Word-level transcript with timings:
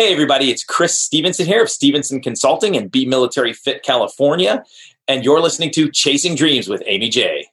Hey, 0.00 0.14
everybody, 0.14 0.50
it's 0.50 0.64
Chris 0.64 0.98
Stevenson 0.98 1.44
here 1.44 1.62
of 1.62 1.68
Stevenson 1.68 2.22
Consulting 2.22 2.74
and 2.74 2.90
Be 2.90 3.04
Military 3.04 3.52
Fit 3.52 3.82
California. 3.82 4.64
And 5.06 5.26
you're 5.26 5.40
listening 5.42 5.72
to 5.72 5.90
Chasing 5.90 6.34
Dreams 6.34 6.68
with 6.68 6.82
Amy 6.86 7.10
J. 7.10 7.50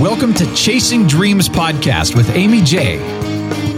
Welcome 0.00 0.32
to 0.32 0.54
Chasing 0.54 1.06
Dreams 1.06 1.50
podcast 1.50 2.16
with 2.16 2.30
Amy 2.30 2.62
J. 2.62 3.31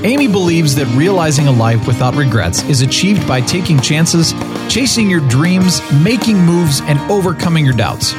Amy 0.05 0.29
believes 0.29 0.75
that 0.75 0.87
realizing 0.89 1.47
a 1.49 1.51
life 1.51 1.87
without 1.87 2.15
regrets 2.15 2.63
is 2.65 2.83
achieved 2.83 3.27
by 3.27 3.41
taking 3.41 3.81
chances, 3.81 4.35
chasing 4.69 5.09
your 5.09 5.27
dreams, 5.31 5.81
making 5.95 6.37
moves, 6.37 6.83
and 6.83 6.99
overcoming 7.11 7.65
your 7.65 7.73
doubts. 7.73 8.13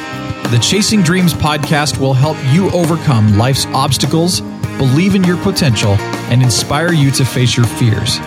The 0.50 0.58
Chasing 0.60 1.00
Dreams 1.00 1.32
podcast 1.32 2.00
will 2.00 2.12
help 2.12 2.36
you 2.52 2.72
overcome 2.72 3.38
life's 3.38 3.66
obstacles, 3.66 4.40
believe 4.78 5.14
in 5.14 5.22
your 5.22 5.36
potential, 5.44 5.92
and 6.28 6.42
inspire 6.42 6.92
you 6.92 7.12
to 7.12 7.24
face 7.24 7.56
your 7.56 7.66
fears. 7.66 8.18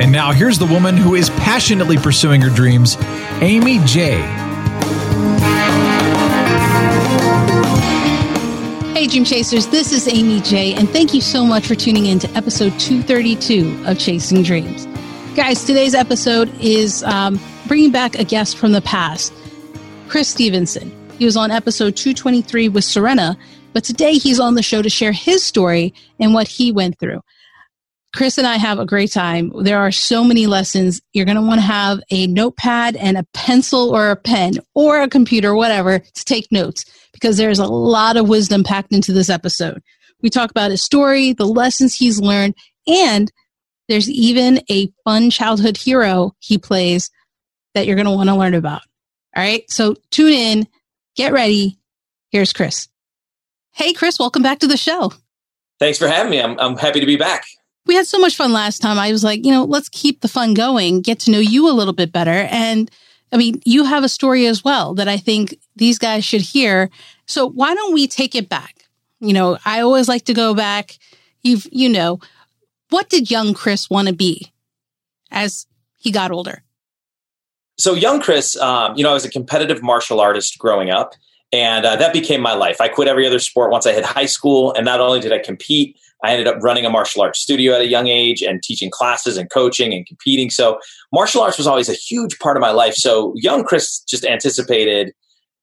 And 0.00 0.10
now 0.10 0.32
here's 0.32 0.58
the 0.58 0.64
woman 0.64 0.96
who 0.96 1.14
is 1.14 1.28
passionately 1.28 1.98
pursuing 1.98 2.40
her 2.40 2.48
dreams, 2.48 2.96
Amy 3.42 3.80
J. 3.84 4.22
Hey, 9.04 9.10
Dream 9.10 9.24
Chasers, 9.26 9.66
this 9.66 9.92
is 9.92 10.08
Amy 10.08 10.40
J, 10.40 10.72
and 10.72 10.88
thank 10.88 11.12
you 11.12 11.20
so 11.20 11.44
much 11.44 11.66
for 11.66 11.74
tuning 11.74 12.06
in 12.06 12.18
to 12.20 12.30
episode 12.30 12.70
232 12.80 13.84
of 13.84 13.98
Chasing 13.98 14.42
Dreams. 14.42 14.86
Guys, 15.36 15.62
today's 15.62 15.94
episode 15.94 16.50
is 16.58 17.02
um, 17.02 17.38
bringing 17.66 17.92
back 17.92 18.18
a 18.18 18.24
guest 18.24 18.56
from 18.56 18.72
the 18.72 18.80
past, 18.80 19.34
Chris 20.08 20.28
Stevenson. 20.28 20.90
He 21.18 21.26
was 21.26 21.36
on 21.36 21.50
episode 21.50 21.96
223 21.96 22.70
with 22.70 22.82
Serena, 22.82 23.36
but 23.74 23.84
today 23.84 24.14
he's 24.14 24.40
on 24.40 24.54
the 24.54 24.62
show 24.62 24.80
to 24.80 24.88
share 24.88 25.12
his 25.12 25.44
story 25.44 25.92
and 26.18 26.32
what 26.32 26.48
he 26.48 26.72
went 26.72 26.98
through. 26.98 27.20
Chris 28.14 28.38
and 28.38 28.46
I 28.46 28.56
have 28.58 28.78
a 28.78 28.86
great 28.86 29.10
time. 29.10 29.52
There 29.64 29.80
are 29.80 29.90
so 29.90 30.22
many 30.22 30.46
lessons. 30.46 31.00
You're 31.12 31.24
going 31.24 31.36
to 31.36 31.42
want 31.42 31.58
to 31.58 31.66
have 31.66 32.00
a 32.10 32.28
notepad 32.28 32.94
and 32.94 33.18
a 33.18 33.26
pencil 33.34 33.90
or 33.94 34.10
a 34.10 34.16
pen 34.16 34.54
or 34.72 35.02
a 35.02 35.08
computer, 35.08 35.52
whatever, 35.54 35.98
to 35.98 36.24
take 36.24 36.52
notes 36.52 36.84
because 37.12 37.36
there's 37.36 37.58
a 37.58 37.66
lot 37.66 38.16
of 38.16 38.28
wisdom 38.28 38.62
packed 38.62 38.92
into 38.92 39.12
this 39.12 39.28
episode. 39.28 39.82
We 40.22 40.30
talk 40.30 40.50
about 40.50 40.70
his 40.70 40.82
story, 40.82 41.32
the 41.32 41.46
lessons 41.46 41.96
he's 41.96 42.20
learned, 42.20 42.54
and 42.86 43.32
there's 43.88 44.08
even 44.08 44.60
a 44.70 44.92
fun 45.02 45.30
childhood 45.30 45.76
hero 45.76 46.36
he 46.38 46.56
plays 46.56 47.10
that 47.74 47.84
you're 47.84 47.96
going 47.96 48.06
to 48.06 48.12
want 48.12 48.28
to 48.28 48.36
learn 48.36 48.54
about. 48.54 48.82
All 49.36 49.42
right. 49.42 49.68
So 49.68 49.96
tune 50.12 50.32
in, 50.32 50.68
get 51.16 51.32
ready. 51.32 51.80
Here's 52.30 52.52
Chris. 52.52 52.88
Hey, 53.72 53.92
Chris, 53.92 54.20
welcome 54.20 54.42
back 54.42 54.60
to 54.60 54.68
the 54.68 54.76
show. 54.76 55.12
Thanks 55.80 55.98
for 55.98 56.06
having 56.06 56.30
me. 56.30 56.40
I'm, 56.40 56.58
I'm 56.60 56.76
happy 56.76 57.00
to 57.00 57.06
be 57.06 57.16
back 57.16 57.44
we 57.86 57.94
had 57.94 58.06
so 58.06 58.18
much 58.18 58.36
fun 58.36 58.52
last 58.52 58.80
time. 58.80 58.98
I 58.98 59.12
was 59.12 59.24
like, 59.24 59.44
you 59.44 59.52
know, 59.52 59.64
let's 59.64 59.88
keep 59.88 60.20
the 60.20 60.28
fun 60.28 60.54
going, 60.54 61.00
get 61.00 61.20
to 61.20 61.30
know 61.30 61.38
you 61.38 61.68
a 61.68 61.72
little 61.72 61.92
bit 61.92 62.12
better. 62.12 62.48
And 62.50 62.90
I 63.32 63.36
mean, 63.36 63.60
you 63.64 63.84
have 63.84 64.04
a 64.04 64.08
story 64.08 64.46
as 64.46 64.64
well 64.64 64.94
that 64.94 65.08
I 65.08 65.16
think 65.16 65.58
these 65.76 65.98
guys 65.98 66.24
should 66.24 66.40
hear. 66.40 66.90
So 67.26 67.48
why 67.48 67.74
don't 67.74 67.94
we 67.94 68.06
take 68.06 68.34
it 68.34 68.48
back? 68.48 68.84
You 69.20 69.32
know, 69.32 69.58
I 69.64 69.80
always 69.80 70.08
like 70.08 70.24
to 70.26 70.34
go 70.34 70.54
back. 70.54 70.98
You've, 71.42 71.66
you 71.70 71.88
know, 71.88 72.20
what 72.90 73.08
did 73.08 73.30
young 73.30 73.54
Chris 73.54 73.90
want 73.90 74.08
to 74.08 74.14
be 74.14 74.52
as 75.30 75.66
he 75.98 76.10
got 76.10 76.30
older? 76.30 76.62
So 77.76 77.94
young 77.94 78.20
Chris, 78.20 78.56
um, 78.56 78.96
you 78.96 79.02
know, 79.02 79.10
I 79.10 79.14
was 79.14 79.24
a 79.24 79.30
competitive 79.30 79.82
martial 79.82 80.20
artist 80.20 80.58
growing 80.58 80.90
up, 80.90 81.14
and 81.52 81.84
uh, 81.84 81.96
that 81.96 82.12
became 82.12 82.40
my 82.40 82.54
life. 82.54 82.80
I 82.80 82.88
quit 82.88 83.08
every 83.08 83.26
other 83.26 83.40
sport 83.40 83.72
once 83.72 83.84
I 83.84 83.92
hit 83.92 84.04
high 84.04 84.26
school, 84.26 84.72
and 84.74 84.84
not 84.84 85.00
only 85.00 85.18
did 85.18 85.32
I 85.32 85.38
compete, 85.38 85.98
I 86.24 86.30
ended 86.30 86.46
up 86.46 86.56
running 86.62 86.86
a 86.86 86.90
martial 86.90 87.20
arts 87.20 87.38
studio 87.38 87.74
at 87.74 87.82
a 87.82 87.86
young 87.86 88.08
age 88.08 88.40
and 88.40 88.62
teaching 88.62 88.90
classes 88.90 89.36
and 89.36 89.50
coaching 89.50 89.92
and 89.92 90.06
competing. 90.06 90.48
So 90.48 90.78
martial 91.12 91.42
arts 91.42 91.58
was 91.58 91.66
always 91.66 91.90
a 91.90 91.94
huge 91.94 92.38
part 92.38 92.56
of 92.56 92.62
my 92.62 92.70
life. 92.70 92.94
So 92.94 93.34
young 93.36 93.62
Chris 93.62 94.00
just 94.00 94.24
anticipated 94.24 95.12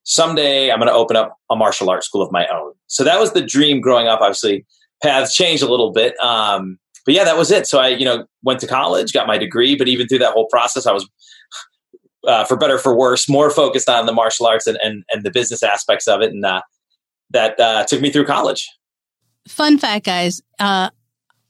someday 0.04 0.72
I'm 0.72 0.78
going 0.78 0.88
to 0.88 0.94
open 0.94 1.18
up 1.18 1.36
a 1.50 1.56
martial 1.56 1.90
arts 1.90 2.06
school 2.06 2.22
of 2.22 2.32
my 2.32 2.46
own. 2.48 2.74
So 2.88 3.04
that 3.04 3.20
was 3.20 3.34
the 3.34 3.42
dream 3.42 3.82
growing 3.82 4.08
up. 4.08 4.22
Obviously, 4.22 4.66
paths 5.02 5.36
changed 5.36 5.64
a 5.64 5.70
little 5.70 5.92
bit. 5.92 6.18
Um, 6.20 6.78
but 7.08 7.16
yeah, 7.16 7.24
that 7.24 7.38
was 7.38 7.50
it. 7.50 7.66
So 7.66 7.80
I, 7.80 7.88
you 7.88 8.06
know, 8.06 8.26
went 8.44 8.60
to 8.60 8.68
college, 8.68 9.14
got 9.14 9.26
my 9.26 9.40
degree, 9.40 9.76
but 9.76 9.88
even 9.88 10.08
through 10.08 10.20
that 10.20 10.34
whole 10.34 10.48
process, 10.52 10.86
I 10.86 10.92
was, 10.92 11.10
uh, 12.28 12.46
for 12.46 12.56
better 12.56 12.78
for 12.78 12.96
worse, 12.96 13.28
more 13.28 13.50
focused 13.50 13.90
on 13.90 14.06
the 14.06 14.14
martial 14.14 14.46
arts 14.46 14.68
and, 14.68 14.78
and, 14.84 15.04
and 15.12 15.24
the 15.24 15.32
business 15.32 15.64
aspects 15.64 16.08
of 16.08 16.22
it. 16.22 16.32
And 16.32 16.46
uh, 16.46 16.62
that 17.32 17.60
uh, 17.60 17.84
took 17.86 18.02
me 18.02 18.12
through 18.12 18.26
college 18.26 18.70
fun 19.48 19.78
fact, 19.78 20.06
guys, 20.06 20.42
uh, 20.60 20.90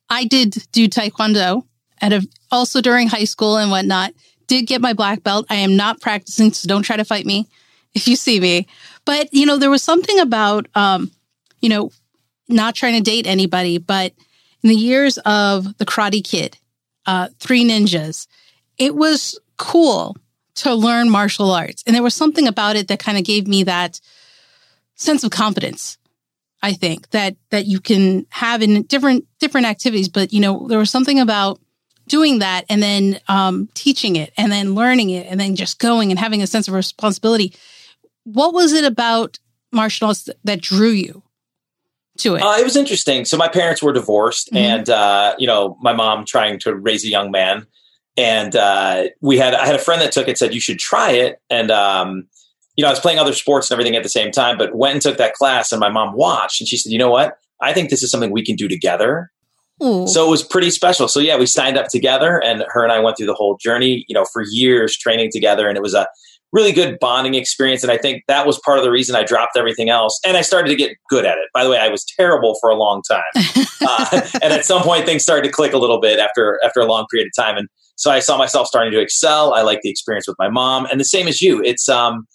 I 0.09 0.25
did 0.25 0.56
do 0.72 0.88
Taekwondo 0.88 1.66
at 2.00 2.13
a, 2.13 2.28
also 2.52 2.81
during 2.81 3.07
high 3.07 3.24
school 3.24 3.57
and 3.57 3.72
whatnot. 3.72 4.13
Did 4.47 4.68
get 4.68 4.81
my 4.81 4.94
black 4.94 5.24
belt. 5.24 5.46
I 5.50 5.56
am 5.56 5.78
not 5.78 6.02
practicing, 6.02 6.52
so 6.52 6.68
don't 6.68 6.84
try 6.84 6.97
to 6.97 7.06
fight 7.06 7.25
me 7.25 7.47
if 7.94 8.07
you 8.07 8.16
see 8.16 8.40
me. 8.40 8.68
But, 9.06 9.34
you 9.34 9.46
know, 9.46 9.57
there 9.57 9.69
was 9.69 9.84
something 9.84 10.19
about, 10.19 10.68
um, 10.75 11.12
you 11.62 11.69
know, 11.69 11.91
not 12.50 12.75
trying 12.75 12.96
to 12.96 13.02
date 13.02 13.28
anybody, 13.28 13.78
but 13.78 14.13
in 14.62 14.69
the 14.69 14.75
years 14.75 15.18
of 15.19 15.78
the 15.78 15.85
Karate 15.85 16.23
Kid, 16.23 16.58
uh, 17.06 17.29
Three 17.40 17.63
Ninjas, 17.63 18.28
it 18.78 18.96
was 18.96 19.40
cool 19.58 20.18
to 20.56 20.73
learn 20.73 21.09
martial 21.09 21.52
arts. 21.52 21.84
And 21.88 21.96
there 21.96 22.03
was 22.03 22.13
something 22.13 22.47
about 22.47 22.75
it 22.75 22.90
that 22.90 23.00
kind 23.00 23.18
of 23.18 23.23
gave 23.23 23.47
me 23.47 23.63
that 23.63 24.02
sense 24.96 25.23
of 25.23 25.31
confidence 25.31 25.97
I 26.63 26.73
think 26.73 27.09
that 27.11 27.35
that 27.49 27.66
you 27.66 27.79
can 27.79 28.25
have 28.29 28.61
in 28.61 28.83
different 28.83 29.25
different 29.39 29.67
activities. 29.67 30.09
But 30.09 30.31
you 30.33 30.39
know, 30.39 30.67
there 30.67 30.79
was 30.79 30.89
something 30.89 31.19
about 31.19 31.59
doing 32.07 32.39
that 32.39 32.66
and 32.69 32.81
then 32.83 33.19
um, 33.27 33.69
teaching 33.73 34.16
it 34.16 34.33
and 34.38 34.51
then 34.51 34.75
learning 34.75 35.09
it 35.09 35.27
and 35.27 35.39
then 35.39 35.55
just 35.55 35.79
going 35.79 36.11
and 36.11 36.19
having 36.19 36.41
a 36.41 36.47
sense 36.47 36.67
of 36.67 36.73
responsibility. 36.73 37.53
What 38.23 38.53
was 38.53 38.73
it 38.73 38.83
about 38.83 39.39
martial 39.72 40.07
arts 40.07 40.29
that 40.44 40.61
drew 40.61 40.89
you 40.89 41.23
to 42.17 42.35
it? 42.35 42.41
Uh, 42.41 42.57
it 42.59 42.63
was 42.63 42.75
interesting. 42.75 43.25
So 43.25 43.38
my 43.38 43.47
parents 43.47 43.81
were 43.81 43.93
divorced, 43.93 44.47
mm-hmm. 44.47 44.57
and 44.57 44.89
uh, 44.89 45.35
you 45.39 45.47
know, 45.47 45.78
my 45.81 45.93
mom 45.93 46.25
trying 46.25 46.59
to 46.59 46.75
raise 46.75 47.03
a 47.03 47.09
young 47.09 47.31
man, 47.31 47.66
and 48.17 48.55
uh, 48.55 49.05
we 49.22 49.38
had 49.38 49.55
I 49.55 49.66
had 49.66 49.75
a 49.75 49.79
friend 49.79 50.01
that 50.01 50.11
took 50.11 50.28
it, 50.28 50.38
said 50.38 50.53
you 50.53 50.61
should 50.61 50.79
try 50.79 51.11
it, 51.11 51.41
and 51.49 51.72
um, 51.72 52.28
you 52.76 52.84
know, 52.84 52.88
I 52.88 52.92
was 52.92 53.00
playing 53.00 53.20
other 53.20 53.34
sports 53.34 53.70
and 53.70 53.76
everything 53.76 53.96
at 53.96 54.04
the 54.04 54.09
same 54.09 54.32
time, 54.32 54.58
but 54.58 54.76
went 54.76 54.94
and 54.94 55.02
took 55.02 55.18
that 55.18 55.34
class 55.34 55.72
and 55.72 55.80
my 55.80 55.90
mom 55.90 56.14
watched 56.14 56.62
and 56.62 56.68
she 56.68 56.78
said, 56.78 56.92
you 56.92 56.98
know 56.98 57.09
what? 57.09 57.38
I 57.62 57.74
think 57.74 57.90
this 57.90 58.02
is 58.02 58.09
something 58.09 58.32
we 58.32 58.46
can 58.46 58.56
do 58.56 58.68
together. 58.68 59.32
So 60.08 60.26
it 60.26 60.30
was 60.30 60.44
pretty 60.44 60.70
special. 60.70 61.08
So 61.08 61.20
yeah, 61.20 61.38
we 61.38 61.46
signed 61.48 61.78
up 61.78 61.88
together 61.88 62.42
and 62.42 62.64
her 62.70 62.84
and 62.84 62.92
I 62.92 63.00
went 63.00 63.18
through 63.18 63.26
the 63.28 63.34
whole 63.34 63.58
journey, 63.58 64.06
you 64.08 64.14
know, 64.14 64.26
for 64.32 64.44
years 64.52 64.96
training 64.96 65.32
together. 65.32 65.68
And 65.68 65.76
it 65.76 65.82
was 65.82 65.94
a 65.94 66.08
really 66.52 66.72
good 66.72 67.00
bonding 67.00 67.36
experience. 67.36 67.82
And 67.82 67.92
I 67.92 67.98
think 67.98 68.24
that 68.28 68.46
was 68.46 68.59
part 68.64 68.78
of 68.78 68.84
the 68.84 68.92
reason 68.92 69.16
I 69.16 69.24
dropped 69.24 69.58
everything 69.58 69.90
else. 69.90 70.20
And 70.26 70.38
I 70.38 70.42
started 70.42 70.70
to 70.70 70.76
get 70.76 70.98
good 71.09 71.26
at 71.26 71.38
it. 71.38 71.46
By 71.53 71.64
the 71.64 71.70
way, 71.70 71.80
I 71.80 71.88
was 71.88 72.06
terrible 72.06 72.58
for 72.59 72.70
a 72.70 72.76
long 72.76 73.02
time. 73.09 73.24
uh, 73.82 74.22
and 74.42 74.53
at 74.53 74.66
some 74.66 74.84
point 74.84 75.06
things 75.06 75.24
started 75.24 75.48
to 75.48 75.52
click 75.52 75.74
a 75.74 75.78
little 75.78 76.00
bit 76.00 76.20
after, 76.20 76.59
after 76.64 76.80
a 76.80 76.86
long 76.86 77.06
period 77.09 77.28
of 77.28 77.44
time. 77.44 77.58
And 77.58 77.68
so 77.96 78.12
I 78.12 78.20
saw 78.20 78.38
myself 78.38 78.68
starting 78.68 78.92
to 78.92 79.00
excel. 79.00 79.53
I 79.53 79.62
like 79.62 79.82
the 79.82 79.90
experience 79.90 80.28
with 80.28 80.38
my 80.38 80.50
mom 80.50 80.86
and 80.92 81.00
the 81.00 81.06
same 81.06 81.28
as 81.28 81.42
you. 81.42 81.62
It's, 81.64 81.88
um, 81.88 82.28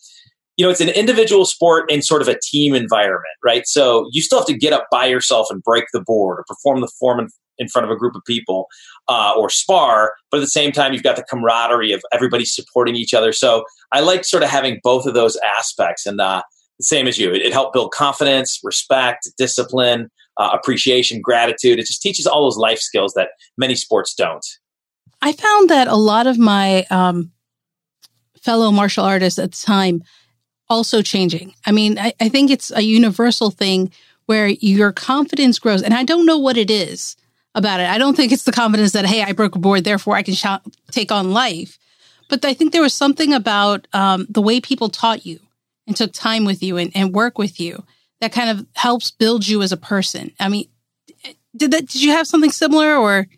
you 0.57 0.65
know, 0.65 0.71
it's 0.71 0.81
an 0.81 0.89
individual 0.89 1.45
sport 1.45 1.91
in 1.91 2.03
sort 2.03 2.23
of 2.23 2.29
a 2.29 2.39
team 2.43 2.75
environment, 2.75 3.25
right? 3.45 3.67
So 3.67 4.09
you 4.11 4.23
still 4.23 4.39
have 4.39 4.47
to 4.47 4.57
get 4.57 4.73
up 4.73 4.87
by 4.91 5.07
yourself 5.07 5.49
and 5.51 5.63
break 5.63 5.85
the 5.93 6.01
board 6.01 6.39
or 6.39 6.45
perform 6.49 6.81
the 6.81 6.91
form 6.99 7.21
in, 7.21 7.29
in 7.59 7.69
front 7.69 7.85
of 7.85 7.91
a 7.91 7.97
group 7.97 8.15
of 8.15 8.23
people 8.27 8.67
uh, 9.09 9.35
or 9.37 9.51
spar. 9.51 10.15
But 10.31 10.39
at 10.39 10.41
the 10.41 10.47
same 10.49 10.73
time, 10.73 10.95
you've 10.95 11.03
got 11.03 11.17
the 11.17 11.25
camaraderie 11.25 11.93
of 11.93 12.03
everybody 12.13 12.47
supporting 12.47 12.97
each 12.97 13.13
other. 13.13 13.33
So 13.33 13.65
I 13.93 14.01
like 14.01 14.25
sort 14.25 14.43
of 14.43 14.49
having 14.49 14.81
both 14.83 15.07
of 15.07 15.15
those 15.15 15.39
aspects. 15.59 16.07
And 16.07 16.21
uh, 16.21 16.43
the 16.79 16.85
same 16.85 17.07
as 17.07 17.19
you, 17.19 17.33
it, 17.33 17.43
it 17.43 17.53
helped 17.53 17.75
build 17.75 17.93
confidence, 17.93 18.59
respect, 18.63 19.29
discipline, 19.37 20.11
uh, 20.39 20.51
appreciation, 20.53 21.21
gratitude. 21.21 21.79
It 21.79 21.87
just 21.87 22.01
teaches 22.01 22.27
all 22.27 22.45
those 22.45 22.57
life 22.57 22.79
skills 22.79 23.13
that 23.15 23.29
many 23.59 23.75
sports 23.75 24.15
don't. 24.15 24.45
I 25.21 25.33
found 25.33 25.71
that 25.71 25.89
a 25.89 25.97
lot 25.97 26.27
of 26.27 26.39
my 26.39 26.85
um, 26.91 27.33
fellow 28.43 28.71
martial 28.71 29.05
artists 29.05 29.39
at 29.39 29.53
the 29.53 29.59
time 29.59 30.03
also 30.69 31.03
changing. 31.03 31.55
I 31.65 31.73
mean, 31.73 31.99
I, 31.99 32.13
I 32.21 32.29
think 32.29 32.51
it's 32.51 32.71
a 32.71 32.83
universal 32.83 33.51
thing 33.51 33.93
where 34.27 34.49
your 34.49 34.93
confidence 34.93 35.59
grows. 35.59 35.83
And 35.83 35.95
I 35.95 36.05
don't 36.05 36.27
know 36.27 36.39
what 36.39 36.57
it 36.57 36.71
is 36.71 37.17
about 37.55 37.81
it. 37.81 37.89
I 37.89 37.99
don't 37.99 38.17
think 38.17 38.33
it's 38.33 38.43
the 38.45 38.53
confidence 38.53 38.93
that, 38.93 39.07
hey, 39.07 39.23
I 39.23 39.33
broke 39.33 39.55
a 39.55 39.59
board, 39.59 39.85
therefore 39.85 40.17
I 40.17 40.23
can 40.23 40.35
sh- 40.35 40.47
take 40.91 41.13
on 41.13 41.33
life. 41.33 41.79
But 42.29 42.45
I 42.45 42.55
think 42.55 42.73
there 42.73 42.83
was 42.83 42.95
something 42.95 43.33
about 43.33 43.87
um, 43.93 44.27
the 44.29 44.43
way 44.43 44.61
people 44.61 44.89
taught 44.89 45.25
you 45.25 45.39
and 45.87 45.97
took 45.97 46.13
time 46.13 46.45
with 46.45 46.63
you 46.63 46.77
and, 46.77 46.91
and 46.95 47.15
work 47.15 47.39
with 47.39 47.61
you 47.61 47.85
that 48.21 48.33
kind 48.33 48.51
of 48.51 48.67
helps 48.75 49.11
build 49.11 49.47
you 49.47 49.63
as 49.63 49.73
a 49.73 49.77
person. 49.77 50.33
I 50.41 50.49
mean, 50.49 50.69
did 51.57 51.71
that? 51.71 51.87
Did 51.87 52.03
you 52.03 52.11
have 52.13 52.27
something 52.27 52.51
similar 52.51 52.97
or? 52.97 53.29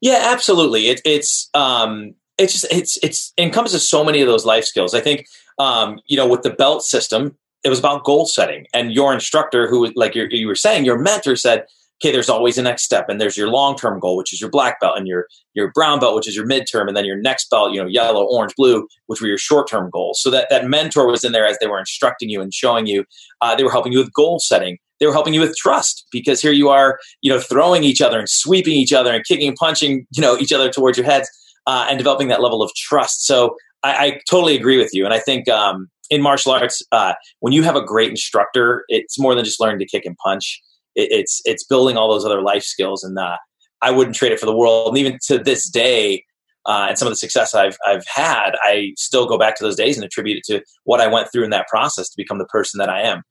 Yeah, 0.00 0.20
absolutely. 0.32 0.88
It, 0.88 1.00
it's 1.04 1.48
um, 1.54 2.14
it's 2.36 2.52
just 2.52 2.66
it's 2.70 2.98
it's 3.02 3.32
it 3.36 3.42
encompasses 3.44 3.88
so 3.88 4.04
many 4.04 4.20
of 4.20 4.26
those 4.26 4.44
life 4.44 4.64
skills. 4.64 4.94
I 4.94 5.00
think 5.00 5.26
um, 5.58 6.00
you 6.06 6.16
know, 6.16 6.26
with 6.26 6.42
the 6.42 6.50
belt 6.50 6.82
system, 6.82 7.36
it 7.64 7.68
was 7.68 7.78
about 7.78 8.04
goal 8.04 8.26
setting. 8.26 8.66
And 8.74 8.92
your 8.92 9.12
instructor, 9.12 9.68
who, 9.68 9.90
like 9.96 10.14
you 10.14 10.46
were 10.46 10.54
saying, 10.54 10.84
your 10.84 10.98
mentor 10.98 11.36
said, 11.36 11.64
okay, 12.02 12.12
there's 12.12 12.28
always 12.28 12.58
a 12.58 12.62
next 12.62 12.82
step, 12.82 13.08
and 13.08 13.20
there's 13.20 13.36
your 13.36 13.48
long 13.48 13.76
term 13.76 13.98
goal, 13.98 14.16
which 14.16 14.32
is 14.32 14.40
your 14.40 14.50
black 14.50 14.80
belt, 14.80 14.98
and 14.98 15.06
your 15.06 15.26
your 15.54 15.70
brown 15.72 16.00
belt, 16.00 16.14
which 16.14 16.28
is 16.28 16.36
your 16.36 16.46
midterm, 16.46 16.88
and 16.88 16.96
then 16.96 17.04
your 17.04 17.16
next 17.16 17.48
belt, 17.50 17.72
you 17.72 17.80
know, 17.80 17.88
yellow, 17.88 18.24
orange, 18.24 18.54
blue, 18.56 18.86
which 19.06 19.20
were 19.20 19.26
your 19.26 19.38
short 19.38 19.68
term 19.68 19.90
goals. 19.90 20.20
So 20.20 20.30
that 20.30 20.48
that 20.50 20.66
mentor 20.66 21.06
was 21.06 21.24
in 21.24 21.32
there 21.32 21.46
as 21.46 21.58
they 21.60 21.66
were 21.66 21.78
instructing 21.78 22.28
you 22.28 22.40
and 22.40 22.52
showing 22.52 22.86
you. 22.86 23.04
Uh, 23.40 23.54
they 23.54 23.64
were 23.64 23.72
helping 23.72 23.92
you 23.92 23.98
with 23.98 24.12
goal 24.12 24.38
setting. 24.38 24.78
They 25.00 25.06
were 25.06 25.12
helping 25.12 25.34
you 25.34 25.40
with 25.40 25.56
trust 25.56 26.06
because 26.12 26.40
here 26.40 26.52
you 26.52 26.68
are, 26.68 26.98
you 27.20 27.32
know, 27.32 27.40
throwing 27.40 27.84
each 27.84 28.00
other 28.00 28.18
and 28.18 28.28
sweeping 28.28 28.74
each 28.74 28.92
other 28.92 29.12
and 29.12 29.24
kicking 29.24 29.48
and 29.48 29.56
punching, 29.56 30.06
you 30.14 30.22
know, 30.22 30.36
each 30.38 30.52
other 30.52 30.70
towards 30.70 30.96
your 30.96 31.04
heads 31.04 31.28
uh, 31.66 31.86
and 31.88 31.98
developing 31.98 32.28
that 32.28 32.40
level 32.40 32.62
of 32.62 32.70
trust. 32.76 33.26
So 33.26 33.56
I, 33.84 34.06
I 34.06 34.20
totally 34.28 34.56
agree 34.56 34.78
with 34.78 34.90
you, 34.92 35.04
and 35.04 35.14
I 35.14 35.20
think 35.20 35.48
um, 35.48 35.88
in 36.10 36.22
martial 36.22 36.52
arts, 36.52 36.82
uh, 36.90 37.14
when 37.40 37.52
you 37.52 37.62
have 37.62 37.76
a 37.76 37.84
great 37.84 38.10
instructor, 38.10 38.84
it's 38.88 39.18
more 39.18 39.34
than 39.34 39.44
just 39.44 39.60
learning 39.60 39.78
to 39.80 39.86
kick 39.86 40.04
and 40.04 40.16
punch. 40.16 40.60
It, 40.94 41.12
it's 41.12 41.42
it's 41.44 41.64
building 41.64 41.96
all 41.96 42.10
those 42.10 42.24
other 42.24 42.42
life 42.42 42.64
skills, 42.64 43.04
and 43.04 43.18
uh, 43.18 43.36
I 43.82 43.90
wouldn't 43.90 44.16
trade 44.16 44.32
it 44.32 44.40
for 44.40 44.46
the 44.46 44.56
world. 44.56 44.88
And 44.88 44.98
even 44.98 45.18
to 45.26 45.38
this 45.38 45.68
day, 45.68 46.24
uh, 46.66 46.86
and 46.88 46.98
some 46.98 47.06
of 47.06 47.12
the 47.12 47.16
success 47.16 47.54
I've 47.54 47.76
I've 47.86 48.04
had, 48.06 48.52
I 48.62 48.92
still 48.96 49.26
go 49.26 49.38
back 49.38 49.56
to 49.56 49.64
those 49.64 49.76
days 49.76 49.96
and 49.96 50.04
attribute 50.04 50.38
it 50.38 50.44
to 50.52 50.64
what 50.84 51.00
I 51.00 51.06
went 51.06 51.30
through 51.30 51.44
in 51.44 51.50
that 51.50 51.68
process 51.68 52.08
to 52.08 52.16
become 52.16 52.38
the 52.38 52.46
person 52.46 52.78
that 52.78 52.88
I 52.88 53.02
am. 53.02 53.22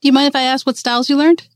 Do 0.00 0.08
you 0.08 0.12
mind 0.12 0.28
if 0.28 0.36
I 0.36 0.42
ask 0.42 0.66
what 0.66 0.76
styles 0.76 1.08
you 1.08 1.16
learned? 1.16 1.46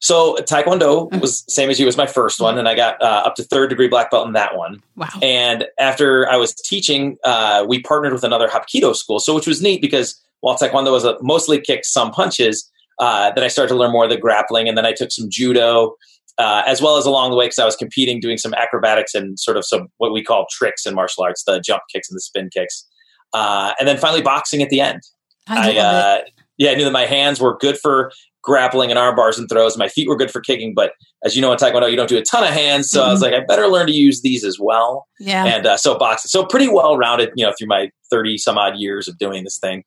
So 0.00 0.36
Taekwondo 0.36 1.10
mm. 1.10 1.20
was 1.20 1.44
same 1.52 1.68
as 1.68 1.78
you 1.78 1.86
was 1.86 1.96
my 1.96 2.06
first 2.06 2.40
one, 2.40 2.58
and 2.58 2.66
I 2.66 2.74
got 2.74 3.00
uh, 3.02 3.22
up 3.26 3.34
to 3.36 3.44
third 3.44 3.68
degree 3.68 3.88
black 3.88 4.10
belt 4.10 4.26
in 4.26 4.32
that 4.32 4.56
one. 4.56 4.82
Wow! 4.96 5.08
And 5.22 5.66
after 5.78 6.28
I 6.28 6.36
was 6.36 6.54
teaching, 6.54 7.18
uh, 7.22 7.64
we 7.68 7.82
partnered 7.82 8.12
with 8.12 8.24
another 8.24 8.48
Hapkido 8.48 8.96
school, 8.96 9.20
so 9.20 9.34
which 9.34 9.46
was 9.46 9.60
neat 9.60 9.82
because 9.82 10.20
while 10.40 10.56
Taekwondo 10.56 10.90
was 10.90 11.04
a, 11.04 11.18
mostly 11.20 11.60
kicks, 11.60 11.92
some 11.92 12.12
punches, 12.12 12.70
uh, 12.98 13.30
then 13.32 13.44
I 13.44 13.48
started 13.48 13.68
to 13.68 13.76
learn 13.76 13.92
more 13.92 14.04
of 14.04 14.10
the 14.10 14.16
grappling, 14.16 14.68
and 14.68 14.76
then 14.76 14.86
I 14.86 14.92
took 14.92 15.12
some 15.12 15.28
judo, 15.28 15.96
uh, 16.38 16.62
as 16.66 16.80
well 16.80 16.96
as 16.96 17.04
along 17.04 17.30
the 17.30 17.36
way 17.36 17.44
because 17.44 17.58
I 17.58 17.66
was 17.66 17.76
competing, 17.76 18.20
doing 18.20 18.38
some 18.38 18.54
acrobatics 18.54 19.14
and 19.14 19.38
sort 19.38 19.58
of 19.58 19.66
some 19.66 19.88
what 19.98 20.14
we 20.14 20.24
call 20.24 20.46
tricks 20.50 20.86
in 20.86 20.94
martial 20.94 21.24
arts, 21.24 21.44
the 21.44 21.60
jump 21.60 21.82
kicks 21.92 22.10
and 22.10 22.16
the 22.16 22.22
spin 22.22 22.48
kicks, 22.50 22.86
uh, 23.34 23.74
and 23.78 23.86
then 23.86 23.98
finally 23.98 24.22
boxing 24.22 24.62
at 24.62 24.70
the 24.70 24.80
end. 24.80 25.02
I, 25.46 25.72
I 25.72 25.78
uh, 25.78 26.18
yeah, 26.56 26.70
I 26.70 26.74
knew 26.74 26.84
that 26.84 26.92
my 26.92 27.06
hands 27.06 27.40
were 27.40 27.56
good 27.58 27.78
for 27.78 28.12
grappling 28.42 28.90
and 28.90 28.98
arm 28.98 29.16
bars 29.16 29.38
and 29.38 29.48
throws. 29.48 29.76
My 29.76 29.88
feet 29.88 30.08
were 30.08 30.16
good 30.16 30.30
for 30.30 30.40
kicking, 30.40 30.74
but 30.74 30.92
as 31.24 31.36
you 31.36 31.42
know 31.42 31.52
in 31.52 31.58
Taekwondo, 31.58 31.90
you 31.90 31.96
don't 31.96 32.08
do 32.08 32.18
a 32.18 32.22
ton 32.22 32.44
of 32.44 32.50
hands. 32.50 32.90
So 32.90 33.00
mm-hmm. 33.00 33.08
I 33.08 33.12
was 33.12 33.22
mm-hmm. 33.22 33.32
like, 33.32 33.42
I 33.42 33.44
better 33.44 33.68
learn 33.68 33.86
to 33.86 33.92
use 33.92 34.22
these 34.22 34.44
as 34.44 34.58
well. 34.58 35.06
Yeah. 35.18 35.44
And 35.44 35.66
uh, 35.66 35.76
so 35.76 35.98
boxing, 35.98 36.28
so 36.28 36.44
pretty 36.44 36.68
well 36.68 36.96
rounded, 36.96 37.30
you 37.36 37.44
know, 37.44 37.52
through 37.58 37.68
my 37.68 37.90
30 38.10 38.38
some 38.38 38.58
odd 38.58 38.76
years 38.76 39.08
of 39.08 39.18
doing 39.18 39.44
this 39.44 39.58
thing. 39.58 39.84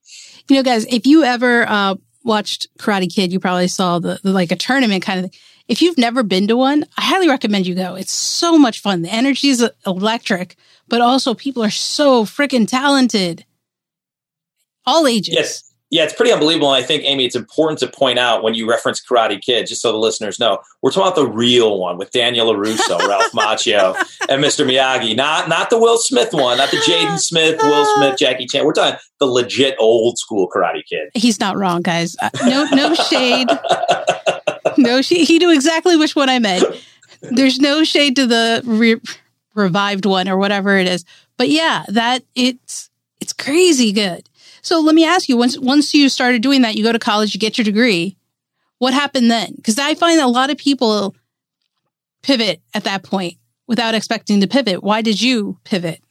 You 0.50 0.58
know, 0.58 0.64
guys, 0.64 0.86
if 0.86 1.08
you 1.08 1.24
ever 1.24 1.68
uh, 1.68 1.96
watched 2.24 2.68
Karate 2.78 3.14
Kid, 3.14 3.32
you 3.32 3.40
probably 3.40 3.68
saw 3.68 4.00
the, 4.00 4.20
the 4.24 4.32
like 4.32 4.52
a 4.52 4.56
tournament 4.56 5.04
kind 5.04 5.20
of 5.20 5.32
thing. 5.32 5.40
If 5.68 5.82
you've 5.82 5.98
never 5.98 6.24
been 6.24 6.48
to 6.50 6.58
one, 6.58 6.86
I 6.98 7.02
highly 7.02 7.30
recommend 7.30 7.66
you 7.66 7.74
go. 7.74 7.96
It's 7.96 8.12
so 8.12 8.58
much 8.58 8.82
fun. 8.82 9.02
The 9.02 9.14
energy 9.14 9.48
is 9.48 9.68
electric, 9.86 10.58
but 10.90 11.00
also 11.00 11.34
people 11.34 11.64
are 11.64 11.70
so 11.70 12.26
freaking 12.26 12.68
talented. 12.68 13.46
All 14.86 15.08
ages. 15.08 15.34
Yes. 15.34 15.73
Yeah, 15.94 16.06
it's 16.06 16.14
pretty 16.14 16.32
unbelievable. 16.32 16.74
And 16.74 16.84
I 16.84 16.88
think, 16.88 17.04
Amy, 17.06 17.24
it's 17.24 17.36
important 17.36 17.78
to 17.82 17.88
point 17.88 18.18
out 18.18 18.42
when 18.42 18.56
you 18.56 18.68
reference 18.68 19.00
Karate 19.00 19.40
Kid, 19.40 19.68
just 19.68 19.80
so 19.80 19.92
the 19.92 20.00
listeners 20.00 20.40
know, 20.40 20.58
we're 20.82 20.90
talking 20.90 21.04
about 21.04 21.16
the 21.16 21.28
real 21.28 21.78
one 21.78 22.00
with 22.00 22.10
Daniel 22.10 22.52
LaRusso, 22.52 22.98
Ralph 23.08 23.32
Macchio, 23.32 23.96
and 24.28 24.44
Mr. 24.44 24.66
Miyagi. 24.66 25.16
Not 25.16 25.50
not 25.50 25.70
the 25.70 25.78
Will 25.78 26.00
Smith 26.00 26.34
one, 26.34 26.58
not 26.58 26.72
the 26.72 26.78
Jaden 26.78 27.20
Smith, 27.20 27.62
Will 27.62 27.86
Smith, 27.96 28.18
Jackie 28.18 28.48
Chan. 28.48 28.66
We're 28.66 28.74
talking 28.74 29.00
the 29.20 29.28
legit 29.28 29.76
old 29.78 30.18
school 30.18 30.50
Karate 30.50 30.84
Kid. 30.84 31.10
He's 31.14 31.40
not 31.40 31.58
wrong, 31.58 31.84
guys. 31.84 32.16
Uh, 32.20 32.32
no, 32.44 32.66
no 32.74 32.96
shade. 32.96 33.50
no. 34.80 35.00
He 35.00 35.38
knew 35.38 35.52
exactly 35.52 35.96
which 35.96 36.16
one 36.16 36.28
I 36.28 36.40
meant. 36.40 36.66
There's 37.22 37.60
no 37.60 37.84
shade 37.84 38.16
to 38.16 38.26
the 38.26 38.64
re- 38.66 39.00
revived 39.54 40.08
one 40.08 40.28
or 40.28 40.38
whatever 40.38 40.76
it 40.76 40.88
is. 40.88 41.06
But 41.38 41.50
yeah, 41.50 41.86
that 41.90 42.24
it's 42.34 42.90
it's 43.22 43.32
crazy 43.32 43.92
good. 43.92 44.28
So 44.64 44.80
let 44.80 44.96
me 44.96 45.06
ask 45.06 45.30
you, 45.30 45.38
once 45.38 45.60
once 45.60 45.94
you 45.94 46.10
started 46.10 46.42
doing 46.42 46.62
that, 46.62 46.76
you 46.76 46.84
go 46.84 46.92
to 46.92 47.00
college, 47.00 47.34
you 47.34 47.40
get 47.40 47.58
your 47.58 47.66
degree. 47.66 48.18
What 48.80 48.94
happened 48.94 49.30
then? 49.30 49.54
Because 49.56 49.78
I 49.78 49.94
find 49.94 50.20
a 50.20 50.28
lot 50.28 50.50
of 50.50 50.58
people 50.58 51.16
pivot 52.22 52.62
at 52.74 52.86
that 52.86 53.04
point 53.04 53.36
without 53.68 53.94
expecting 53.94 54.42
to 54.42 54.48
pivot. 54.48 54.82
Why 54.82 55.02
did 55.02 55.22
you 55.22 55.58
pivot? 55.64 56.02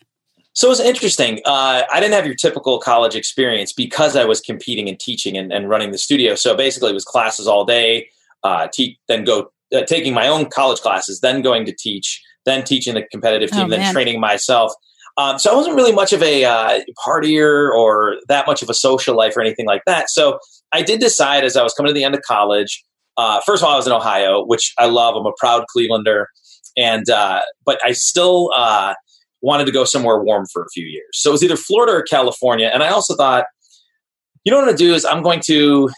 So 0.54 0.66
it 0.66 0.70
was 0.70 0.80
interesting. 0.80 1.40
Uh, 1.46 1.84
I 1.90 1.98
didn't 1.98 2.12
have 2.12 2.26
your 2.26 2.34
typical 2.34 2.78
college 2.78 3.16
experience 3.16 3.72
because 3.72 4.16
I 4.16 4.26
was 4.26 4.40
competing 4.40 4.86
and 4.86 5.00
teaching 5.00 5.36
and, 5.36 5.50
and 5.50 5.68
running 5.68 5.92
the 5.92 5.98
studio. 5.98 6.34
So 6.34 6.54
basically, 6.54 6.90
it 6.90 6.94
was 6.94 7.06
classes 7.06 7.46
all 7.46 7.64
day, 7.64 8.08
uh, 8.42 8.68
te- 8.70 8.98
then 9.08 9.24
go 9.24 9.50
uh, 9.74 9.82
taking 9.84 10.12
my 10.12 10.28
own 10.28 10.50
college 10.50 10.80
classes, 10.80 11.20
then 11.20 11.40
going 11.40 11.64
to 11.64 11.72
teach, 11.72 12.22
then 12.44 12.64
teaching 12.64 12.92
the 12.92 13.02
competitive 13.10 13.50
team, 13.50 13.66
oh, 13.66 13.68
then 13.68 13.92
training 13.94 14.20
myself. 14.20 14.74
Um, 15.16 15.38
so 15.38 15.52
I 15.52 15.54
wasn't 15.54 15.76
really 15.76 15.92
much 15.92 16.12
of 16.12 16.22
a 16.22 16.44
uh, 16.44 16.80
partier 17.06 17.70
or 17.70 18.16
that 18.28 18.46
much 18.46 18.62
of 18.62 18.70
a 18.70 18.74
social 18.74 19.16
life 19.16 19.36
or 19.36 19.40
anything 19.40 19.66
like 19.66 19.82
that. 19.86 20.08
So 20.08 20.38
I 20.72 20.82
did 20.82 21.00
decide 21.00 21.44
as 21.44 21.56
I 21.56 21.62
was 21.62 21.74
coming 21.74 21.88
to 21.88 21.94
the 21.94 22.04
end 22.04 22.14
of 22.14 22.22
college. 22.22 22.82
Uh, 23.16 23.40
first 23.44 23.62
of 23.62 23.68
all, 23.68 23.74
I 23.74 23.76
was 23.76 23.86
in 23.86 23.92
Ohio, 23.92 24.44
which 24.44 24.72
I 24.78 24.86
love. 24.86 25.14
I'm 25.16 25.26
a 25.26 25.32
proud 25.38 25.64
Clevelander, 25.76 26.24
and 26.78 27.08
uh, 27.10 27.42
but 27.66 27.78
I 27.84 27.92
still 27.92 28.50
uh, 28.56 28.94
wanted 29.42 29.66
to 29.66 29.72
go 29.72 29.84
somewhere 29.84 30.22
warm 30.22 30.46
for 30.50 30.62
a 30.62 30.68
few 30.72 30.86
years. 30.86 31.10
So 31.12 31.30
it 31.30 31.32
was 31.32 31.44
either 31.44 31.56
Florida 31.56 31.92
or 31.92 32.02
California, 32.02 32.70
and 32.72 32.82
I 32.82 32.88
also 32.88 33.14
thought, 33.14 33.44
you 34.44 34.50
know 34.50 34.56
what 34.56 34.62
I'm 34.62 34.68
going 34.68 34.78
to 34.78 34.84
do 34.84 34.94
is 34.94 35.04
I'm 35.04 35.22
going 35.22 35.40
to 35.40 35.90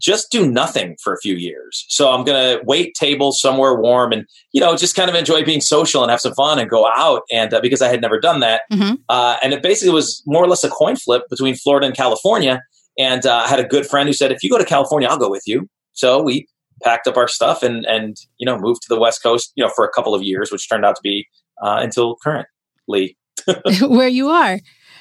just 0.00 0.30
do 0.30 0.50
nothing 0.50 0.96
for 1.02 1.12
a 1.12 1.18
few 1.18 1.34
years. 1.34 1.84
So 1.88 2.10
I'm 2.10 2.24
going 2.24 2.58
to 2.58 2.64
wait 2.64 2.94
tables 2.94 3.40
somewhere 3.40 3.74
warm 3.74 4.12
and, 4.12 4.26
you 4.52 4.60
know, 4.60 4.76
just 4.76 4.96
kind 4.96 5.10
of 5.10 5.14
enjoy 5.14 5.44
being 5.44 5.60
social 5.60 6.02
and 6.02 6.10
have 6.10 6.20
some 6.20 6.34
fun 6.34 6.58
and 6.58 6.68
go 6.68 6.88
out. 6.88 7.22
And 7.30 7.52
uh, 7.52 7.60
because 7.60 7.82
I 7.82 7.88
had 7.88 8.00
never 8.00 8.18
done 8.18 8.40
that. 8.40 8.62
Mm-hmm. 8.72 8.94
Uh, 9.08 9.36
and 9.42 9.52
it 9.52 9.62
basically 9.62 9.92
was 9.92 10.22
more 10.26 10.42
or 10.42 10.48
less 10.48 10.64
a 10.64 10.70
coin 10.70 10.96
flip 10.96 11.24
between 11.28 11.54
Florida 11.54 11.86
and 11.86 11.94
California. 11.94 12.62
And 12.98 13.26
uh, 13.26 13.42
I 13.44 13.48
had 13.48 13.60
a 13.60 13.64
good 13.64 13.86
friend 13.86 14.08
who 14.08 14.12
said, 14.12 14.32
if 14.32 14.42
you 14.42 14.50
go 14.50 14.58
to 14.58 14.64
California, 14.64 15.08
I'll 15.08 15.18
go 15.18 15.30
with 15.30 15.44
you. 15.46 15.68
So 15.92 16.22
we 16.22 16.48
packed 16.82 17.06
up 17.06 17.16
our 17.16 17.28
stuff 17.28 17.62
and, 17.62 17.84
and, 17.84 18.16
you 18.38 18.46
know, 18.46 18.58
moved 18.58 18.82
to 18.82 18.88
the 18.88 18.98
West 18.98 19.22
Coast, 19.22 19.52
you 19.54 19.62
know, 19.62 19.70
for 19.76 19.84
a 19.84 19.90
couple 19.90 20.14
of 20.14 20.22
years, 20.22 20.50
which 20.50 20.68
turned 20.68 20.84
out 20.84 20.96
to 20.96 21.02
be 21.02 21.26
uh, 21.62 21.78
until 21.80 22.16
currently. 22.22 23.16
Where 23.82 24.08
you 24.08 24.28
are. 24.28 24.58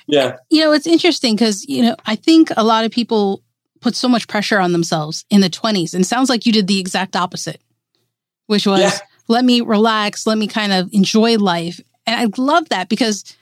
Yeah. 0.08 0.38
You 0.50 0.62
know, 0.62 0.72
it's 0.74 0.88
interesting 0.88 1.36
because, 1.36 1.66
you 1.68 1.84
know, 1.84 1.96
I 2.06 2.16
think 2.16 2.50
a 2.58 2.64
lot 2.64 2.84
of 2.84 2.92
people 2.92 3.44
put 3.82 3.96
so 3.96 4.08
much 4.08 4.28
pressure 4.28 4.60
on 4.60 4.72
themselves 4.72 5.26
in 5.30 5.42
the 5.42 5.50
20s. 5.50 5.94
And 5.94 6.06
sounds 6.06 6.30
like 6.30 6.46
you 6.46 6.52
did 6.52 6.68
the 6.68 6.80
exact 6.80 7.16
opposite, 7.16 7.62
which 8.48 8.66
was 8.66 8.80
yeah. 8.80 8.98
let 9.28 9.46
me 9.46 9.62
relax, 9.62 10.28
let 10.28 10.38
me 10.38 10.48
kind 10.48 10.72
of 10.72 10.90
enjoy 10.94 11.38
life. 11.38 11.80
And 12.06 12.20
I 12.20 12.42
love 12.42 12.70
that 12.70 12.90
because 12.90 13.36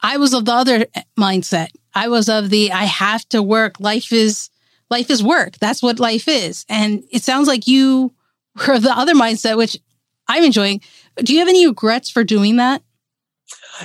I 0.00 0.16
was 0.18 0.34
of 0.34 0.44
the 0.44 0.52
other 0.52 0.86
mindset. 1.18 1.68
I 1.94 2.08
was 2.08 2.28
of 2.28 2.50
the 2.50 2.72
I 2.72 2.84
have 2.84 3.28
to 3.30 3.42
work. 3.42 3.80
Life 3.80 4.12
is 4.12 4.50
life 4.90 5.10
is 5.10 5.22
work. 5.22 5.58
That's 5.58 5.82
what 5.82 5.98
life 5.98 6.28
is. 6.28 6.64
And 6.68 7.04
it 7.10 7.22
sounds 7.22 7.48
like 7.48 7.66
you 7.66 8.12
were 8.68 8.78
the 8.78 8.96
other 8.96 9.14
mindset, 9.14 9.56
which 9.56 9.78
I'm 10.28 10.44
enjoying. 10.44 10.80
Do 11.16 11.32
you 11.32 11.40
have 11.40 11.48
any 11.48 11.66
regrets 11.66 12.10
for 12.10 12.24
doing 12.24 12.56
that? 12.56 12.82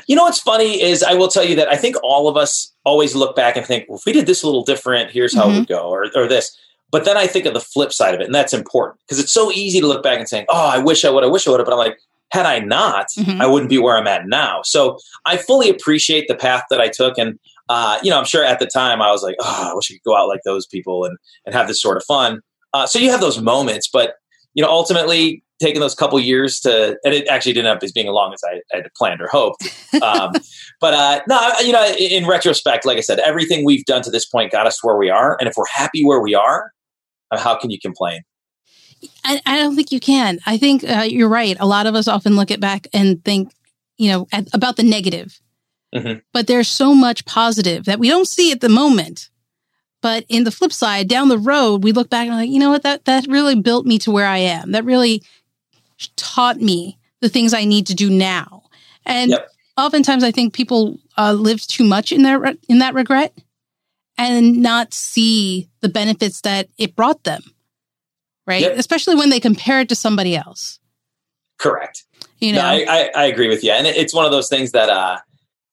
You 0.07 0.15
know 0.15 0.23
what's 0.23 0.39
funny 0.39 0.81
is 0.81 1.03
I 1.03 1.13
will 1.13 1.27
tell 1.27 1.43
you 1.43 1.55
that 1.55 1.67
I 1.67 1.75
think 1.75 1.95
all 2.03 2.27
of 2.27 2.37
us 2.37 2.73
always 2.83 3.15
look 3.15 3.35
back 3.35 3.55
and 3.55 3.65
think, 3.65 3.85
well, 3.87 3.97
if 3.97 4.05
we 4.05 4.11
did 4.11 4.25
this 4.25 4.43
a 4.43 4.45
little 4.45 4.63
different, 4.63 5.11
here's 5.11 5.35
how 5.35 5.43
mm-hmm. 5.45 5.51
it 5.51 5.59
would 5.59 5.67
go, 5.67 5.89
or, 5.89 6.05
or 6.15 6.27
this. 6.27 6.55
But 6.91 7.05
then 7.05 7.17
I 7.17 7.27
think 7.27 7.45
of 7.45 7.53
the 7.53 7.59
flip 7.59 7.93
side 7.93 8.15
of 8.15 8.21
it, 8.21 8.25
and 8.25 8.35
that's 8.35 8.53
important 8.53 8.99
because 9.01 9.19
it's 9.19 9.31
so 9.31 9.51
easy 9.51 9.79
to 9.79 9.87
look 9.87 10.03
back 10.03 10.19
and 10.19 10.27
saying, 10.27 10.45
"Oh, 10.49 10.67
I 10.67 10.79
wish 10.79 11.05
I 11.05 11.09
would, 11.09 11.23
I 11.23 11.27
wish 11.27 11.47
I 11.47 11.51
would 11.51 11.59
have." 11.59 11.67
But 11.67 11.73
I'm 11.73 11.79
like, 11.79 11.99
had 12.31 12.45
I 12.45 12.59
not, 12.59 13.07
mm-hmm. 13.17 13.41
I 13.41 13.47
wouldn't 13.47 13.69
be 13.69 13.77
where 13.77 13.97
I'm 13.97 14.07
at 14.07 14.27
now. 14.27 14.61
So 14.63 14.97
I 15.25 15.37
fully 15.37 15.69
appreciate 15.69 16.27
the 16.27 16.35
path 16.35 16.63
that 16.69 16.81
I 16.81 16.87
took, 16.87 17.17
and 17.17 17.39
uh, 17.69 17.99
you 18.01 18.09
know, 18.09 18.17
I'm 18.17 18.25
sure 18.25 18.43
at 18.43 18.59
the 18.59 18.65
time 18.65 19.01
I 19.01 19.11
was 19.11 19.21
like, 19.21 19.35
"Oh, 19.39 19.69
I 19.71 19.75
wish 19.75 19.91
I 19.91 19.95
could 19.95 20.03
go 20.03 20.15
out 20.15 20.27
like 20.27 20.41
those 20.45 20.65
people 20.65 21.05
and 21.05 21.17
and 21.45 21.53
have 21.53 21.67
this 21.67 21.81
sort 21.81 21.97
of 21.97 22.03
fun." 22.05 22.41
Uh, 22.73 22.85
so 22.85 22.99
you 22.99 23.11
have 23.11 23.21
those 23.21 23.39
moments, 23.39 23.87
but 23.91 24.15
you 24.59 24.65
know, 24.65 24.69
ultimately, 24.69 25.41
taking 25.61 25.79
those 25.79 25.95
couple 25.95 26.19
years 26.19 26.59
to, 26.59 26.97
and 27.05 27.13
it 27.13 27.25
actually 27.29 27.53
didn't 27.53 27.67
end 27.67 27.77
up 27.77 27.81
as 27.81 27.93
being 27.93 28.09
as 28.09 28.11
long 28.11 28.33
as 28.33 28.41
I, 28.45 28.59
I 28.75 28.81
had 28.81 28.93
planned 28.97 29.21
or 29.21 29.27
hoped. 29.27 29.63
Um, 30.03 30.33
but 30.81 30.93
uh, 30.93 31.21
no, 31.29 31.51
you 31.61 31.71
know, 31.71 31.85
in 31.97 32.27
retrospect, 32.27 32.85
like 32.85 32.97
I 32.97 32.99
said, 32.99 33.19
everything 33.19 33.63
we've 33.63 33.85
done 33.85 34.01
to 34.01 34.11
this 34.11 34.25
point 34.25 34.51
got 34.51 34.67
us 34.67 34.83
where 34.83 34.97
we 34.97 35.09
are, 35.09 35.37
and 35.39 35.47
if 35.47 35.55
we're 35.55 35.63
happy 35.73 36.03
where 36.03 36.19
we 36.19 36.35
are, 36.35 36.73
uh, 37.31 37.39
how 37.39 37.57
can 37.57 37.69
you 37.69 37.79
complain? 37.79 38.19
I, 39.23 39.39
I 39.45 39.55
don't 39.55 39.77
think 39.77 39.93
you 39.93 40.01
can. 40.01 40.39
I 40.45 40.57
think 40.57 40.83
uh, 40.83 41.05
you're 41.07 41.29
right. 41.29 41.55
A 41.57 41.65
lot 41.65 41.87
of 41.87 41.95
us 41.95 42.09
often 42.09 42.35
look 42.35 42.51
at 42.51 42.59
back 42.59 42.87
and 42.91 43.23
think, 43.23 43.53
you 43.97 44.11
know, 44.11 44.27
at, 44.33 44.53
about 44.53 44.75
the 44.75 44.83
negative. 44.83 45.39
Mm-hmm. 45.95 46.19
But 46.33 46.47
there's 46.47 46.67
so 46.67 46.93
much 46.93 47.23
positive 47.23 47.85
that 47.85 47.97
we 47.97 48.09
don't 48.09 48.27
see 48.27 48.51
at 48.51 48.59
the 48.59 48.67
moment. 48.67 49.29
But 50.01 50.25
in 50.29 50.45
the 50.45 50.51
flip 50.51 50.71
side, 50.71 51.07
down 51.09 51.27
the 51.29 51.37
road, 51.37 51.83
we 51.83 51.91
look 51.91 52.09
back 52.09 52.27
and 52.27 52.35
like, 52.35 52.49
you 52.49 52.59
know 52.59 52.69
what, 52.69 52.83
that 52.83 53.05
that 53.05 53.25
really 53.27 53.55
built 53.55 53.85
me 53.85 53.99
to 53.99 54.11
where 54.11 54.27
I 54.27 54.37
am. 54.37 54.71
That 54.71 54.85
really 54.85 55.23
taught 56.15 56.61
me 56.61 56.97
the 57.21 57.29
things 57.29 57.53
I 57.53 57.65
need 57.65 57.87
to 57.87 57.95
do 57.95 58.09
now. 58.09 58.63
And 59.05 59.31
yep. 59.31 59.49
oftentimes, 59.77 60.23
I 60.23 60.31
think 60.31 60.53
people 60.53 60.97
uh, 61.17 61.33
live 61.33 61.61
too 61.61 61.83
much 61.83 62.11
in 62.11 62.23
their 62.23 62.53
in 62.69 62.79
that 62.79 62.93
regret, 62.93 63.33
and 64.17 64.61
not 64.61 64.93
see 64.93 65.67
the 65.81 65.89
benefits 65.89 66.41
that 66.41 66.69
it 66.77 66.95
brought 66.95 67.23
them. 67.23 67.41
Right. 68.47 68.61
Yep. 68.61 68.77
Especially 68.77 69.15
when 69.15 69.29
they 69.29 69.39
compare 69.39 69.81
it 69.81 69.89
to 69.89 69.95
somebody 69.95 70.35
else. 70.35 70.79
Correct. 71.59 72.05
You 72.39 72.53
know, 72.53 72.61
No, 72.61 72.67
I, 72.67 72.85
I, 72.87 73.11
I 73.15 73.25
agree 73.25 73.47
with 73.47 73.63
you. 73.63 73.71
And 73.71 73.85
it- 73.85 73.95
it's 73.95 74.13
one 74.13 74.25
of 74.25 74.31
those 74.31 74.49
things 74.49 74.71
that, 74.71 74.89
uh, 74.89 75.19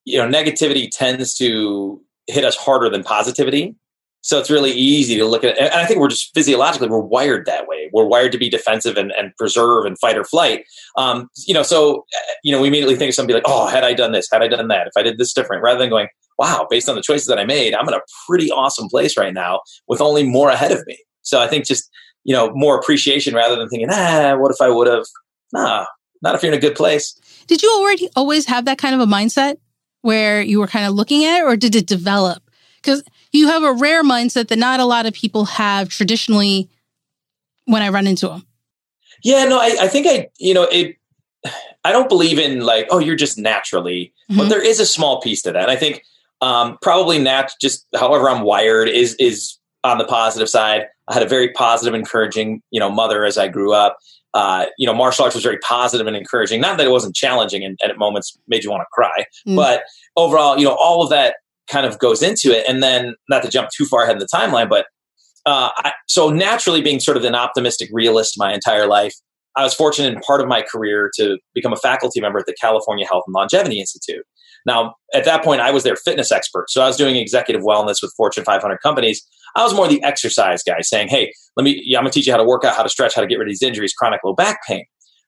you 0.05 0.17
know, 0.17 0.27
negativity 0.27 0.89
tends 0.91 1.33
to 1.35 2.01
hit 2.27 2.43
us 2.43 2.55
harder 2.55 2.89
than 2.89 3.03
positivity. 3.03 3.75
So 4.21 4.39
it's 4.39 4.49
really 4.49 4.71
easy 4.71 5.15
to 5.17 5.25
look 5.25 5.43
at, 5.43 5.57
and 5.57 5.73
I 5.73 5.85
think 5.85 5.99
we're 5.99 6.09
just 6.09 6.33
physiologically, 6.33 6.89
we're 6.89 6.99
wired 6.99 7.45
that 7.45 7.67
way. 7.67 7.89
We're 7.93 8.05
wired 8.05 8.31
to 8.33 8.37
be 8.37 8.49
defensive 8.49 8.97
and, 8.97 9.11
and 9.13 9.31
preserve 9.37 9.85
and 9.85 9.97
fight 9.99 10.17
or 10.17 10.25
flight. 10.25 10.65
Um, 10.97 11.29
you 11.45 11.53
know, 11.53 11.63
so, 11.63 11.99
uh, 11.99 12.33
you 12.43 12.51
know, 12.51 12.61
we 12.61 12.67
immediately 12.67 12.95
think 12.95 13.09
of 13.09 13.15
somebody 13.15 13.35
like, 13.35 13.43
oh, 13.45 13.67
had 13.67 13.83
I 13.83 13.93
done 13.93 14.11
this, 14.11 14.27
had 14.31 14.41
I 14.41 14.47
done 14.47 14.67
that, 14.67 14.87
if 14.87 14.93
I 14.97 15.03
did 15.03 15.17
this 15.17 15.33
different, 15.33 15.63
rather 15.63 15.79
than 15.79 15.89
going, 15.89 16.07
wow, 16.37 16.67
based 16.69 16.89
on 16.89 16.95
the 16.95 17.01
choices 17.01 17.27
that 17.27 17.39
I 17.39 17.45
made, 17.45 17.73
I'm 17.73 17.87
in 17.87 17.93
a 17.93 18.01
pretty 18.27 18.51
awesome 18.51 18.89
place 18.89 19.17
right 19.17 19.33
now 19.33 19.61
with 19.87 20.01
only 20.01 20.23
more 20.23 20.49
ahead 20.49 20.71
of 20.71 20.85
me. 20.87 20.97
So 21.21 21.39
I 21.39 21.47
think 21.47 21.65
just, 21.65 21.89
you 22.23 22.33
know, 22.33 22.51
more 22.53 22.77
appreciation 22.77 23.33
rather 23.33 23.55
than 23.55 23.69
thinking, 23.69 23.89
ah, 23.89 24.35
what 24.37 24.51
if 24.51 24.61
I 24.61 24.69
would 24.69 24.87
have? 24.87 25.05
Nah, 25.53 25.85
not 26.21 26.35
if 26.35 26.43
you're 26.43 26.51
in 26.51 26.57
a 26.57 26.61
good 26.61 26.75
place. 26.75 27.17
did 27.47 27.63
you 27.63 27.73
already 27.79 28.09
always 28.15 28.45
have 28.45 28.65
that 28.65 28.77
kind 28.77 28.93
of 28.93 29.01
a 29.01 29.05
mindset 29.05 29.57
where 30.01 30.41
you 30.41 30.59
were 30.59 30.67
kind 30.67 30.85
of 30.85 30.93
looking 30.93 31.23
at 31.25 31.39
it, 31.39 31.43
or 31.43 31.55
did 31.55 31.75
it 31.75 31.87
develop? 31.87 32.43
Because 32.81 33.03
you 33.37 33.47
have 33.47 33.63
a 33.63 33.73
rare 33.73 34.03
mindset 34.03 34.47
that 34.49 34.57
not 34.59 34.79
a 34.79 34.85
lot 34.85 35.05
of 35.05 35.13
people 35.13 35.45
have 35.45 35.89
traditionally 35.89 36.69
when 37.65 37.81
I 37.81 37.89
run 37.89 38.07
into 38.07 38.27
them. 38.27 38.45
Yeah, 39.23 39.45
no, 39.45 39.59
I, 39.59 39.75
I 39.81 39.87
think 39.87 40.07
I, 40.07 40.29
you 40.37 40.53
know, 40.53 40.63
it. 40.63 40.95
I 41.83 41.91
don't 41.91 42.09
believe 42.09 42.37
in 42.39 42.61
like, 42.61 42.87
oh, 42.91 42.99
you're 42.99 43.15
just 43.15 43.37
naturally, 43.37 44.13
but 44.27 44.45
Mhm. 44.47 44.49
there 44.49 44.61
is 44.61 44.79
a 44.79 44.85
small 44.85 45.21
piece 45.21 45.41
to 45.43 45.51
that. 45.53 45.69
I 45.69 45.75
think 45.77 46.03
um, 46.41 46.77
probably 46.81 47.17
nat, 47.17 47.51
just 47.61 47.85
however 47.95 48.29
I'm 48.29 48.41
wired 48.43 48.89
is 48.89 49.15
is 49.15 49.57
on 49.83 49.97
the 49.97 50.03
positive 50.05 50.49
side. 50.49 50.85
I 51.07 51.13
had 51.13 51.23
a 51.23 51.27
very 51.27 51.51
positive, 51.53 51.93
encouraging, 51.93 52.61
you 52.71 52.79
know, 52.79 52.89
mother 52.89 53.23
as 53.25 53.37
I 53.37 53.47
grew 53.47 53.73
up. 53.73 53.97
Uh, 54.33 54.65
you 54.77 54.85
know, 54.85 54.93
martial 54.93 55.23
arts 55.23 55.33
was 55.35 55.43
very 55.43 55.57
positive 55.59 56.05
and 56.05 56.15
encouraging. 56.15 56.59
Not 56.61 56.77
that 56.77 56.85
it 56.85 56.91
wasn't 56.91 57.15
challenging 57.15 57.63
and, 57.63 57.77
and 57.81 57.91
at 57.91 57.97
moments 57.97 58.37
made 58.47 58.63
you 58.63 58.69
want 58.69 58.81
to 58.81 58.87
cry, 58.91 59.25
Mm. 59.47 59.55
but 59.55 59.83
overall, 60.15 60.57
you 60.59 60.65
know, 60.65 60.75
all 60.75 61.01
of 61.01 61.09
that 61.09 61.37
kind 61.69 61.85
of 61.85 61.99
goes 61.99 62.21
into 62.23 62.51
it. 62.57 62.65
And 62.67 62.81
then, 62.81 63.15
not 63.29 63.43
to 63.43 63.49
jump 63.49 63.69
too 63.75 63.85
far 63.85 64.03
ahead 64.03 64.15
in 64.15 64.19
the 64.19 64.27
timeline, 64.33 64.69
but 64.69 64.85
uh, 65.45 65.69
I, 65.77 65.93
so 66.07 66.29
naturally, 66.29 66.81
being 66.81 66.99
sort 66.99 67.17
of 67.17 67.23
an 67.23 67.35
optimistic 67.35 67.89
realist 67.93 68.35
my 68.37 68.53
entire 68.53 68.85
life, 68.87 69.13
I 69.55 69.63
was 69.63 69.73
fortunate 69.73 70.13
in 70.13 70.19
part 70.21 70.41
of 70.41 70.47
my 70.47 70.61
career 70.61 71.09
to 71.17 71.37
become 71.53 71.73
a 71.73 71.77
faculty 71.77 72.19
member 72.21 72.39
at 72.39 72.45
the 72.45 72.55
California 72.59 73.05
Health 73.05 73.23
and 73.27 73.33
Longevity 73.33 73.79
Institute. 73.79 74.23
Now, 74.65 74.95
at 75.13 75.23
that 75.23 75.43
point, 75.43 75.61
I 75.61 75.71
was 75.71 75.83
their 75.83 75.95
fitness 75.95 76.31
expert. 76.31 76.69
So 76.69 76.81
I 76.81 76.87
was 76.87 76.97
doing 76.97 77.15
executive 77.15 77.61
wellness 77.63 78.01
with 78.01 78.13
Fortune 78.17 78.43
500 78.43 78.79
companies. 78.83 79.25
I 79.55 79.63
was 79.63 79.73
more 79.73 79.87
the 79.87 80.03
exercise 80.03 80.61
guy 80.61 80.81
saying, 80.81 81.07
hey, 81.07 81.31
let 81.55 81.63
me, 81.63 81.81
yeah, 81.85 81.97
I'm 81.97 82.03
going 82.03 82.11
to 82.11 82.19
teach 82.19 82.27
you 82.27 82.33
how 82.33 82.37
to 82.37 82.43
work 82.43 82.65
out, 82.65 82.75
how 82.75 82.83
to 82.83 82.89
stretch, 82.89 83.15
how 83.15 83.21
to 83.21 83.27
get 83.27 83.37
rid 83.37 83.47
of 83.47 83.51
these 83.51 83.63
injuries, 83.63 83.93
chronic 83.93 84.19
low 84.25 84.33
back 84.33 84.59
pain. 84.67 84.83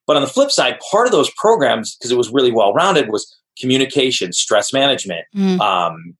But 0.05 0.17
on 0.17 0.21
the 0.21 0.27
flip 0.27 0.51
side, 0.51 0.77
part 0.91 1.05
of 1.07 1.13
those 1.13 1.31
programs, 1.37 1.95
because 1.95 2.11
it 2.11 2.17
was 2.17 2.29
really 2.31 2.51
well 2.51 2.73
rounded, 2.73 3.09
was 3.09 3.33
communication, 3.59 4.33
stress 4.33 4.73
management, 4.73 5.25
Mm. 5.35 5.59
um, 5.61 6.17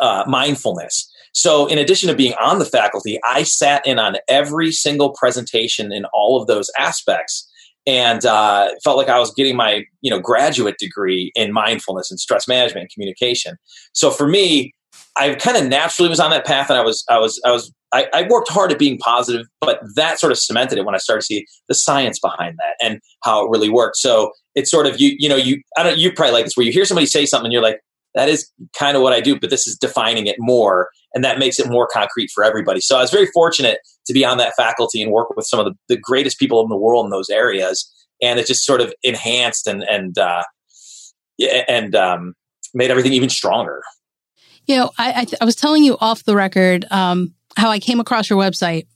uh, 0.00 0.24
mindfulness. 0.26 1.10
So, 1.32 1.66
in 1.66 1.78
addition 1.78 2.08
to 2.08 2.16
being 2.16 2.34
on 2.40 2.58
the 2.58 2.64
faculty, 2.64 3.18
I 3.24 3.42
sat 3.42 3.86
in 3.86 3.98
on 3.98 4.16
every 4.28 4.72
single 4.72 5.12
presentation 5.12 5.92
in 5.92 6.04
all 6.12 6.40
of 6.40 6.46
those 6.46 6.70
aspects, 6.78 7.48
and 7.86 8.24
uh, 8.24 8.70
felt 8.82 8.96
like 8.96 9.08
I 9.08 9.18
was 9.18 9.32
getting 9.34 9.56
my 9.56 9.84
you 10.00 10.10
know 10.10 10.20
graduate 10.20 10.76
degree 10.78 11.32
in 11.34 11.52
mindfulness 11.52 12.10
and 12.10 12.18
stress 12.18 12.48
management 12.48 12.82
and 12.84 12.90
communication. 12.90 13.56
So, 13.92 14.10
for 14.10 14.26
me, 14.26 14.72
I 15.16 15.34
kind 15.34 15.56
of 15.56 15.66
naturally 15.66 16.08
was 16.08 16.20
on 16.20 16.30
that 16.30 16.46
path, 16.46 16.70
and 16.70 16.78
I 16.78 16.82
was 16.82 17.04
I 17.10 17.18
was 17.18 17.40
I 17.44 17.52
was 17.52 17.72
I, 17.92 18.06
I 18.12 18.26
worked 18.28 18.48
hard 18.50 18.70
at 18.72 18.78
being 18.78 18.98
positive, 18.98 19.46
but 19.60 19.80
that 19.96 20.18
sort 20.18 20.30
of 20.30 20.38
cemented 20.38 20.78
it 20.78 20.84
when 20.84 20.94
I 20.94 20.98
started 20.98 21.20
to 21.20 21.26
see 21.26 21.46
the 21.68 21.74
science 21.74 22.18
behind 22.18 22.56
that 22.58 22.84
and 22.84 23.00
how 23.22 23.44
it 23.44 23.50
really 23.50 23.70
worked. 23.70 23.96
So 23.96 24.32
it's 24.54 24.70
sort 24.70 24.86
of 24.86 25.00
you 25.00 25.14
you 25.18 25.28
know 25.28 25.36
you 25.36 25.62
I 25.76 25.82
don't 25.82 25.98
you 25.98 26.12
probably 26.12 26.32
like 26.32 26.44
this 26.44 26.56
where 26.56 26.66
you 26.66 26.72
hear 26.72 26.84
somebody 26.84 27.06
say 27.06 27.26
something 27.26 27.46
and 27.46 27.52
you're 27.52 27.62
like 27.62 27.80
that 28.14 28.28
is 28.28 28.50
kind 28.76 28.96
of 28.96 29.02
what 29.02 29.12
I 29.12 29.20
do, 29.20 29.38
but 29.38 29.50
this 29.50 29.66
is 29.66 29.76
defining 29.76 30.26
it 30.26 30.36
more, 30.38 30.88
and 31.14 31.22
that 31.24 31.38
makes 31.38 31.58
it 31.58 31.68
more 31.68 31.86
concrete 31.92 32.30
for 32.34 32.42
everybody. 32.44 32.80
So 32.80 32.96
I 32.96 33.00
was 33.00 33.10
very 33.10 33.26
fortunate 33.26 33.78
to 34.06 34.12
be 34.12 34.24
on 34.24 34.38
that 34.38 34.54
faculty 34.56 35.02
and 35.02 35.12
work 35.12 35.28
with 35.36 35.46
some 35.46 35.60
of 35.60 35.66
the, 35.66 35.74
the 35.88 36.00
greatest 36.00 36.38
people 36.38 36.62
in 36.62 36.68
the 36.68 36.76
world 36.76 37.04
in 37.04 37.10
those 37.10 37.28
areas, 37.28 37.90
and 38.22 38.40
it 38.40 38.46
just 38.46 38.64
sort 38.64 38.80
of 38.80 38.92
enhanced 39.02 39.66
and 39.66 39.82
and 39.82 40.18
uh, 40.18 40.42
and 41.68 41.94
um, 41.94 42.34
made 42.74 42.90
everything 42.90 43.12
even 43.12 43.28
stronger. 43.28 43.82
You 44.66 44.76
know, 44.76 44.90
I, 44.98 45.12
I, 45.12 45.26
I 45.40 45.44
was 45.44 45.56
telling 45.56 45.82
you 45.84 45.96
off 46.00 46.24
the 46.24 46.36
record 46.36 46.84
um, 46.90 47.34
how 47.56 47.70
I 47.70 47.78
came 47.78 48.00
across 48.00 48.28
your 48.28 48.38
website, 48.38 48.86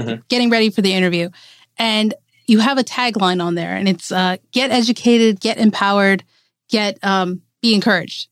Mhm. 0.00 0.26
getting 0.28 0.50
ready 0.50 0.70
for 0.70 0.82
the 0.82 0.92
interview, 0.92 1.30
and 1.78 2.14
you 2.46 2.58
have 2.58 2.78
a 2.78 2.84
tagline 2.84 3.42
on 3.42 3.54
there, 3.54 3.76
and 3.76 3.88
it's 3.88 4.10
uh, 4.10 4.38
"Get 4.52 4.70
educated, 4.72 5.40
get 5.40 5.58
empowered, 5.58 6.24
get 6.68 6.98
um, 7.04 7.42
be 7.62 7.74
encouraged." 7.74 8.28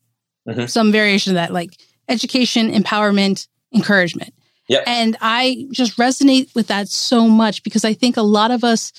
Mhm. 0.49 0.69
Some 0.69 0.93
variation 0.93 1.31
of 1.31 1.35
that, 1.35 1.53
like 1.53 1.79
education, 2.09 2.73
empowerment, 2.73 3.47
encouragement. 3.75 4.35
Yep. 4.69 4.85
And 4.87 5.17
I 5.21 5.67
just 5.71 5.97
resonate 5.97 6.55
with 6.55 6.69
that 6.69 6.89
so 6.89 7.29
much 7.29 7.63
because 7.63 7.85
I 7.85 7.95
think 7.95 8.17
a 8.17 8.23
lot 8.23 8.51
of 8.51 8.65
us, 8.65 8.93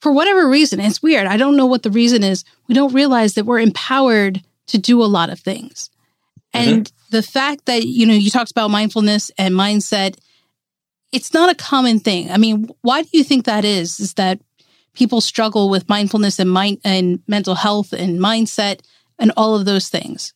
for 0.00 0.12
whatever 0.12 0.48
reason, 0.48 0.80
it's 0.80 1.02
weird. 1.02 1.26
I 1.26 1.36
don't 1.36 1.56
know 1.56 1.66
what 1.66 1.82
the 1.82 1.90
reason 1.90 2.22
is. 2.22 2.44
We 2.68 2.74
don't 2.74 2.94
realize 2.94 3.34
that 3.34 3.46
we're 3.46 3.60
empowered 3.60 4.42
to 4.68 4.78
do 4.78 5.02
a 5.02 5.06
lot 5.06 5.30
of 5.30 5.40
things. 5.40 5.90
And 6.52 6.90
the 7.10 7.22
fact 7.22 7.66
that, 7.66 7.84
you 7.84 8.06
know, 8.06 8.14
you 8.14 8.30
talked 8.30 8.50
about 8.50 8.70
mindfulness 8.70 9.30
and 9.36 9.54
mindset, 9.54 10.16
it's 11.12 11.34
not 11.34 11.50
a 11.50 11.54
common 11.54 12.00
thing. 12.00 12.30
I 12.30 12.38
mean, 12.38 12.70
why 12.82 13.02
do 13.02 13.08
you 13.12 13.24
think 13.24 13.44
that 13.44 13.64
is? 13.64 14.00
Is 14.00 14.14
that 14.14 14.40
people 14.94 15.20
struggle 15.20 15.68
with 15.68 15.88
mindfulness 15.88 16.38
and 16.38 16.50
mind 16.50 16.80
and 16.82 17.20
mental 17.26 17.54
health 17.54 17.92
and 17.92 18.18
mindset 18.18 18.80
and 19.18 19.32
all 19.36 19.54
of 19.54 19.66
those 19.66 19.88
things? 19.88 20.32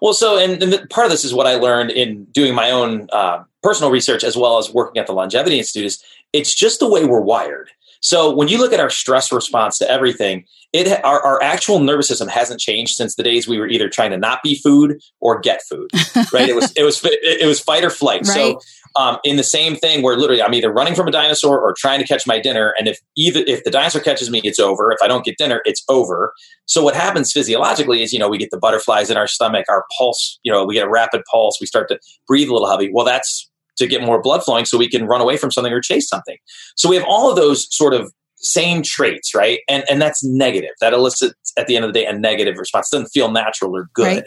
Well, 0.00 0.14
so 0.14 0.38
and, 0.38 0.62
and 0.62 0.88
part 0.90 1.06
of 1.06 1.10
this 1.10 1.24
is 1.24 1.34
what 1.34 1.46
I 1.46 1.56
learned 1.56 1.90
in 1.90 2.24
doing 2.26 2.54
my 2.54 2.70
own 2.70 3.08
uh, 3.12 3.44
personal 3.62 3.90
research 3.90 4.24
as 4.24 4.36
well 4.36 4.58
as 4.58 4.72
working 4.72 5.00
at 5.00 5.06
the 5.06 5.12
Longevity 5.12 5.58
Institute. 5.58 5.86
Is 5.86 6.04
it's 6.32 6.54
just 6.54 6.80
the 6.80 6.88
way 6.88 7.04
we're 7.04 7.20
wired. 7.20 7.70
So 8.00 8.34
when 8.34 8.48
you 8.48 8.58
look 8.58 8.72
at 8.72 8.80
our 8.80 8.90
stress 8.90 9.30
response 9.30 9.78
to 9.78 9.90
everything, 9.90 10.44
it 10.72 11.02
our, 11.04 11.20
our 11.20 11.42
actual 11.42 11.80
nervous 11.80 12.08
system 12.08 12.28
hasn't 12.28 12.60
changed 12.60 12.96
since 12.96 13.16
the 13.16 13.22
days 13.22 13.46
we 13.46 13.58
were 13.58 13.68
either 13.68 13.88
trying 13.88 14.10
to 14.10 14.16
not 14.16 14.42
be 14.42 14.54
food 14.54 15.00
or 15.20 15.40
get 15.40 15.62
food. 15.68 15.90
Right? 16.32 16.48
it 16.48 16.54
was 16.54 16.72
it 16.76 16.84
was 16.84 17.00
it 17.04 17.46
was 17.46 17.60
fight 17.60 17.84
or 17.84 17.90
flight. 17.90 18.26
Right. 18.26 18.34
So 18.34 18.60
um, 18.96 19.18
in 19.24 19.36
the 19.36 19.42
same 19.42 19.74
thing 19.74 20.02
where 20.02 20.16
literally 20.16 20.42
I'm 20.42 20.54
either 20.54 20.72
running 20.72 20.94
from 20.94 21.08
a 21.08 21.10
dinosaur 21.10 21.60
or 21.60 21.74
trying 21.76 21.98
to 22.00 22.06
catch 22.06 22.26
my 22.26 22.38
dinner, 22.38 22.74
and 22.78 22.86
if 22.88 22.98
either 23.16 23.40
if 23.46 23.64
the 23.64 23.70
dinosaur 23.70 24.00
catches 24.00 24.30
me, 24.30 24.40
it's 24.44 24.58
over. 24.58 24.92
If 24.92 24.98
I 25.02 25.08
don't 25.08 25.24
get 25.24 25.38
dinner, 25.38 25.60
it's 25.64 25.82
over. 25.88 26.32
So 26.66 26.84
what 26.84 26.94
happens 26.94 27.32
physiologically 27.32 28.02
is, 28.02 28.12
you 28.12 28.18
know, 28.18 28.28
we 28.28 28.38
get 28.38 28.50
the 28.50 28.58
butterflies 28.58 29.10
in 29.10 29.16
our 29.16 29.26
stomach, 29.26 29.66
our 29.68 29.84
pulse, 29.98 30.38
you 30.44 30.52
know, 30.52 30.64
we 30.64 30.74
get 30.74 30.86
a 30.86 30.90
rapid 30.90 31.22
pulse, 31.30 31.58
we 31.60 31.66
start 31.66 31.88
to 31.88 31.98
breathe 32.28 32.48
a 32.48 32.52
little 32.52 32.70
heavy. 32.70 32.90
Well, 32.92 33.04
that's 33.04 33.49
to 33.80 33.88
get 33.88 34.02
more 34.02 34.22
blood 34.22 34.42
flowing 34.44 34.64
so 34.64 34.78
we 34.78 34.88
can 34.88 35.06
run 35.06 35.20
away 35.20 35.36
from 35.36 35.50
something 35.50 35.72
or 35.72 35.80
chase 35.80 36.08
something. 36.08 36.36
So 36.76 36.88
we 36.88 36.96
have 36.96 37.04
all 37.08 37.28
of 37.28 37.36
those 37.36 37.66
sort 37.74 37.92
of 37.92 38.12
same 38.36 38.82
traits, 38.82 39.34
right? 39.34 39.60
And 39.68 39.84
and 39.90 40.00
that's 40.00 40.24
negative. 40.24 40.70
That 40.80 40.92
elicits 40.92 41.52
at 41.58 41.66
the 41.66 41.76
end 41.76 41.84
of 41.84 41.92
the 41.92 42.00
day 42.00 42.06
a 42.06 42.12
negative 42.12 42.56
response. 42.56 42.92
It 42.92 42.96
doesn't 42.96 43.10
feel 43.10 43.30
natural 43.30 43.76
or 43.76 43.90
good. 43.92 44.04
Right. 44.04 44.24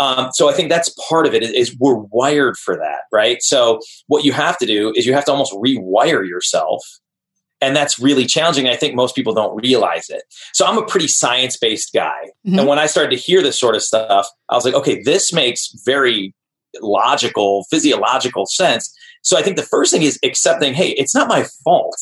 Um, 0.00 0.30
so 0.32 0.48
I 0.48 0.52
think 0.52 0.70
that's 0.70 0.92
part 1.08 1.26
of 1.26 1.34
it 1.34 1.42
is, 1.44 1.50
is 1.50 1.76
we're 1.78 1.94
wired 1.94 2.56
for 2.56 2.76
that, 2.76 3.02
right? 3.12 3.40
So 3.42 3.78
what 4.08 4.24
you 4.24 4.32
have 4.32 4.58
to 4.58 4.66
do 4.66 4.92
is 4.96 5.06
you 5.06 5.14
have 5.14 5.24
to 5.26 5.30
almost 5.30 5.52
rewire 5.52 6.26
yourself 6.26 6.82
and 7.60 7.74
that's 7.74 7.98
really 7.98 8.26
challenging. 8.26 8.68
I 8.68 8.76
think 8.76 8.94
most 8.94 9.14
people 9.14 9.32
don't 9.32 9.54
realize 9.56 10.10
it. 10.10 10.22
So 10.52 10.66
I'm 10.66 10.78
a 10.78 10.84
pretty 10.84 11.08
science 11.08 11.56
based 11.56 11.92
guy. 11.94 12.30
Mhm. 12.46 12.58
And 12.58 12.68
when 12.68 12.78
I 12.78 12.86
started 12.86 13.10
to 13.10 13.16
hear 13.16 13.42
this 13.42 13.58
sort 13.58 13.74
of 13.74 13.82
stuff, 13.82 14.28
I 14.48 14.54
was 14.54 14.64
like, 14.64 14.74
okay, 14.74 15.02
this 15.02 15.32
makes 15.32 15.70
very 15.84 16.34
logical, 16.80 17.64
physiological 17.70 18.46
sense. 18.46 18.94
So 19.22 19.36
I 19.38 19.42
think 19.42 19.56
the 19.56 19.62
first 19.62 19.92
thing 19.92 20.02
is 20.02 20.18
accepting, 20.22 20.74
hey, 20.74 20.90
it's 20.90 21.14
not 21.14 21.28
my 21.28 21.44
fault. 21.64 21.96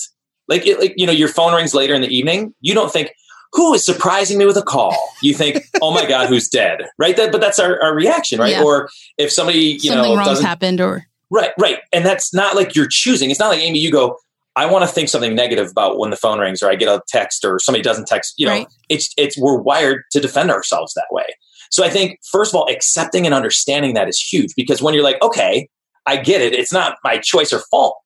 Like, 0.48 0.66
it, 0.66 0.78
like 0.80 0.94
you 0.96 1.06
know, 1.06 1.12
your 1.12 1.28
phone 1.28 1.54
rings 1.54 1.74
later 1.74 1.94
in 1.94 2.02
the 2.02 2.14
evening. 2.14 2.54
You 2.60 2.74
don't 2.74 2.92
think, 2.92 3.12
who 3.52 3.74
is 3.74 3.84
surprising 3.84 4.38
me 4.38 4.46
with 4.46 4.56
a 4.56 4.62
call? 4.62 4.96
You 5.22 5.34
think, 5.34 5.64
oh 5.82 5.92
my 5.92 6.06
God, 6.06 6.28
who's 6.28 6.48
dead? 6.48 6.82
Right? 6.98 7.16
That, 7.16 7.32
but 7.32 7.40
that's 7.40 7.58
our, 7.58 7.80
our 7.82 7.94
reaction, 7.94 8.40
right? 8.40 8.52
Yeah. 8.52 8.64
Or 8.64 8.88
if 9.18 9.30
somebody, 9.30 9.58
you 9.58 9.90
Something 9.90 10.14
know, 10.14 10.16
wrong's 10.16 10.40
happened 10.40 10.80
or 10.80 11.06
Right, 11.30 11.52
right. 11.58 11.78
And 11.92 12.04
that's 12.04 12.34
not 12.34 12.56
like 12.56 12.74
you're 12.74 12.88
choosing. 12.88 13.30
It's 13.30 13.40
not 13.40 13.48
like 13.48 13.60
Amy, 13.60 13.78
you 13.78 13.90
go, 13.90 14.18
I 14.54 14.66
want 14.66 14.86
to 14.86 14.92
think 14.92 15.08
something 15.08 15.34
negative 15.34 15.70
about 15.70 15.98
when 15.98 16.10
the 16.10 16.16
phone 16.16 16.38
rings 16.38 16.62
or 16.62 16.70
I 16.70 16.74
get 16.74 16.88
a 16.88 17.00
text 17.08 17.42
or 17.44 17.58
somebody 17.58 17.82
doesn't 17.82 18.06
text. 18.06 18.34
You 18.36 18.46
know, 18.46 18.52
Right. 18.52 18.66
it's 18.90 19.08
it's 19.16 19.38
we're 19.38 19.56
wired 19.56 20.02
to 20.10 20.20
defend 20.20 20.50
ourselves 20.50 20.92
that 20.94 21.06
way. 21.10 21.24
So 21.72 21.82
I 21.82 21.88
think 21.88 22.18
first 22.30 22.52
of 22.52 22.60
all, 22.60 22.70
accepting 22.70 23.26
and 23.26 23.34
understanding 23.34 23.94
that 23.94 24.08
is 24.08 24.20
huge 24.20 24.54
because 24.54 24.82
when 24.82 24.94
you're 24.94 25.02
like, 25.02 25.20
okay, 25.22 25.68
I 26.06 26.16
get 26.18 26.40
it. 26.40 26.52
It's 26.52 26.72
not 26.72 26.98
my 27.02 27.18
choice 27.18 27.52
or 27.52 27.60
fault. 27.70 27.96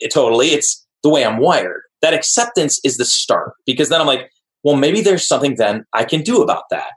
It, 0.00 0.12
totally. 0.12 0.48
It's 0.48 0.86
the 1.02 1.08
way 1.08 1.24
I'm 1.24 1.38
wired. 1.38 1.82
That 2.00 2.14
acceptance 2.14 2.80
is 2.84 2.96
the 2.96 3.04
start 3.04 3.54
because 3.66 3.88
then 3.88 4.00
I'm 4.00 4.06
like, 4.06 4.30
well, 4.62 4.76
maybe 4.76 5.00
there's 5.00 5.26
something 5.26 5.56
then 5.56 5.84
I 5.92 6.04
can 6.04 6.22
do 6.22 6.42
about 6.42 6.64
that. 6.70 6.90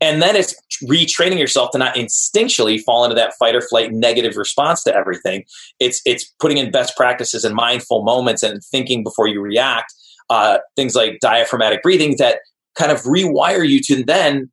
And 0.00 0.20
then 0.20 0.36
it's 0.36 0.54
retraining 0.84 1.38
yourself 1.38 1.70
to 1.70 1.78
not 1.78 1.94
instinctually 1.94 2.82
fall 2.82 3.04
into 3.04 3.14
that 3.14 3.32
fight 3.38 3.54
or 3.54 3.62
flight 3.62 3.92
negative 3.92 4.36
response 4.36 4.82
to 4.82 4.94
everything. 4.94 5.44
It's 5.80 6.02
it's 6.04 6.24
putting 6.38 6.58
in 6.58 6.70
best 6.70 6.96
practices 6.96 7.44
and 7.44 7.54
mindful 7.54 8.02
moments 8.02 8.42
and 8.42 8.60
thinking 8.70 9.02
before 9.02 9.26
you 9.26 9.40
react. 9.40 9.94
Uh, 10.28 10.58
things 10.74 10.94
like 10.96 11.18
diaphragmatic 11.20 11.82
breathing 11.82 12.16
that 12.18 12.40
kind 12.74 12.90
of 12.90 13.02
rewire 13.02 13.66
you 13.66 13.80
to 13.80 14.04
then 14.04 14.50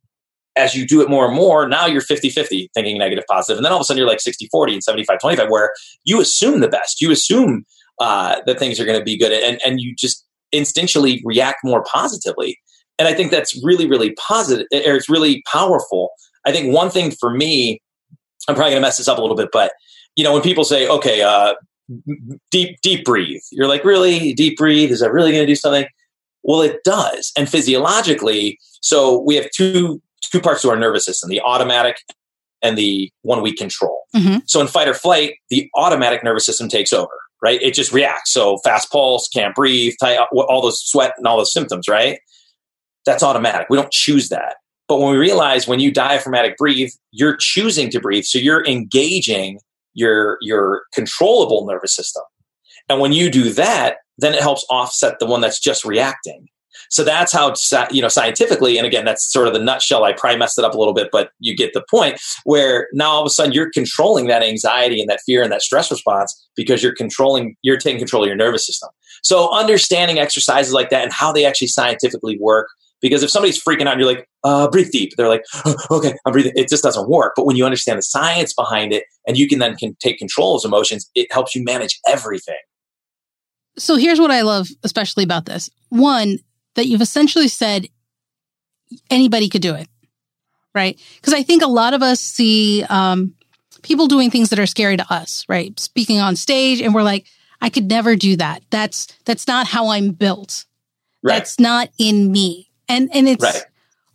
as 0.56 0.74
you 0.74 0.86
do 0.86 1.00
it 1.00 1.10
more 1.10 1.26
and 1.26 1.34
more, 1.34 1.68
now 1.68 1.86
you're 1.86 2.00
50 2.00 2.30
50 2.30 2.70
thinking 2.74 2.98
negative, 2.98 3.24
positive. 3.28 3.58
And 3.58 3.64
then 3.64 3.72
all 3.72 3.78
of 3.78 3.82
a 3.82 3.84
sudden 3.84 3.98
you're 3.98 4.08
like 4.08 4.20
60 4.20 4.48
40 4.50 4.74
and 4.74 4.84
75 4.84 5.20
25, 5.20 5.48
where 5.48 5.72
you 6.04 6.20
assume 6.20 6.60
the 6.60 6.68
best. 6.68 7.00
You 7.00 7.10
assume 7.10 7.64
uh, 8.00 8.36
that 8.46 8.58
things 8.58 8.78
are 8.78 8.84
going 8.84 8.98
to 8.98 9.04
be 9.04 9.16
good 9.16 9.32
and, 9.32 9.60
and 9.64 9.80
you 9.80 9.94
just 9.94 10.24
instinctually 10.54 11.20
react 11.24 11.58
more 11.64 11.84
positively. 11.84 12.58
And 12.98 13.08
I 13.08 13.14
think 13.14 13.30
that's 13.30 13.60
really, 13.64 13.88
really 13.88 14.12
positive, 14.12 14.66
or 14.72 14.94
it's 14.94 15.08
really 15.08 15.42
powerful. 15.50 16.10
I 16.46 16.52
think 16.52 16.72
one 16.72 16.90
thing 16.90 17.10
for 17.10 17.30
me, 17.30 17.80
I'm 18.48 18.54
probably 18.54 18.72
going 18.72 18.82
to 18.82 18.86
mess 18.86 18.98
this 18.98 19.08
up 19.08 19.18
a 19.18 19.20
little 19.20 19.36
bit, 19.36 19.48
but 19.52 19.72
you 20.16 20.22
know, 20.22 20.32
when 20.32 20.42
people 20.42 20.64
say, 20.64 20.86
okay, 20.88 21.22
uh, 21.22 21.54
deep, 22.50 22.78
deep 22.82 23.04
breathe, 23.04 23.40
you're 23.50 23.66
like, 23.66 23.84
really? 23.84 24.32
Deep 24.34 24.56
breathe? 24.56 24.92
Is 24.92 25.00
that 25.00 25.12
really 25.12 25.32
going 25.32 25.42
to 25.42 25.46
do 25.46 25.56
something? 25.56 25.86
Well, 26.44 26.62
it 26.62 26.78
does. 26.84 27.32
And 27.36 27.48
physiologically, 27.48 28.58
so 28.80 29.20
we 29.20 29.34
have 29.34 29.50
two 29.50 30.00
two 30.28 30.40
parts 30.40 30.62
to 30.62 30.70
our 30.70 30.76
nervous 30.76 31.04
system 31.04 31.28
the 31.28 31.40
automatic 31.40 31.96
and 32.62 32.78
the 32.78 33.10
one 33.22 33.42
we 33.42 33.54
control. 33.54 34.04
Mm-hmm. 34.16 34.38
So 34.46 34.60
in 34.60 34.66
fight 34.66 34.88
or 34.88 34.94
flight, 34.94 35.34
the 35.50 35.68
automatic 35.76 36.24
nervous 36.24 36.46
system 36.46 36.68
takes 36.68 36.92
over, 36.92 37.12
right? 37.42 37.60
It 37.60 37.74
just 37.74 37.92
reacts. 37.92 38.32
So 38.32 38.56
fast 38.58 38.90
pulse, 38.90 39.28
can't 39.28 39.54
breathe, 39.54 39.94
tight, 40.00 40.18
all 40.32 40.62
those 40.62 40.80
sweat 40.80 41.12
and 41.18 41.26
all 41.26 41.36
those 41.36 41.52
symptoms, 41.52 41.88
right? 41.88 42.18
That's 43.04 43.22
automatic. 43.22 43.68
We 43.68 43.76
don't 43.76 43.92
choose 43.92 44.30
that. 44.30 44.56
But 44.88 44.98
when 44.98 45.12
we 45.12 45.18
realize 45.18 45.68
when 45.68 45.80
you 45.80 45.92
diaphragmatic 45.92 46.56
breathe, 46.56 46.90
you're 47.10 47.36
choosing 47.38 47.90
to 47.90 48.00
breathe. 48.00 48.24
So 48.24 48.38
you're 48.38 48.64
engaging 48.66 49.60
your, 49.92 50.38
your 50.40 50.84
controllable 50.94 51.66
nervous 51.66 51.94
system. 51.94 52.22
And 52.88 53.00
when 53.00 53.12
you 53.12 53.30
do 53.30 53.50
that, 53.52 53.96
then 54.18 54.34
it 54.34 54.40
helps 54.40 54.64
offset 54.70 55.18
the 55.18 55.26
one 55.26 55.40
that's 55.40 55.60
just 55.60 55.84
reacting. 55.84 56.48
So 56.90 57.04
that's 57.04 57.32
how, 57.32 57.54
you 57.90 58.02
know, 58.02 58.08
scientifically, 58.08 58.76
and 58.78 58.86
again, 58.86 59.04
that's 59.04 59.32
sort 59.32 59.46
of 59.46 59.54
the 59.54 59.60
nutshell. 59.60 60.04
I 60.04 60.12
probably 60.12 60.38
messed 60.38 60.58
it 60.58 60.64
up 60.64 60.74
a 60.74 60.78
little 60.78 60.94
bit, 60.94 61.08
but 61.10 61.30
you 61.40 61.56
get 61.56 61.72
the 61.72 61.84
point 61.90 62.20
where 62.44 62.88
now 62.92 63.10
all 63.10 63.20
of 63.20 63.26
a 63.26 63.30
sudden 63.30 63.52
you're 63.52 63.70
controlling 63.70 64.26
that 64.26 64.42
anxiety 64.42 65.00
and 65.00 65.08
that 65.08 65.20
fear 65.26 65.42
and 65.42 65.52
that 65.52 65.62
stress 65.62 65.90
response 65.90 66.34
because 66.56 66.82
you're 66.82 66.94
controlling, 66.94 67.56
you're 67.62 67.78
taking 67.78 67.98
control 67.98 68.22
of 68.22 68.28
your 68.28 68.36
nervous 68.36 68.66
system. 68.66 68.90
So 69.22 69.52
understanding 69.52 70.18
exercises 70.18 70.72
like 70.72 70.90
that 70.90 71.02
and 71.02 71.12
how 71.12 71.32
they 71.32 71.44
actually 71.44 71.68
scientifically 71.68 72.38
work. 72.40 72.68
Because 73.00 73.22
if 73.22 73.28
somebody's 73.28 73.62
freaking 73.62 73.82
out 73.82 73.92
and 73.92 74.00
you're 74.00 74.10
like, 74.10 74.26
uh, 74.44 74.70
breathe 74.70 74.90
deep, 74.90 75.12
they're 75.16 75.28
like, 75.28 75.44
oh, 75.66 75.76
okay, 75.90 76.14
I'm 76.24 76.32
breathing. 76.32 76.52
It 76.54 76.70
just 76.70 76.82
doesn't 76.82 77.06
work. 77.06 77.34
But 77.36 77.44
when 77.44 77.54
you 77.54 77.66
understand 77.66 77.98
the 77.98 78.02
science 78.02 78.54
behind 78.54 78.94
it 78.94 79.04
and 79.26 79.36
you 79.36 79.46
can 79.46 79.58
then 79.58 79.76
can 79.76 79.94
take 80.00 80.18
control 80.18 80.54
of 80.54 80.62
those 80.62 80.66
emotions, 80.66 81.10
it 81.14 81.30
helps 81.30 81.54
you 81.54 81.62
manage 81.62 82.00
everything. 82.08 82.56
So 83.76 83.96
here's 83.96 84.20
what 84.20 84.30
I 84.30 84.40
love, 84.40 84.68
especially 84.84 85.24
about 85.24 85.44
this. 85.44 85.68
One, 85.90 86.38
that 86.74 86.86
you've 86.86 87.00
essentially 87.00 87.48
said 87.48 87.88
anybody 89.10 89.48
could 89.48 89.62
do 89.62 89.74
it, 89.74 89.88
right? 90.74 91.00
Because 91.16 91.34
I 91.34 91.42
think 91.42 91.62
a 91.62 91.68
lot 91.68 91.94
of 91.94 92.02
us 92.02 92.20
see 92.20 92.84
um, 92.84 93.34
people 93.82 94.06
doing 94.06 94.30
things 94.30 94.50
that 94.50 94.58
are 94.58 94.66
scary 94.66 94.96
to 94.96 95.12
us, 95.12 95.44
right? 95.48 95.78
Speaking 95.78 96.20
on 96.20 96.36
stage, 96.36 96.80
and 96.80 96.94
we're 96.94 97.02
like, 97.02 97.26
I 97.60 97.70
could 97.70 97.88
never 97.88 98.16
do 98.16 98.36
that. 98.36 98.62
That's 98.70 99.06
that's 99.24 99.46
not 99.46 99.66
how 99.66 99.88
I'm 99.88 100.10
built. 100.10 100.64
Right. 101.22 101.34
That's 101.34 101.58
not 101.58 101.90
in 101.98 102.30
me, 102.30 102.70
and 102.88 103.08
and 103.14 103.28
it's. 103.28 103.42
Right. 103.42 103.62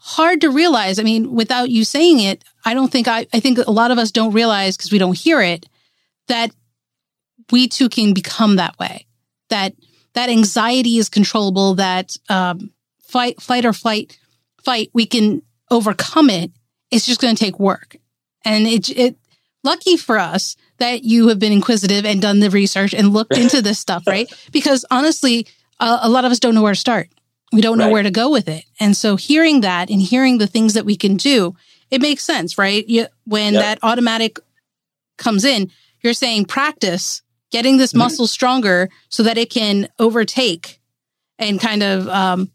Hard 0.02 0.42
to 0.42 0.50
realize. 0.50 0.98
I 0.98 1.04
mean, 1.04 1.36
without 1.36 1.70
you 1.70 1.84
saying 1.84 2.22
it, 2.22 2.44
I 2.64 2.74
don't 2.74 2.90
think 2.90 3.10
I, 3.10 3.28
I 3.34 3.42
think 3.42 3.58
a 3.58 3.70
lot 3.70 3.92
of 3.92 3.98
us 3.98 4.12
don't 4.12 4.32
realize 4.32 4.78
because 4.78 4.94
we 4.94 4.98
don't 4.98 5.16
hear 5.16 5.42
it 5.42 5.68
that 6.30 6.52
we 7.52 7.68
too 7.68 7.90
can 7.90 8.14
become 8.14 8.56
that 8.56 8.80
way. 8.80 9.06
That 9.50 9.74
that 10.14 10.30
anxiety 10.30 10.98
is 10.98 11.10
controllable, 11.10 11.76
that 11.76 12.18
um, 12.30 12.72
fight, 13.02 13.42
fight 13.42 13.66
or 13.66 13.74
flight, 13.74 14.20
fight, 14.64 14.90
we 14.94 15.06
can 15.06 15.42
overcome 15.72 16.30
it. 16.30 16.52
It's 16.92 17.06
just 17.06 17.22
going 17.22 17.36
to 17.36 17.44
take 17.44 17.60
work. 17.60 17.98
And 18.44 18.68
it, 18.68 18.90
it, 18.90 19.16
lucky 19.64 19.98
for 19.98 20.18
us 20.18 20.56
that 20.78 21.04
you 21.04 21.28
have 21.28 21.40
been 21.40 21.52
inquisitive 21.52 22.06
and 22.06 22.22
done 22.22 22.40
the 22.40 22.50
research 22.50 22.94
and 22.94 23.14
looked 23.14 23.38
into 23.38 23.62
this 23.62 23.80
stuff, 23.86 24.04
right? 24.08 24.32
Because 24.52 24.86
honestly, 24.90 25.48
uh, 25.80 26.00
a 26.02 26.10
lot 26.10 26.26
of 26.26 26.32
us 26.32 26.40
don't 26.40 26.56
know 26.56 26.64
where 26.64 26.74
to 26.74 26.80
start. 26.80 27.10
We 27.52 27.62
don't 27.62 27.78
know 27.78 27.86
right. 27.86 27.94
where 27.94 28.04
to 28.04 28.12
go 28.12 28.30
with 28.30 28.48
it. 28.48 28.64
And 28.80 28.96
so 28.96 29.16
hearing 29.16 29.62
that 29.62 29.90
and 29.90 30.02
hearing 30.02 30.38
the 30.38 30.48
things 30.48 30.76
that 30.76 30.86
we 30.86 30.96
can 30.96 31.18
do, 31.18 31.56
it 31.90 32.02
makes 32.02 32.24
sense, 32.24 32.58
right? 32.58 32.88
You, 32.88 33.08
when 33.26 33.54
yep. 33.54 33.64
that 33.64 33.80
automatic 33.82 34.40
comes 35.18 35.44
in, 35.44 35.72
you're 36.02 36.14
saying 36.14 36.46
practice 36.46 37.22
getting 37.52 37.78
this 37.78 37.92
mm-hmm. 37.92 38.00
muscle 38.00 38.28
stronger 38.28 38.90
so 39.10 39.24
that 39.24 39.38
it 39.38 39.50
can 39.50 39.88
overtake 40.00 40.80
and 41.38 41.60
kind 41.60 41.84
of 41.84 42.08
um, 42.10 42.52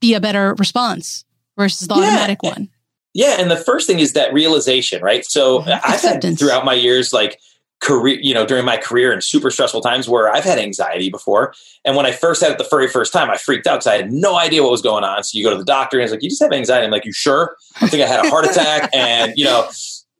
be 0.00 0.14
a 0.14 0.20
better 0.20 0.54
response 0.54 1.24
versus 1.56 1.88
the 1.88 1.94
yeah. 1.94 2.02
automatic 2.02 2.42
one. 2.42 2.68
Yeah, 3.12 3.36
and 3.40 3.50
the 3.50 3.56
first 3.56 3.86
thing 3.86 3.98
is 3.98 4.12
that 4.12 4.32
realization, 4.32 5.02
right? 5.02 5.24
So 5.24 5.60
mm-hmm. 5.60 5.80
I've 5.84 6.00
had 6.00 6.38
throughout 6.38 6.64
my 6.64 6.74
years, 6.74 7.12
like 7.12 7.40
career, 7.80 8.18
you 8.20 8.34
know, 8.34 8.46
during 8.46 8.64
my 8.64 8.76
career 8.76 9.10
and 9.10 9.22
super 9.24 9.50
stressful 9.50 9.80
times 9.80 10.08
where 10.08 10.32
I've 10.32 10.44
had 10.44 10.58
anxiety 10.58 11.10
before. 11.10 11.54
And 11.84 11.96
when 11.96 12.06
I 12.06 12.12
first 12.12 12.40
had 12.40 12.52
it 12.52 12.58
the 12.58 12.68
very 12.70 12.86
first 12.86 13.12
time, 13.12 13.30
I 13.30 13.36
freaked 13.36 13.66
out 13.66 13.76
because 13.76 13.86
I 13.88 13.96
had 13.96 14.12
no 14.12 14.38
idea 14.38 14.62
what 14.62 14.70
was 14.70 14.82
going 14.82 15.02
on. 15.02 15.24
So 15.24 15.36
you 15.36 15.44
go 15.44 15.50
to 15.50 15.58
the 15.58 15.64
doctor 15.64 15.98
and 15.98 16.02
he's 16.02 16.12
like, 16.12 16.22
"You 16.22 16.28
just 16.28 16.42
have 16.42 16.52
anxiety." 16.52 16.84
I'm 16.84 16.92
like, 16.92 17.04
"You 17.04 17.12
sure?" 17.12 17.56
I 17.80 17.88
think 17.88 18.02
I 18.02 18.06
had 18.06 18.24
a 18.24 18.30
heart 18.30 18.44
attack, 18.44 18.90
and 18.94 19.32
you 19.36 19.44
know, 19.44 19.68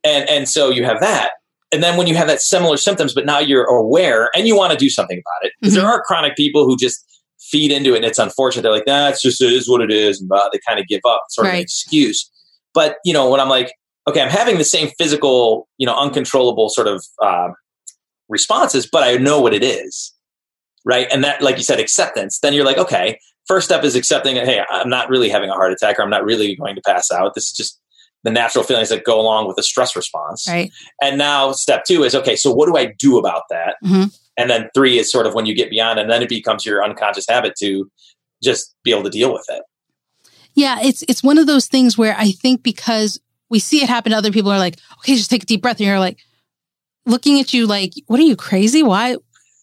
and 0.03 0.27
and 0.29 0.49
so 0.49 0.69
you 0.69 0.83
have 0.83 0.99
that 0.99 1.31
and 1.71 1.81
then 1.81 1.97
when 1.97 2.07
you 2.07 2.15
have 2.15 2.27
that 2.27 2.41
similar 2.41 2.77
symptoms, 2.77 3.13
but 3.13 3.25
now 3.25 3.39
you're 3.39 3.65
aware 3.65 4.29
and 4.35 4.47
you 4.47 4.55
want 4.55 4.71
to 4.71 4.77
do 4.77 4.89
something 4.89 5.17
about 5.17 5.47
it, 5.47 5.53
because 5.59 5.73
mm-hmm. 5.73 5.81
there 5.81 5.91
are 5.91 6.01
chronic 6.03 6.35
people 6.35 6.65
who 6.65 6.77
just 6.77 7.03
feed 7.39 7.71
into 7.71 7.93
it 7.93 7.97
and 7.97 8.05
it's 8.05 8.19
unfortunate. 8.19 8.61
They're 8.63 8.71
like, 8.71 8.87
nah, 8.87 9.09
it's 9.09 9.21
just, 9.21 9.41
it 9.41 9.51
is 9.51 9.69
what 9.69 9.81
it 9.81 9.91
is. 9.91 10.21
And 10.21 10.29
they 10.29 10.59
kind 10.67 10.79
of 10.79 10.87
give 10.87 11.01
up, 11.07 11.23
sort 11.29 11.45
right. 11.45 11.53
of 11.53 11.55
an 11.55 11.61
excuse. 11.61 12.29
But, 12.73 12.97
you 13.03 13.13
know, 13.13 13.29
when 13.29 13.39
I'm 13.39 13.49
like, 13.49 13.73
okay, 14.07 14.21
I'm 14.21 14.29
having 14.29 14.57
the 14.57 14.63
same 14.63 14.89
physical, 14.97 15.67
you 15.77 15.85
know, 15.85 15.95
uncontrollable 15.95 16.69
sort 16.69 16.87
of 16.87 17.03
uh, 17.21 17.49
responses, 18.29 18.87
but 18.89 19.03
I 19.03 19.15
know 19.17 19.41
what 19.41 19.53
it 19.53 19.63
is. 19.63 20.13
Right. 20.83 21.07
And 21.11 21.23
that, 21.23 21.41
like 21.41 21.57
you 21.57 21.63
said, 21.63 21.79
acceptance, 21.79 22.39
then 22.39 22.53
you're 22.53 22.65
like, 22.65 22.77
okay, 22.77 23.19
first 23.47 23.65
step 23.65 23.83
is 23.83 23.95
accepting 23.95 24.35
that, 24.35 24.47
hey, 24.47 24.63
I'm 24.69 24.89
not 24.89 25.09
really 25.09 25.29
having 25.29 25.49
a 25.49 25.53
heart 25.53 25.71
attack 25.71 25.99
or 25.99 26.01
I'm 26.01 26.09
not 26.09 26.23
really 26.23 26.55
going 26.55 26.75
to 26.75 26.81
pass 26.81 27.11
out. 27.11 27.35
This 27.35 27.45
is 27.45 27.51
just 27.51 27.79
the 28.23 28.31
natural 28.31 28.63
feelings 28.63 28.89
that 28.89 29.03
go 29.03 29.19
along 29.19 29.47
with 29.47 29.55
the 29.55 29.63
stress 29.63 29.95
response. 29.95 30.47
Right. 30.47 30.71
And 31.01 31.17
now 31.17 31.51
step 31.53 31.85
two 31.85 32.03
is 32.03 32.13
okay, 32.15 32.35
so 32.35 32.51
what 32.51 32.67
do 32.67 32.77
I 32.77 32.93
do 32.97 33.17
about 33.17 33.43
that? 33.49 33.75
Mm-hmm. 33.83 34.03
And 34.37 34.49
then 34.49 34.69
three 34.73 34.97
is 34.97 35.11
sort 35.11 35.27
of 35.27 35.33
when 35.33 35.45
you 35.45 35.55
get 35.55 35.69
beyond, 35.69 35.99
and 35.99 36.09
then 36.09 36.21
it 36.21 36.29
becomes 36.29 36.65
your 36.65 36.83
unconscious 36.83 37.25
habit 37.27 37.53
to 37.59 37.89
just 38.43 38.75
be 38.83 38.91
able 38.91 39.03
to 39.03 39.09
deal 39.09 39.33
with 39.33 39.45
it. 39.49 39.63
Yeah, 40.53 40.79
it's 40.81 41.03
it's 41.07 41.23
one 41.23 41.37
of 41.37 41.47
those 41.47 41.67
things 41.67 41.97
where 41.97 42.15
I 42.17 42.31
think 42.31 42.63
because 42.63 43.19
we 43.49 43.59
see 43.59 43.83
it 43.83 43.89
happen, 43.89 44.13
other 44.13 44.31
people 44.31 44.51
are 44.51 44.59
like, 44.59 44.77
okay, 44.99 45.15
just 45.15 45.29
take 45.29 45.43
a 45.43 45.45
deep 45.45 45.61
breath, 45.61 45.79
and 45.79 45.87
you're 45.87 45.99
like 45.99 46.19
looking 47.05 47.39
at 47.39 47.53
you 47.53 47.67
like, 47.67 47.93
what 48.07 48.19
are 48.19 48.23
you 48.23 48.35
crazy? 48.35 48.83
Why? 48.83 49.17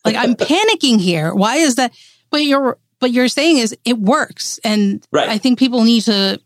Like 0.04 0.16
I'm 0.16 0.34
panicking 0.36 1.00
here. 1.00 1.34
Why 1.34 1.56
is 1.56 1.76
that? 1.76 1.92
But 2.30 2.44
you're 2.44 2.78
but 3.00 3.10
you're 3.10 3.28
saying 3.28 3.58
is 3.58 3.76
it 3.84 3.98
works, 3.98 4.58
and 4.64 5.06
right. 5.12 5.28
I 5.28 5.38
think 5.38 5.58
people 5.58 5.82
need 5.84 6.02
to, 6.02 6.40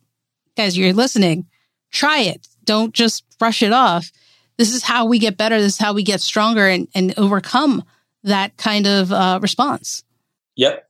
guys, 0.56 0.76
you're 0.76 0.92
listening 0.92 1.46
try 1.92 2.20
it. 2.20 2.48
Don't 2.64 2.92
just 2.92 3.24
brush 3.38 3.62
it 3.62 3.72
off. 3.72 4.10
This 4.56 4.74
is 4.74 4.82
how 4.82 5.06
we 5.06 5.18
get 5.18 5.36
better. 5.36 5.60
This 5.60 5.74
is 5.74 5.78
how 5.78 5.92
we 5.92 6.02
get 6.02 6.20
stronger 6.20 6.66
and, 6.66 6.88
and 6.94 7.14
overcome 7.16 7.84
that 8.24 8.56
kind 8.56 8.86
of 8.86 9.12
uh, 9.12 9.38
response. 9.42 10.04
Yep. 10.56 10.88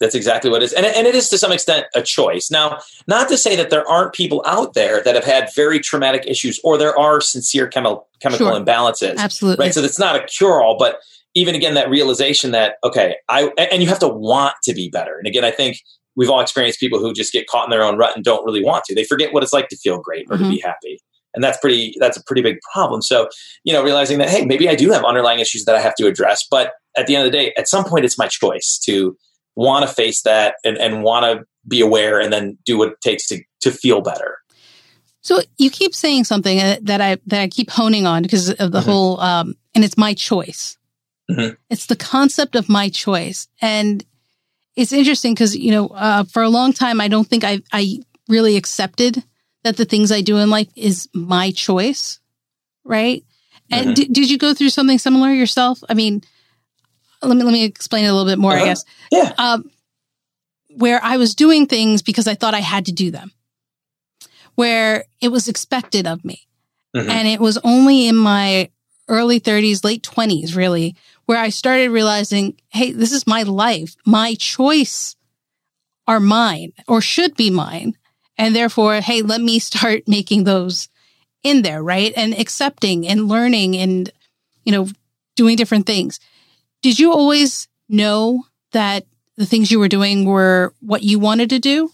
That's 0.00 0.14
exactly 0.14 0.50
what 0.50 0.62
it 0.62 0.66
is. 0.66 0.72
And, 0.72 0.84
and 0.84 1.06
it 1.06 1.14
is 1.14 1.28
to 1.30 1.38
some 1.38 1.52
extent 1.52 1.86
a 1.94 2.02
choice. 2.02 2.50
Now, 2.50 2.80
not 3.06 3.28
to 3.28 3.38
say 3.38 3.54
that 3.56 3.70
there 3.70 3.88
aren't 3.88 4.12
people 4.12 4.42
out 4.44 4.74
there 4.74 5.02
that 5.02 5.14
have 5.14 5.24
had 5.24 5.48
very 5.54 5.78
traumatic 5.78 6.24
issues 6.26 6.60
or 6.64 6.76
there 6.76 6.98
are 6.98 7.20
sincere 7.20 7.68
chemical 7.68 8.08
chemical 8.20 8.48
sure. 8.48 8.60
imbalances. 8.60 9.16
Absolutely. 9.16 9.66
Right. 9.66 9.74
So 9.74 9.82
it's 9.82 9.98
not 9.98 10.16
a 10.16 10.24
cure 10.24 10.60
all, 10.60 10.76
but 10.78 10.98
even 11.34 11.54
again, 11.54 11.74
that 11.74 11.88
realization 11.88 12.50
that, 12.50 12.76
okay, 12.82 13.16
I, 13.28 13.50
and 13.56 13.82
you 13.82 13.88
have 13.88 14.00
to 14.00 14.08
want 14.08 14.54
to 14.64 14.74
be 14.74 14.88
better. 14.88 15.16
And 15.16 15.26
again, 15.26 15.44
I 15.44 15.50
think 15.50 15.78
we've 16.16 16.30
all 16.30 16.40
experienced 16.40 16.80
people 16.80 16.98
who 16.98 17.12
just 17.12 17.32
get 17.32 17.46
caught 17.46 17.64
in 17.64 17.70
their 17.70 17.82
own 17.82 17.96
rut 17.96 18.14
and 18.14 18.24
don't 18.24 18.44
really 18.44 18.62
want 18.62 18.84
to. 18.84 18.94
They 18.94 19.04
forget 19.04 19.32
what 19.32 19.42
it's 19.42 19.52
like 19.52 19.68
to 19.68 19.76
feel 19.76 19.98
great 19.98 20.26
or 20.30 20.36
mm-hmm. 20.36 20.44
to 20.44 20.50
be 20.50 20.56
mm-hmm. 20.56 20.68
happy. 20.68 21.00
And 21.34 21.42
that's 21.42 21.58
pretty 21.58 21.96
that's 21.98 22.16
a 22.16 22.22
pretty 22.24 22.42
big 22.42 22.58
problem. 22.72 23.02
So, 23.02 23.28
you 23.64 23.72
know, 23.72 23.82
realizing 23.82 24.18
that 24.18 24.30
hey, 24.30 24.44
maybe 24.44 24.68
I 24.68 24.76
do 24.76 24.92
have 24.92 25.04
underlying 25.04 25.40
issues 25.40 25.64
that 25.64 25.74
I 25.74 25.80
have 25.80 25.94
to 25.96 26.06
address, 26.06 26.46
but 26.48 26.72
at 26.96 27.06
the 27.06 27.16
end 27.16 27.26
of 27.26 27.32
the 27.32 27.36
day, 27.36 27.52
at 27.56 27.68
some 27.68 27.84
point 27.84 28.04
it's 28.04 28.16
my 28.16 28.28
choice 28.28 28.78
to 28.84 29.16
want 29.56 29.86
to 29.86 29.92
face 29.92 30.22
that 30.22 30.56
and, 30.64 30.76
and 30.78 31.02
want 31.02 31.24
to 31.24 31.44
be 31.66 31.80
aware 31.80 32.20
and 32.20 32.32
then 32.32 32.58
do 32.64 32.78
what 32.78 32.88
it 32.88 33.00
takes 33.00 33.26
to 33.28 33.42
to 33.62 33.72
feel 33.72 34.00
better. 34.00 34.38
So 35.22 35.40
you 35.58 35.70
keep 35.70 35.94
saying 35.94 36.24
something 36.24 36.60
uh, 36.60 36.76
that 36.82 37.00
I 37.00 37.16
that 37.26 37.40
I 37.40 37.48
keep 37.48 37.70
honing 37.70 38.06
on 38.06 38.22
because 38.22 38.50
of 38.50 38.70
the 38.70 38.78
mm-hmm. 38.78 38.90
whole 38.90 39.20
um 39.20 39.54
and 39.74 39.84
it's 39.84 39.96
my 39.96 40.14
choice. 40.14 40.78
Mm-hmm. 41.30 41.54
It's 41.70 41.86
the 41.86 41.96
concept 41.96 42.54
of 42.54 42.68
my 42.68 42.88
choice. 42.90 43.48
And 43.60 44.04
it's 44.76 44.92
interesting 44.92 45.34
because 45.34 45.56
you 45.56 45.70
know 45.70 45.88
uh, 45.88 46.24
for 46.24 46.42
a 46.42 46.48
long 46.48 46.72
time 46.72 47.00
I 47.00 47.08
don't 47.08 47.26
think 47.28 47.44
I 47.44 47.60
I 47.72 48.00
really 48.28 48.56
accepted 48.56 49.22
that 49.62 49.76
the 49.76 49.84
things 49.84 50.10
I 50.12 50.20
do 50.20 50.36
in 50.38 50.50
life 50.50 50.68
is 50.76 51.08
my 51.14 51.50
choice, 51.52 52.20
right? 52.84 53.24
And 53.70 53.90
Mhm. 53.90 53.94
d- 53.94 54.08
did 54.12 54.30
you 54.30 54.36
go 54.38 54.52
through 54.54 54.70
something 54.70 54.98
similar 54.98 55.30
yourself? 55.32 55.78
I 55.88 55.94
mean, 55.94 56.22
let 57.22 57.36
me 57.36 57.42
let 57.42 57.52
me 57.52 57.64
explain 57.64 58.04
it 58.04 58.08
a 58.08 58.12
little 58.12 58.30
bit 58.30 58.38
more, 58.38 58.52
I 58.52 58.56
Uh-huh. 58.56 58.64
guess. 58.66 58.84
Yeah. 59.10 59.32
Um, 59.38 59.70
where 60.76 61.02
I 61.02 61.16
was 61.16 61.34
doing 61.34 61.66
things 61.66 62.02
because 62.02 62.26
I 62.26 62.34
thought 62.34 62.52
I 62.54 62.60
had 62.60 62.86
to 62.86 62.92
do 62.92 63.10
them, 63.10 63.32
where 64.54 65.04
it 65.20 65.28
was 65.28 65.48
expected 65.48 66.06
of 66.06 66.24
me. 66.24 66.46
Mhm. 66.94 67.08
And 67.10 67.28
it 67.28 67.40
was 67.40 67.58
only 67.64 68.06
in 68.06 68.16
my 68.16 68.70
early 69.08 69.40
30s, 69.40 69.84
late 69.84 70.02
20s, 70.02 70.56
really, 70.56 70.96
where 71.26 71.38
I 71.38 71.48
started 71.48 71.90
realizing, 71.90 72.56
hey, 72.70 72.92
this 72.92 73.12
is 73.12 73.26
my 73.26 73.42
life. 73.42 73.96
My 74.04 74.34
choice 74.34 75.16
are 76.06 76.20
mine 76.20 76.72
or 76.86 77.00
should 77.00 77.36
be 77.36 77.50
mine. 77.50 77.94
And 78.36 78.54
therefore, 78.54 79.00
hey, 79.00 79.22
let 79.22 79.40
me 79.40 79.58
start 79.58 80.02
making 80.08 80.44
those 80.44 80.88
in 81.42 81.62
there, 81.62 81.82
right? 81.82 82.12
And 82.16 82.38
accepting 82.38 83.06
and 83.06 83.28
learning 83.28 83.76
and, 83.76 84.10
you 84.64 84.72
know, 84.72 84.88
doing 85.36 85.56
different 85.56 85.86
things. 85.86 86.20
Did 86.82 86.98
you 86.98 87.12
always 87.12 87.68
know 87.88 88.44
that 88.72 89.06
the 89.36 89.46
things 89.46 89.70
you 89.70 89.78
were 89.78 89.88
doing 89.88 90.24
were 90.24 90.74
what 90.80 91.02
you 91.02 91.18
wanted 91.18 91.50
to 91.50 91.58
do? 91.58 91.90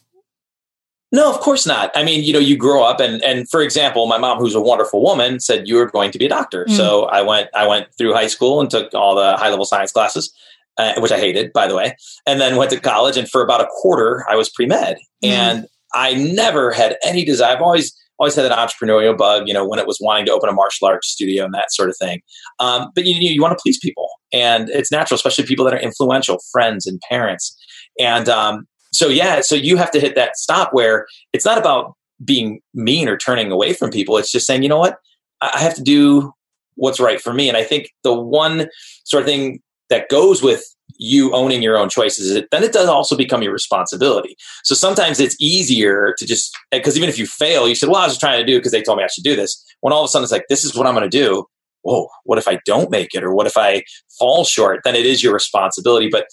No, 1.12 1.28
of 1.28 1.40
course 1.40 1.66
not. 1.66 1.90
I 1.94 2.04
mean, 2.04 2.22
you 2.22 2.32
know, 2.32 2.38
you 2.38 2.56
grow 2.56 2.84
up 2.84 3.00
and 3.00 3.22
and 3.22 3.48
for 3.48 3.62
example, 3.62 4.06
my 4.06 4.18
mom 4.18 4.38
who's 4.38 4.54
a 4.54 4.60
wonderful 4.60 5.02
woman 5.02 5.40
said 5.40 5.66
you 5.66 5.76
were 5.76 5.90
going 5.90 6.12
to 6.12 6.18
be 6.18 6.26
a 6.26 6.28
doctor. 6.28 6.66
Mm. 6.66 6.76
So 6.76 7.04
I 7.06 7.22
went 7.22 7.48
I 7.54 7.66
went 7.66 7.88
through 7.98 8.12
high 8.12 8.28
school 8.28 8.60
and 8.60 8.70
took 8.70 8.94
all 8.94 9.14
the 9.14 9.36
high 9.36 9.50
level 9.50 9.64
science 9.64 9.92
classes, 9.92 10.32
uh, 10.78 10.94
which 11.00 11.10
I 11.10 11.18
hated 11.18 11.52
by 11.52 11.66
the 11.66 11.74
way, 11.74 11.96
and 12.26 12.40
then 12.40 12.56
went 12.56 12.70
to 12.70 12.80
college 12.80 13.16
and 13.16 13.28
for 13.28 13.42
about 13.42 13.60
a 13.60 13.66
quarter 13.66 14.24
I 14.30 14.36
was 14.36 14.48
pre-med. 14.48 14.98
Mm. 15.24 15.28
And 15.28 15.66
I 15.94 16.14
never 16.14 16.70
had 16.70 16.96
any 17.04 17.24
desire. 17.24 17.56
I've 17.56 17.62
always 17.62 17.96
always 18.20 18.34
had 18.34 18.42
that 18.42 18.56
entrepreneurial 18.56 19.16
bug, 19.16 19.48
you 19.48 19.54
know, 19.54 19.66
when 19.66 19.78
it 19.78 19.86
was 19.86 19.98
wanting 20.00 20.26
to 20.26 20.32
open 20.32 20.48
a 20.48 20.52
martial 20.52 20.86
arts 20.86 21.08
studio 21.08 21.44
and 21.44 21.54
that 21.54 21.72
sort 21.72 21.88
of 21.88 21.96
thing. 21.96 22.20
Um, 22.58 22.90
but 22.94 23.06
you, 23.06 23.14
you, 23.14 23.30
you 23.30 23.40
want 23.40 23.56
to 23.56 23.62
please 23.62 23.78
people, 23.78 24.08
and 24.32 24.68
it's 24.68 24.92
natural, 24.92 25.16
especially 25.16 25.44
people 25.46 25.64
that 25.64 25.74
are 25.74 25.80
influential, 25.80 26.38
friends 26.52 26.86
and 26.86 27.00
parents. 27.08 27.56
And 27.98 28.28
um, 28.28 28.66
so, 28.92 29.08
yeah, 29.08 29.40
so 29.40 29.54
you 29.54 29.76
have 29.76 29.90
to 29.92 30.00
hit 30.00 30.14
that 30.14 30.36
stop 30.36 30.70
where 30.72 31.06
it's 31.32 31.44
not 31.44 31.58
about 31.58 31.94
being 32.24 32.60
mean 32.74 33.08
or 33.08 33.16
turning 33.16 33.50
away 33.50 33.72
from 33.72 33.90
people. 33.90 34.16
It's 34.18 34.32
just 34.32 34.46
saying, 34.46 34.62
you 34.62 34.68
know 34.68 34.78
what, 34.78 34.98
I 35.40 35.58
have 35.60 35.74
to 35.74 35.82
do 35.82 36.32
what's 36.74 37.00
right 37.00 37.20
for 37.20 37.32
me. 37.32 37.48
And 37.48 37.56
I 37.56 37.64
think 37.64 37.90
the 38.02 38.14
one 38.14 38.68
sort 39.04 39.22
of 39.22 39.26
thing 39.26 39.60
that 39.88 40.08
goes 40.08 40.42
with 40.42 40.64
you 40.98 41.32
owning 41.32 41.62
your 41.62 41.78
own 41.78 41.88
choices 41.88 42.26
is 42.26 42.36
it, 42.36 42.48
then 42.50 42.62
it 42.62 42.72
does 42.72 42.88
also 42.88 43.16
become 43.16 43.42
your 43.42 43.52
responsibility. 43.52 44.36
So 44.64 44.74
sometimes 44.74 45.20
it's 45.20 45.36
easier 45.40 46.14
to 46.18 46.26
just 46.26 46.54
because 46.70 46.96
even 46.96 47.08
if 47.08 47.18
you 47.18 47.26
fail, 47.26 47.68
you 47.68 47.74
said, 47.74 47.88
"Well, 47.88 48.00
I 48.00 48.06
was 48.06 48.18
trying 48.18 48.38
to 48.38 48.44
do 48.44 48.56
it 48.56 48.58
because 48.58 48.72
they 48.72 48.82
told 48.82 48.98
me 48.98 49.04
I 49.04 49.08
should 49.08 49.24
do 49.24 49.36
this." 49.36 49.64
When 49.80 49.92
all 49.92 50.02
of 50.02 50.04
a 50.06 50.08
sudden 50.08 50.24
it's 50.24 50.32
like, 50.32 50.46
"This 50.48 50.64
is 50.64 50.74
what 50.74 50.86
I'm 50.86 50.94
going 50.94 51.08
to 51.08 51.18
do." 51.18 51.46
Whoa, 51.82 52.08
what 52.24 52.38
if 52.38 52.46
I 52.46 52.60
don't 52.66 52.90
make 52.90 53.14
it, 53.14 53.24
or 53.24 53.34
what 53.34 53.46
if 53.46 53.56
I 53.56 53.82
fall 54.18 54.44
short? 54.44 54.80
Then 54.84 54.94
it 54.94 55.06
is 55.06 55.22
your 55.22 55.32
responsibility. 55.32 56.08
But 56.10 56.26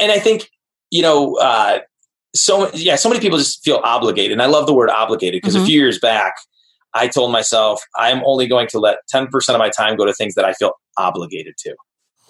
and 0.00 0.10
I 0.10 0.18
think 0.18 0.48
you 0.94 1.02
know, 1.02 1.34
uh, 1.38 1.80
so 2.36 2.70
yeah, 2.72 2.94
so 2.94 3.08
many 3.08 3.20
people 3.20 3.36
just 3.38 3.64
feel 3.64 3.80
obligated, 3.82 4.30
and 4.32 4.40
I 4.42 4.46
love 4.46 4.66
the 4.66 4.74
word 4.74 4.90
obligated 4.90 5.42
because 5.42 5.56
Mhm. 5.56 5.62
a 5.62 5.66
few 5.66 5.80
years 5.80 5.98
back, 5.98 6.34
I 6.94 7.08
told 7.08 7.32
myself 7.32 7.82
I'm 7.98 8.22
only 8.24 8.46
going 8.46 8.68
to 8.68 8.78
let 8.78 8.98
10% 9.12 9.56
of 9.56 9.58
my 9.58 9.70
time 9.70 9.96
go 9.96 10.04
to 10.06 10.12
things 10.12 10.34
that 10.36 10.44
I 10.44 10.52
feel 10.52 10.72
obligated 10.96 11.54
to. 11.64 11.74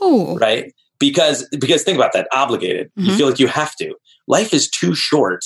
Oh, 0.00 0.36
right? 0.38 0.72
Because 0.98 1.46
because 1.60 1.82
think 1.82 1.96
about 1.98 2.12
that 2.14 2.26
obligated. 2.32 2.90
You 2.96 3.12
Mhm. 3.12 3.16
feel 3.18 3.28
like 3.28 3.38
you 3.38 3.48
have 3.48 3.74
to. 3.82 3.94
Life 4.28 4.54
is 4.54 4.70
too 4.70 4.94
short 4.94 5.42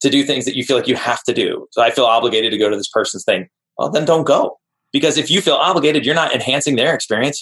to 0.00 0.08
do 0.08 0.24
things 0.24 0.46
that 0.46 0.56
you 0.56 0.64
feel 0.64 0.76
like 0.78 0.88
you 0.88 0.96
have 0.96 1.22
to 1.24 1.34
do. 1.34 1.66
So 1.72 1.82
i 1.82 1.90
feel 1.90 2.06
obligated 2.06 2.50
to 2.52 2.58
go 2.58 2.68
to 2.70 2.76
this 2.76 2.88
person's 2.88 3.24
thing. 3.24 3.48
Well 3.76 3.90
then 3.90 4.04
don't 4.06 4.24
go. 4.24 4.58
Because 4.92 5.16
if 5.22 5.30
you 5.30 5.40
feel 5.42 5.54
obligated 5.70 6.04
you're 6.06 6.20
not 6.24 6.32
enhancing 6.34 6.76
their 6.76 6.94
experience 6.94 7.38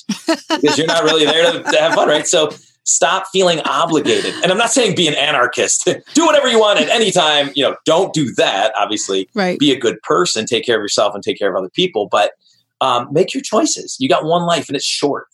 because 0.57 0.77
you're 0.77 0.87
not 0.97 1.05
really 1.05 1.25
there 1.25 1.53
to, 1.53 1.63
to 1.73 1.77
have 1.85 1.95
fun 1.95 2.09
right? 2.09 2.27
So 2.27 2.51
stop 2.85 3.27
feeling 3.33 3.61
obligated. 3.61 4.35
And 4.43 4.51
i'm 4.51 4.59
not 4.59 4.71
saying 4.71 4.97
be 4.97 5.07
an 5.07 5.15
anarchist. 5.15 5.85
Do 6.15 6.27
whatever 6.27 6.49
you 6.49 6.59
want 6.59 6.81
at 6.81 6.89
any 6.89 7.11
time. 7.11 7.51
You 7.55 7.65
know 7.65 7.77
don't 7.85 8.13
do 8.13 8.33
that 8.35 8.73
obviously. 8.79 9.29
Right. 9.35 9.59
be 9.59 9.73
a 9.73 9.79
good 9.79 10.01
person. 10.03 10.47
Take 10.47 10.65
care 10.65 10.77
of 10.77 10.83
yourself 10.83 11.15
and 11.15 11.23
take 11.23 11.39
care 11.39 11.51
of 11.51 11.57
other 11.57 11.71
people. 11.71 12.09
But 12.11 12.33
um, 12.81 13.09
make 13.13 13.35
your 13.35 13.43
choices. 13.43 13.97
You 14.01 14.09
got 14.09 14.25
one 14.25 14.43
life 14.47 14.69
and 14.69 14.77
it's 14.77 14.87
short. 14.87 15.27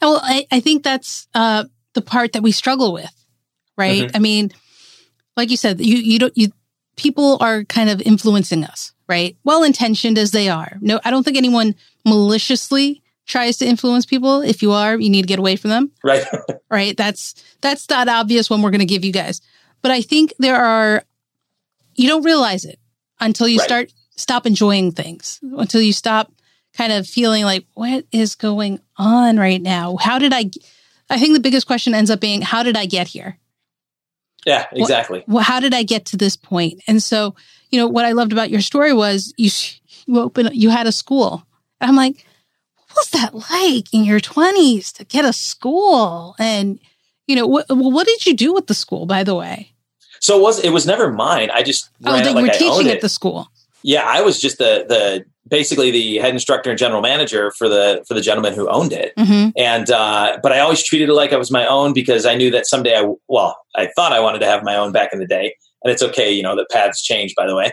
Well, 0.00 0.20
I, 0.22 0.46
I 0.50 0.60
think 0.60 0.82
that's 0.82 1.28
uh, 1.34 1.64
the 1.94 2.02
part 2.02 2.32
that 2.32 2.42
we 2.42 2.52
struggle 2.52 2.92
with, 2.92 3.12
right? 3.76 4.10
I 4.14 4.18
mean, 4.18 4.52
like 5.36 5.50
you 5.50 5.56
said, 5.56 5.80
you 5.80 5.96
you 5.96 6.18
don't 6.18 6.36
you 6.36 6.52
people 6.96 7.38
are 7.40 7.64
kind 7.64 7.90
of 7.90 8.00
influencing 8.02 8.64
us, 8.64 8.92
right? 9.08 9.36
Well 9.44 9.62
intentioned 9.62 10.18
as 10.18 10.30
they 10.30 10.48
are. 10.48 10.76
No, 10.80 11.00
I 11.04 11.10
don't 11.10 11.22
think 11.22 11.36
anyone 11.36 11.74
maliciously 12.04 13.02
tries 13.26 13.56
to 13.58 13.66
influence 13.66 14.06
people. 14.06 14.40
If 14.42 14.62
you 14.62 14.72
are, 14.72 14.98
you 14.98 15.10
need 15.10 15.22
to 15.22 15.28
get 15.28 15.38
away 15.38 15.56
from 15.56 15.70
them, 15.70 15.92
right 16.02 16.24
right? 16.70 16.96
That's 16.96 17.34
that's 17.60 17.88
not 17.88 18.08
obvious 18.08 18.48
when 18.50 18.62
we're 18.62 18.70
going 18.70 18.80
to 18.80 18.84
give 18.86 19.04
you 19.04 19.12
guys. 19.12 19.40
But 19.82 19.90
I 19.90 20.00
think 20.02 20.32
there 20.38 20.56
are 20.56 21.04
you 21.94 22.08
don't 22.08 22.24
realize 22.24 22.64
it 22.64 22.78
until 23.20 23.48
you 23.48 23.58
Right. 23.58 23.64
start 23.64 23.92
stop 24.16 24.46
enjoying 24.46 24.92
things, 24.92 25.40
until 25.42 25.80
you 25.80 25.92
stop 25.92 26.32
kind 26.76 26.92
of 26.92 27.06
feeling 27.06 27.44
like 27.44 27.66
what 27.74 28.04
is 28.12 28.34
going 28.34 28.80
on 28.96 29.36
right 29.38 29.62
now? 29.62 29.96
How 29.96 30.18
did 30.18 30.32
I 30.32 30.50
I 31.10 31.18
think 31.18 31.34
the 31.34 31.40
biggest 31.40 31.66
question 31.66 31.94
ends 31.94 32.10
up 32.10 32.20
being 32.20 32.42
how 32.42 32.62
did 32.62 32.76
I 32.76 32.86
get 32.86 33.08
here? 33.08 33.38
yeah 34.46 34.66
exactly 34.72 35.24
Well, 35.26 35.42
how 35.42 35.58
did 35.60 35.72
I 35.72 35.82
get 35.84 36.04
to 36.06 36.16
this 36.18 36.36
point? 36.36 36.82
And 36.86 37.02
so, 37.02 37.34
you 37.70 37.78
know, 37.78 37.86
what 37.86 38.04
I 38.04 38.12
loved 38.12 38.32
about 38.32 38.50
your 38.50 38.60
story 38.60 38.92
was 38.92 39.32
you 39.38 39.50
you 40.06 40.20
open 40.20 40.50
you 40.52 40.70
had 40.70 40.86
a 40.86 40.92
school. 40.92 41.46
And 41.80 41.88
I'm 41.90 41.96
like, 41.96 42.26
was 42.96 43.10
that 43.10 43.34
like 43.34 43.92
in 43.92 44.04
your 44.04 44.20
20s 44.20 44.92
to 44.94 45.04
get 45.04 45.24
a 45.24 45.32
school? 45.32 46.34
And 46.38 46.78
you 47.26 47.36
know, 47.36 47.46
what 47.46 47.66
what 47.68 48.06
did 48.06 48.26
you 48.26 48.34
do 48.34 48.52
with 48.52 48.66
the 48.66 48.74
school 48.74 49.06
by 49.06 49.24
the 49.24 49.34
way? 49.34 49.72
So 50.20 50.38
it 50.38 50.42
was 50.42 50.58
it 50.60 50.70
was 50.70 50.86
never 50.86 51.10
mine. 51.12 51.50
I 51.50 51.62
just 51.62 51.90
Oh, 52.04 52.16
you 52.16 52.24
like 52.24 52.34
were 52.34 52.50
I 52.50 52.56
teaching 52.56 52.88
at 52.88 53.00
the 53.00 53.08
school. 53.08 53.48
yeah, 53.82 54.02
I 54.06 54.22
was 54.22 54.40
just 54.40 54.58
the 54.58 54.84
the 54.88 55.24
basically 55.46 55.90
the 55.90 56.16
head 56.18 56.32
instructor 56.32 56.70
and 56.70 56.78
general 56.78 57.02
manager 57.02 57.50
for 57.50 57.68
the 57.68 58.02
for 58.08 58.14
the 58.14 58.20
gentleman 58.22 58.54
who 58.54 58.68
owned 58.68 58.92
it. 58.92 59.12
hmm 59.18 59.48
And 59.56 59.90
uh, 59.90 60.38
but 60.42 60.52
I 60.52 60.60
always 60.60 60.82
treated 60.82 61.08
it 61.10 61.12
like 61.14 61.32
I 61.32 61.36
was 61.36 61.50
my 61.50 61.66
own 61.66 61.92
because 61.92 62.24
I 62.24 62.34
knew 62.34 62.50
that 62.52 62.66
someday 62.66 62.96
I 62.96 63.04
well 63.28 63.56
I 63.76 63.88
thought 63.94 64.12
I 64.12 64.20
wanted 64.20 64.38
to 64.40 64.46
have 64.46 64.62
my 64.62 64.76
own 64.76 64.92
back 64.92 65.12
in 65.12 65.18
the 65.18 65.26
day. 65.26 65.54
And 65.84 65.92
it's 65.92 66.02
okay, 66.02 66.32
you 66.32 66.42
know, 66.42 66.56
the 66.56 66.66
paths 66.72 67.02
change, 67.02 67.34
by 67.36 67.46
the 67.46 67.54
way, 67.54 67.70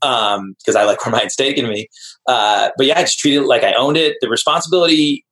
because 0.00 0.74
I 0.76 0.82
like 0.84 1.04
where 1.06 1.12
mine's 1.16 1.36
taken 1.36 1.68
me. 1.68 1.88
Uh, 2.26 2.70
but 2.76 2.86
yeah, 2.86 2.98
I 2.98 3.02
just 3.02 3.20
treated 3.20 3.42
it 3.42 3.46
like 3.46 3.62
I 3.62 3.72
owned 3.74 3.96
it. 3.96 4.16
The 4.20 4.28
responsibility, 4.28 5.24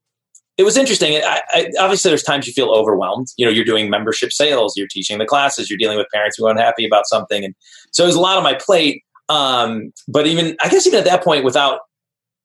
it 0.56 0.62
was 0.62 0.76
interesting. 0.76 1.16
I, 1.16 1.42
I, 1.48 1.70
obviously, 1.80 2.08
there's 2.10 2.22
times 2.22 2.46
you 2.46 2.52
feel 2.52 2.70
overwhelmed. 2.70 3.28
You 3.36 3.46
know, 3.46 3.50
you're 3.50 3.64
doing 3.64 3.90
membership 3.90 4.32
sales, 4.32 4.76
you're 4.76 4.88
teaching 4.88 5.18
the 5.18 5.26
classes, 5.26 5.68
you're 5.68 5.78
dealing 5.78 5.98
with 5.98 6.06
parents 6.12 6.36
who 6.38 6.46
are 6.46 6.50
unhappy 6.50 6.86
about 6.86 7.06
something, 7.06 7.44
and 7.44 7.54
so 7.90 8.04
it 8.04 8.06
was 8.06 8.16
a 8.16 8.20
lot 8.20 8.36
on 8.36 8.44
my 8.44 8.54
plate. 8.54 9.02
Um, 9.28 9.92
but 10.08 10.26
even 10.26 10.56
I 10.62 10.68
guess 10.68 10.86
even 10.86 10.98
at 11.00 11.04
that 11.06 11.24
point, 11.24 11.44
without 11.44 11.80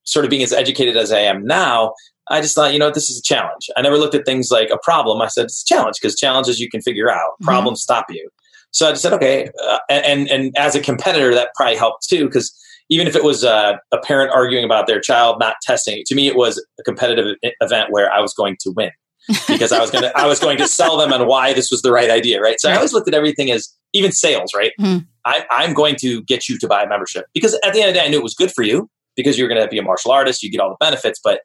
sort 0.04 0.26
of 0.26 0.30
being 0.30 0.44
as 0.44 0.54
educated 0.54 0.98
as 0.98 1.12
I 1.12 1.20
am 1.20 1.46
now, 1.46 1.94
I 2.30 2.42
just 2.42 2.56
thought, 2.56 2.74
you 2.74 2.80
know, 2.80 2.90
this 2.90 3.10
is 3.10 3.20
a 3.20 3.22
challenge. 3.22 3.70
I 3.78 3.82
never 3.82 3.98
looked 3.98 4.16
at 4.16 4.26
things 4.26 4.50
like 4.52 4.70
a 4.72 4.78
problem. 4.84 5.22
I 5.22 5.28
said 5.28 5.46
it's 5.46 5.64
a 5.64 5.74
challenge 5.74 5.98
because 6.02 6.16
challenges 6.16 6.60
you 6.60 6.70
can 6.70 6.82
figure 6.82 7.10
out. 7.10 7.34
Mhm. 7.42 7.46
Problems 7.46 7.82
stop 7.82 8.06
you. 8.10 8.30
So 8.76 8.90
I 8.90 8.92
just 8.92 9.04
said, 9.04 9.14
okay. 9.14 9.50
Uh, 9.66 9.78
and 9.90 10.30
and 10.30 10.56
as 10.58 10.76
a 10.76 10.82
competitor, 10.82 11.34
that 11.34 11.50
probably 11.56 11.78
helped 11.78 12.10
too 12.10 12.26
because 12.26 12.54
even 12.90 13.08
if 13.08 13.16
it 13.16 13.24
was 13.24 13.46
uh, 13.46 13.78
a 13.94 13.98
parent 14.00 14.32
arguing 14.32 14.66
about 14.66 14.86
their 14.86 15.00
child 15.00 15.38
not 15.40 15.56
testing, 15.62 16.04
to 16.06 16.14
me 16.14 16.28
it 16.28 16.36
was 16.36 16.64
a 16.78 16.84
competitive 16.84 17.38
event 17.62 17.88
where 17.90 18.12
I 18.12 18.20
was 18.20 18.34
going 18.34 18.58
to 18.60 18.74
win 18.76 18.92
because 19.48 19.72
I 19.72 19.80
was 19.80 19.92
going 19.92 20.04
to 20.04 20.18
I 20.18 20.26
was 20.28 20.42
going 20.42 20.58
to 20.58 20.68
sell 20.68 20.98
them 20.98 21.14
on 21.14 21.26
why 21.26 21.54
this 21.54 21.72
was 21.72 21.84
the 21.84 21.92
right 21.94 22.10
idea, 22.10 22.42
right? 22.42 22.60
So 22.60 22.70
I 22.70 22.76
always 22.76 22.92
looked 22.92 23.08
at 23.08 23.14
everything 23.14 23.50
as 23.50 23.74
even 23.94 24.12
sales, 24.12 24.52
right? 24.54 24.74
Mhm. 24.78 25.08
I, 25.24 25.46
I'm 25.52 25.74
going 25.74 25.96
to 26.02 26.22
get 26.24 26.50
you 26.50 26.60
to 26.60 26.68
buy 26.68 26.84
a 26.84 26.88
membership 26.88 27.28
because 27.34 27.58
at 27.64 27.74
the 27.74 27.80
end 27.80 27.88
of 27.90 27.96
the 27.96 28.02
day, 28.02 28.06
I 28.06 28.10
knew 28.10 28.18
it 28.18 28.24
was 28.24 28.36
good 28.36 28.52
for 28.52 28.62
you 28.62 28.90
because 29.16 29.40
you're 29.40 29.48
going 29.48 29.62
to 29.62 29.70
be 29.70 29.80
a 29.80 29.84
martial 29.84 30.12
artist, 30.12 30.44
you 30.44 30.52
get 30.52 30.60
all 30.60 30.70
the 30.70 30.78
benefits. 30.82 31.22
But 31.24 31.40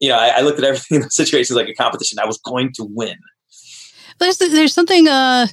you 0.00 0.08
know, 0.08 0.16
I, 0.16 0.38
I 0.38 0.40
looked 0.40 0.58
at 0.58 0.64
everything 0.64 0.96
in 0.96 1.02
the 1.02 1.10
situations 1.10 1.54
like 1.54 1.68
a 1.68 1.74
competition. 1.74 2.18
I 2.18 2.26
was 2.26 2.38
going 2.38 2.72
to 2.76 2.84
win. 2.88 3.18
There's 4.18 4.38
there's 4.38 4.72
something 4.72 5.08
uh 5.08 5.46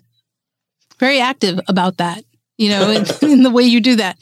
very 1.00 1.20
active 1.20 1.60
about 1.68 1.98
that, 1.98 2.24
you 2.58 2.70
know, 2.70 2.90
in, 2.90 3.06
in 3.32 3.44
the 3.44 3.50
way 3.52 3.64
you 3.64 3.80
do 3.82 3.96
that. 3.98 4.18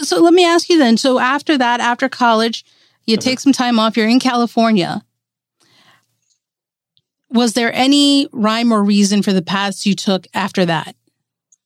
So 0.00 0.20
let 0.20 0.32
me 0.34 0.44
ask 0.44 0.68
you 0.68 0.78
then. 0.78 0.96
So 0.96 1.18
after 1.18 1.58
that, 1.58 1.80
after 1.80 2.08
college, 2.08 2.64
you 3.06 3.16
Mhm. 3.16 3.20
take 3.22 3.40
some 3.40 3.52
time 3.52 3.78
off. 3.78 3.96
You're 3.96 4.08
in 4.08 4.20
California. 4.20 5.02
Was 7.30 7.52
there 7.54 7.72
any 7.74 8.28
rhyme 8.32 8.72
or 8.72 8.82
reason 8.82 9.22
for 9.22 9.32
the 9.32 9.42
paths 9.42 9.84
you 9.84 9.94
took 9.94 10.26
after 10.34 10.64
that? 10.66 10.96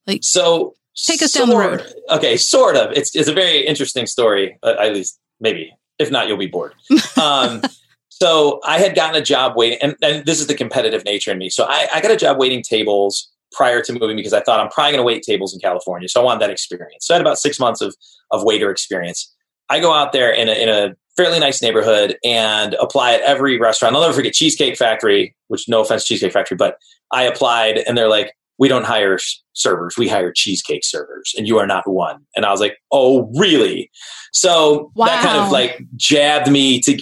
Like 0.07 0.21
so 0.23 0.75
Take 0.95 1.23
us 1.23 1.33
down 1.33 1.49
the 1.49 1.57
road. 1.57 1.87
Okay, 2.11 2.37
sort 2.37 2.77
of. 2.77 2.93
It's 2.93 3.17
it's 3.17 3.29
a 3.29 3.33
very 3.33 3.67
interesting 3.67 4.07
story. 4.07 4.59
Uh, 4.63 4.75
at 4.79 4.93
least 4.93 5.19
maybe. 5.41 5.73
If 5.99 6.11
not, 6.11 6.29
you'll 6.29 6.37
be 6.37 6.47
bored. 6.47 6.75
Um, 7.21 7.63
so 8.09 8.61
I 8.65 8.79
had 8.79 8.95
gotten 8.95 9.21
a 9.21 9.25
job 9.25 9.57
waiting, 9.57 9.79
and, 9.83 9.97
and 10.03 10.25
this 10.27 10.39
is 10.41 10.47
the 10.47 10.55
competitive 10.55 11.05
nature 11.05 11.33
in 11.33 11.39
me. 11.39 11.49
So 11.51 11.65
I, 11.65 11.89
I 11.95 12.01
got 12.01 12.11
a 12.11 12.17
job 12.17 12.39
waiting 12.39 12.63
tables 12.63 13.32
prior 13.53 13.83
to 13.83 13.93
moving 13.93 14.17
because 14.17 14.33
I 14.33 14.41
thought 14.41 14.61
I'm 14.61 14.69
probably 14.69 14.93
going 14.93 15.01
to 15.01 15.07
wait 15.07 15.23
tables 15.23 15.55
in 15.55 15.61
California. 15.61 16.09
So 16.09 16.21
I 16.21 16.25
wanted 16.25 16.41
that 16.43 16.51
experience. 16.51 17.07
So 17.07 17.15
I 17.15 17.17
had 17.17 17.23
about 17.23 17.39
six 17.39 17.59
months 17.59 17.81
of, 17.81 17.95
of 18.31 18.45
waiter 18.45 18.71
experience. 18.71 19.33
I 19.69 19.81
go 19.81 19.93
out 19.93 20.13
there 20.13 20.31
in 20.33 20.49
a, 20.49 20.53
in 20.53 20.69
a 20.69 20.95
fairly 21.17 21.39
nice 21.39 21.63
neighborhood 21.63 22.17
and 22.25 22.75
apply 22.75 23.15
at 23.15 23.21
every 23.23 23.59
restaurant. 23.59 23.95
I'll 23.95 24.03
never 24.03 24.15
forget 24.15 24.33
Cheesecake 24.33 24.77
Factory, 24.77 25.35
which 25.49 25.69
no 25.69 25.81
offense, 25.81 26.05
Cheesecake 26.05 26.33
Factory, 26.33 26.57
but 26.57 26.77
I 27.13 27.25
applied 27.25 27.79
and 27.79 27.97
they're 27.97 28.09
like, 28.09 28.33
we 28.59 28.69
don't 28.69 28.85
hire 28.85 29.19
servers, 29.55 29.97
we 29.99 30.09
hire 30.09 30.31
cheesecake 30.31 30.85
servers, 30.85 31.33
and 31.37 31.49
you 31.49 31.59
are 31.59 31.67
not 31.67 31.89
one. 31.89 32.19
And 32.37 32.45
I 32.45 32.51
was 32.53 32.61
like, 32.61 32.77
oh, 32.93 33.31
really? 33.37 33.91
So 34.33 34.93
wow. 34.95 35.07
that 35.07 35.25
kind 35.25 35.39
of 35.39 35.51
like 35.51 35.83
jabbed 35.97 36.51
me 36.51 36.81
to, 36.83 36.97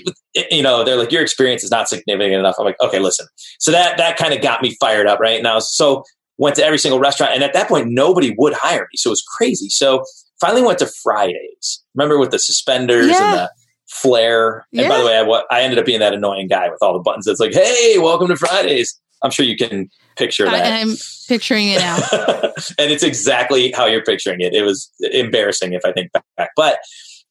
you 0.51 0.63
know, 0.63 0.85
they're 0.85 0.97
like, 0.97 1.13
your 1.13 1.23
experience 1.23 1.63
is 1.63 1.71
not 1.71 1.89
significant 1.89 2.35
enough. 2.35 2.55
I'm 2.59 2.65
like, 2.65 2.81
okay, 2.81 2.99
listen. 2.99 3.27
So 3.59 3.73
that 3.73 3.99
that 3.99 4.17
kind 4.17 4.33
of 4.33 4.41
got 4.41 4.63
me 4.63 4.77
fired 4.81 5.07
up, 5.07 5.21
right? 5.21 5.39
And 5.39 5.47
I 5.47 5.55
was 5.55 5.75
so 5.77 6.05
went 6.41 6.57
to 6.57 6.65
every 6.65 6.79
single 6.79 6.99
restaurant, 6.99 7.33
and 7.35 7.45
at 7.45 7.53
that 7.53 7.69
point, 7.69 7.89
nobody 7.89 8.35
would 8.39 8.55
hire 8.55 8.89
me, 8.91 8.97
so 8.97 9.11
it 9.11 9.13
was 9.13 9.25
crazy. 9.37 9.69
So 9.69 10.03
finally 10.41 10.63
went 10.63 10.79
to 10.81 10.87
Fridays. 10.87 11.85
Remember 11.95 12.19
with 12.19 12.31
the 12.31 12.39
suspenders 12.39 13.09
yeah. 13.09 13.23
and 13.23 13.39
the 13.39 13.51
flare. 13.89 14.67
And 14.73 14.83
yeah. 14.83 14.89
by 14.89 14.99
the 14.99 15.05
way, 15.05 15.19
I, 15.19 15.43
I 15.51 15.63
ended 15.63 15.79
up 15.79 15.85
being 15.85 16.01
that 16.01 16.15
annoying 16.15 16.49
guy 16.49 16.69
with 16.71 16.79
all 16.81 16.95
the 16.95 17.01
buttons. 17.01 17.27
That's 17.27 17.41
like, 17.41 17.53
hey, 17.53 17.99
welcome 17.99 18.29
to 18.29 18.37
Fridays. 18.37 18.99
I'm 19.23 19.31
sure 19.31 19.45
you 19.45 19.57
can 19.57 19.91
picture 20.17 20.47
that. 20.47 20.55
I, 20.55 20.79
am 20.79 20.97
picturing 21.29 21.69
it 21.69 21.81
now. 21.81 21.99
and 22.79 22.91
it's 22.91 23.03
exactly 23.03 23.71
how 23.73 23.85
you're 23.85 24.03
picturing 24.03 24.41
it. 24.41 24.55
It 24.55 24.63
was 24.63 24.91
embarrassing 25.01 25.75
if 25.75 25.85
I 25.85 25.93
think 25.93 26.11
back. 26.37 26.51
But 26.57 26.79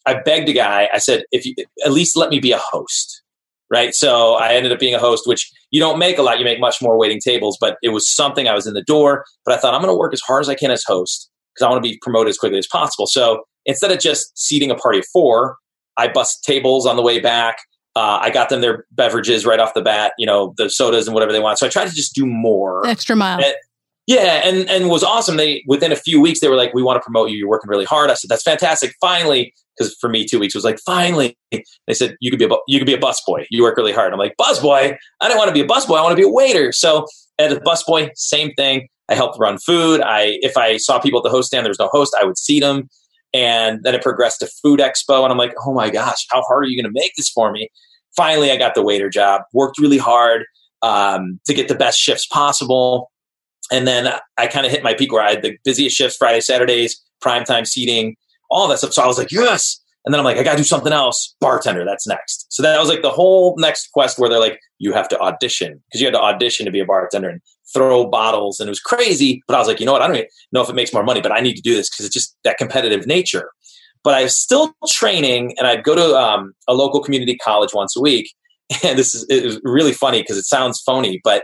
I 0.06 0.22
begged 0.22 0.50
a 0.50 0.54
guy, 0.54 0.90
I 0.94 1.00
said, 1.00 1.24
if 1.32 1.46
you 1.46 1.56
at 1.84 1.92
least 1.92 2.16
let 2.16 2.30
me 2.30 2.40
be 2.40 2.52
a 2.52 2.60
host. 2.60 3.24
Right. 3.72 3.94
So 3.94 4.34
I 4.34 4.54
ended 4.54 4.72
up 4.72 4.80
being 4.80 4.96
a 4.96 5.00
host, 5.00 5.28
which 5.28 5.52
you 5.70 5.80
don't 5.80 6.00
make 6.00 6.18
a 6.18 6.24
lot. 6.24 6.40
You 6.40 6.46
make 6.46 6.60
much 6.60 6.82
more 6.82 6.98
waiting 6.98 7.20
tables, 7.24 7.56
but 7.62 7.78
it 7.84 7.90
was 7.90 8.10
something 8.10 8.48
I 8.48 8.56
was 8.56 8.66
in 8.66 8.74
the 8.74 8.82
door. 8.82 9.26
But 9.46 9.54
I 9.54 9.58
thought 9.58 9.76
I'm 9.76 9.82
going 9.82 9.94
to 9.94 9.98
work 9.98 10.12
as 10.12 10.22
hard 10.22 10.42
as 10.42 10.50
I 10.50 10.56
can 10.56 10.72
as 10.72 10.84
host 10.84 11.30
because 11.54 11.66
I 11.66 11.70
want 11.70 11.84
to 11.84 11.88
be 11.88 12.00
promoted 12.02 12.32
as 12.32 12.38
quickly 12.38 12.58
as 12.58 12.68
possible. 12.68 13.06
So 13.06 13.44
instead 13.66 13.92
of 13.92 14.00
just 14.00 14.36
seating 14.36 14.72
a 14.72 14.76
party 14.76 15.00
of 15.00 15.06
four, 15.14 15.58
I 15.98 16.08
bust 16.08 16.44
tables 16.44 16.88
on 16.88 16.96
the 16.96 17.04
way 17.04 17.20
back. 17.20 17.58
Uh, 17.96 18.18
I 18.22 18.30
got 18.30 18.50
them 18.50 18.62
their 18.62 18.86
beverages 18.92 19.46
right 19.46 19.60
off 19.60 19.74
the 19.74 19.82
bat, 19.82 20.14
you 20.18 20.26
know, 20.26 20.54
the 20.58 20.70
sodas 20.70 21.08
and 21.08 21.14
whatever 21.14 21.32
they 21.32 21.40
want. 21.40 21.60
So 21.60 21.68
I 21.68 21.70
tried 21.70 21.90
to 21.90 21.96
just 21.96 22.16
do 22.16 22.26
more. 22.26 22.86
Extra 22.88 23.16
mile. 23.16 23.44
And, 23.44 23.54
yeah, 24.10 24.42
and 24.44 24.68
and 24.68 24.90
was 24.90 25.04
awesome. 25.04 25.38
They 25.38 25.64
within 25.68 25.92
a 25.92 25.96
few 25.96 26.20
weeks 26.20 26.40
they 26.40 26.50
were 26.50 26.56
like, 26.56 26.74
"We 26.74 26.82
want 26.82 26.98
to 26.98 27.02
promote 27.02 27.30
you. 27.30 27.38
You're 27.38 27.48
working 27.48 27.70
really 27.70 27.86
hard." 27.86 28.10
I 28.10 28.16
said, 28.16 28.28
"That's 28.28 28.42
fantastic." 28.42 28.96
Finally, 29.00 29.54
because 29.78 29.96
for 30.02 30.10
me, 30.10 30.26
two 30.26 30.40
weeks 30.40 30.56
was 30.56 30.64
like, 30.64 30.80
"Finally." 30.84 31.38
They 31.52 31.94
said, 31.94 32.16
"You 32.20 32.32
could 32.32 32.40
be 32.40 32.46
a 32.46 32.50
you 32.68 32.80
could 32.80 32.88
be 32.88 32.96
a 32.96 33.00
busboy. 33.00 33.46
You 33.52 33.62
work 33.62 33.78
really 33.78 33.92
hard." 33.92 34.12
I'm 34.12 34.18
like, 34.18 34.34
"Busboy? 34.42 34.98
I 35.22 35.28
don't 35.28 35.38
want 35.38 35.50
to 35.50 35.54
be 35.54 35.62
a 35.62 35.68
busboy. 35.68 36.00
I 36.00 36.02
want 36.02 36.14
to 36.14 36.16
be 36.16 36.28
a 36.28 36.32
waiter." 36.32 36.72
So 36.72 37.06
as 37.38 37.54
a 37.54 37.60
busboy, 37.60 38.10
same 38.16 38.52
thing. 38.56 38.88
I 39.10 39.14
helped 39.14 39.38
run 39.40 39.60
food. 39.60 40.02
I 40.02 40.40
if 40.42 40.58
I 40.58 40.78
saw 40.78 40.98
people 40.98 41.20
at 41.20 41.24
the 41.24 41.30
host 41.30 41.50
stand, 41.50 41.64
there 41.64 41.70
was 41.70 41.80
no 41.80 41.90
host, 41.92 42.16
I 42.20 42.26
would 42.26 42.38
seat 42.40 42.62
them. 42.62 42.90
And 43.32 43.82
then 43.84 43.94
it 43.94 44.02
progressed 44.02 44.40
to 44.40 44.48
Food 44.64 44.80
Expo, 44.80 45.22
and 45.22 45.32
I'm 45.32 45.38
like, 45.38 45.54
"Oh 45.64 45.72
my 45.72 45.92
gosh, 45.92 46.26
how 46.32 46.42
hard 46.48 46.66
are 46.66 46.68
you 46.68 46.82
going 46.82 46.92
to 46.92 47.00
make 47.00 47.12
this 47.16 47.30
for 47.30 47.52
me?" 47.52 47.70
finally, 48.16 48.52
I 48.52 48.58
got 48.58 48.74
the 48.74 48.82
waiter 48.82 49.08
job. 49.08 49.44
Worked 49.54 49.78
really 49.78 50.00
hard 50.00 50.46
um, 50.82 51.40
to 51.46 51.54
get 51.54 51.68
the 51.68 51.76
best 51.76 52.00
shifts 52.00 52.26
possible, 52.26 53.12
and 53.72 53.88
then 53.88 54.12
I 54.38 54.48
kind 54.48 54.66
of 54.66 54.72
hit 54.72 54.84
my 54.84 54.94
peak 54.94 55.12
where 55.12 55.24
I 55.24 55.32
had 55.32 55.42
the 55.42 55.58
busiest 55.64 55.96
shifts 55.96 56.18
Friday, 56.18 56.42
Saturdays, 56.42 57.02
primetime 57.24 57.68
seating, 57.68 58.16
all 58.50 58.68
that 58.68 58.80
stuff. 58.80 58.94
So 58.94 59.04
I 59.04 59.08
was 59.08 59.18
like, 59.18 59.32
yes. 59.32 59.80
And 60.06 60.14
then 60.14 60.20
I'm 60.20 60.26
like, 60.26 60.38
I 60.38 60.44
got 60.44 60.54
to 60.54 60.58
do 60.58 60.64
something 60.64 60.94
else. 60.94 61.36
Bartender, 61.40 61.86
that's 61.86 62.08
next. 62.08 62.48
So 62.50 62.64
that 62.64 62.80
was 62.80 62.90
like 62.90 63.02
the 63.02 63.12
whole 63.12 63.56
next 63.58 63.92
quest 63.92 64.18
where 64.18 64.30
they're 64.30 64.40
like, 64.40 64.60
you 64.80 64.94
have 64.94 65.10
to 65.10 65.20
audition 65.20 65.82
because 65.88 66.02
you 66.02 66.08
had 66.08 66.14
to 66.14 66.22
audition 66.22 66.66
to 66.66 66.72
be 66.72 66.80
a 66.80 66.86
bartender 66.86 67.30
and 67.30 67.42
throw 67.74 68.08
bottles. 68.08 68.60
And 68.60 68.68
it 68.68 68.72
was 68.72 68.80
crazy. 68.80 69.44
But 69.48 69.56
I 69.56 69.60
was 69.60 69.68
like, 69.68 69.80
you 69.80 69.86
know 69.86 69.92
what? 69.92 70.02
I 70.02 70.08
don't 70.08 70.26
know 70.52 70.62
if 70.62 70.70
it 70.70 70.76
makes 70.76 70.94
more 70.94 71.04
money, 71.04 71.22
but 71.22 71.32
I 71.32 71.42
need 71.42 71.56
to 71.56 71.62
do 71.62 71.76
this 71.76 71.90
because 71.90 72.06
it's 72.06 72.14
just 72.14 72.36
that 72.44 72.58
competitive 72.58 73.06
nature 73.06 73.52
but 74.04 74.14
I 74.14 74.24
was 74.24 74.38
still 74.38 74.74
training 74.88 75.56
and 75.58 75.68
I'd 75.68 75.84
go 75.84 75.96
to 75.96 76.18
um, 76.18 76.54
a 76.68 76.74
local 76.74 77.02
community 77.02 77.36
college 77.36 77.74
once 77.74 77.96
a 77.96 78.02
week. 78.02 78.34
And 78.84 79.00
this 79.00 79.16
is 79.16 79.26
it 79.32 79.44
was 79.44 79.60
really 79.64 79.94
funny 79.94 80.22
because 80.22 80.38
it 80.38 80.46
sounds 80.46 80.80
phony, 80.80 81.20
but 81.24 81.44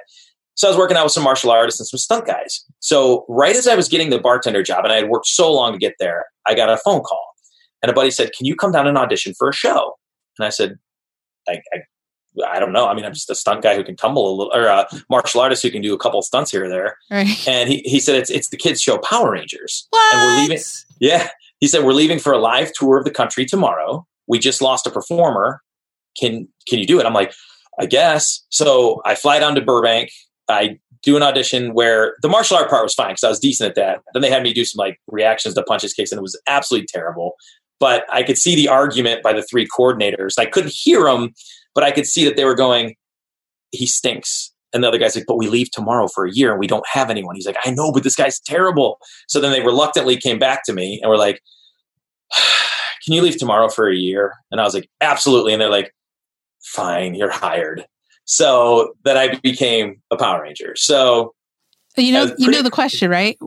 so 0.56 0.68
I 0.68 0.72
was 0.72 0.78
working 0.78 0.98
out 0.98 1.04
with 1.06 1.14
some 1.14 1.24
martial 1.24 1.52
artists 1.52 1.80
and 1.80 1.88
some 1.88 1.98
stunt 1.98 2.26
guys. 2.26 2.64
So 2.80 3.26
right 3.30 3.56
as 3.56 3.68
I 3.68 3.76
was 3.76 3.88
getting 3.88 4.10
the 4.10 4.20
bartender 4.20 4.64
job 4.64 4.84
and 4.84 4.92
I 4.92 4.98
had 4.98 5.10
worked 5.10 5.28
so 5.28 5.54
long 5.54 5.74
to 5.74 5.78
get 5.78 5.94
there, 6.00 6.26
I 6.48 6.56
got 6.56 6.70
a 6.70 6.78
phone 6.78 7.02
call 7.02 7.26
and 7.82 7.90
a 7.90 7.94
buddy 7.94 8.12
said, 8.12 8.32
can 8.36 8.46
you 8.46 8.56
come 8.56 8.72
down 8.72 8.88
and 8.88 8.98
audition 8.98 9.34
for 9.38 9.50
a 9.50 9.54
show? 9.54 9.96
And 10.40 10.46
I 10.46 10.50
said, 10.50 10.78
I, 11.48 11.62
I, 11.74 12.48
I 12.48 12.60
don't 12.60 12.74
know. 12.74 12.88
I 12.88 12.94
mean, 12.94 13.06
I'm 13.06 13.14
just 13.14 13.30
a 13.30 13.36
stunt 13.36 13.62
guy 13.62 13.76
who 13.76 13.84
can 13.84 13.96
tumble 13.96 14.30
a 14.30 14.34
little, 14.36 14.54
or 14.54 14.66
a 14.66 14.88
martial 15.10 15.42
artist 15.42 15.62
who 15.62 15.72
can 15.72 15.82
do 15.82 15.94
a 15.94 16.00
couple 16.00 16.20
of 16.20 16.26
stunts 16.26 16.52
here 16.52 16.66
or 16.66 16.70
there. 16.70 16.98
Right. 17.12 17.48
And 17.48 17.70
he, 17.70 17.80
he 17.86 18.00
said, 18.00 18.16
it's, 18.16 18.30
it's 18.30 18.50
the 18.50 18.58
kids 18.58 18.82
show 18.82 18.98
Power 18.98 19.32
Rangers. 19.32 19.88
What? 19.90 20.16
And 20.16 20.22
we're 20.22 20.42
leaving. 20.42 20.64
Yeah. 21.00 21.30
He 21.60 21.68
said, 21.68 21.84
We're 21.84 21.94
leaving 21.94 22.20
for 22.20 22.34
a 22.34 22.38
live 22.38 22.72
tour 22.74 22.98
of 22.98 23.06
the 23.06 23.12
country 23.12 23.46
tomorrow. 23.46 24.06
We 24.28 24.40
just 24.40 24.62
lost 24.62 24.88
a 24.88 24.92
performer. 24.92 25.62
Can 26.20 26.48
can 26.68 26.80
you 26.80 26.88
do 26.88 27.00
it? 27.00 27.06
I'm 27.06 27.14
like, 27.14 27.34
I 27.80 27.86
guess. 27.86 28.46
So 28.50 29.02
I 29.06 29.16
fly 29.16 29.40
down 29.40 29.56
to 29.56 29.62
Burbank. 29.62 30.10
I 30.50 30.80
do 31.04 31.16
an 31.16 31.24
audition 31.24 31.74
where 31.74 32.16
the 32.22 32.30
martial 32.30 32.58
art 32.58 32.70
part 32.70 32.84
was 32.84 32.94
fine 32.94 33.10
because 33.10 33.24
I 33.24 33.30
was 33.30 33.40
decent 33.40 33.70
at 33.70 33.76
that. 33.76 34.02
Then 34.14 34.22
they 34.22 34.30
had 34.30 34.44
me 34.44 34.54
do 34.54 34.66
some 34.66 34.80
like 34.80 35.00
reactions 35.08 35.56
to 35.56 35.64
punches 35.64 35.94
kicks, 35.94 36.12
and 36.12 36.20
it 36.20 36.24
was 36.24 36.40
absolutely 36.48 36.88
terrible. 36.88 37.36
But 37.80 38.06
I 38.12 38.24
could 38.24 38.38
see 38.38 38.56
the 38.56 38.68
argument 38.68 39.22
by 39.22 39.34
the 39.34 39.44
three 39.44 39.68
coordinators. 39.68 40.40
I 40.40 40.46
couldn't 40.46 40.74
hear 40.74 41.04
them, 41.04 41.34
but 41.74 41.84
I 41.84 41.92
could 41.92 42.06
see 42.06 42.26
that 42.26 42.38
they 42.38 42.46
were 42.46 42.56
going, 42.56 42.96
"He 43.72 43.86
stinks." 43.86 44.52
And 44.74 44.84
the 44.84 44.90
other 44.90 44.98
guy's 44.98 45.16
like, 45.16 45.26
but 45.26 45.38
we 45.38 45.48
leave 45.48 45.72
tomorrow 45.72 46.10
for 46.14 46.26
a 46.26 46.32
year 46.34 46.52
and 46.52 46.60
we 46.60 46.68
don't 46.68 46.86
have 46.92 47.10
anyone. 47.10 47.36
He's 47.36 47.46
like, 47.46 47.56
I 47.64 47.72
know, 47.72 47.94
but 47.94 48.04
this 48.04 48.18
guy's 48.18 48.42
terrible. 48.42 48.98
So 49.30 49.40
then 49.40 49.54
they 49.54 49.62
reluctantly 49.62 50.18
came 50.18 50.38
back 50.38 50.66
to 50.66 50.74
me 50.74 51.00
and 51.02 51.10
were 51.10 51.18
like, 51.18 51.42
can 53.06 53.14
you 53.14 53.22
leave 53.22 53.38
tomorrow 53.38 53.70
for 53.70 53.88
a 53.88 53.96
year? 53.96 54.34
And 54.52 54.60
I 54.60 54.66
was 54.66 54.74
like, 54.74 54.90
absolutely. 55.00 55.54
And 55.54 55.62
they're 55.62 55.70
like, 55.70 55.94
fine, 56.62 57.16
you're 57.16 57.32
hired. 57.32 57.86
So 58.26 58.94
then 59.04 59.18
I 59.18 59.36
became 59.40 60.02
a 60.12 60.18
Power 60.18 60.42
Ranger. 60.42 60.76
So 60.76 61.34
you 61.98 62.12
know, 62.12 62.28
pretty, 62.28 62.44
you 62.44 62.52
know 62.52 62.62
the 62.62 62.72
question, 62.72 63.10
right? 63.10 63.38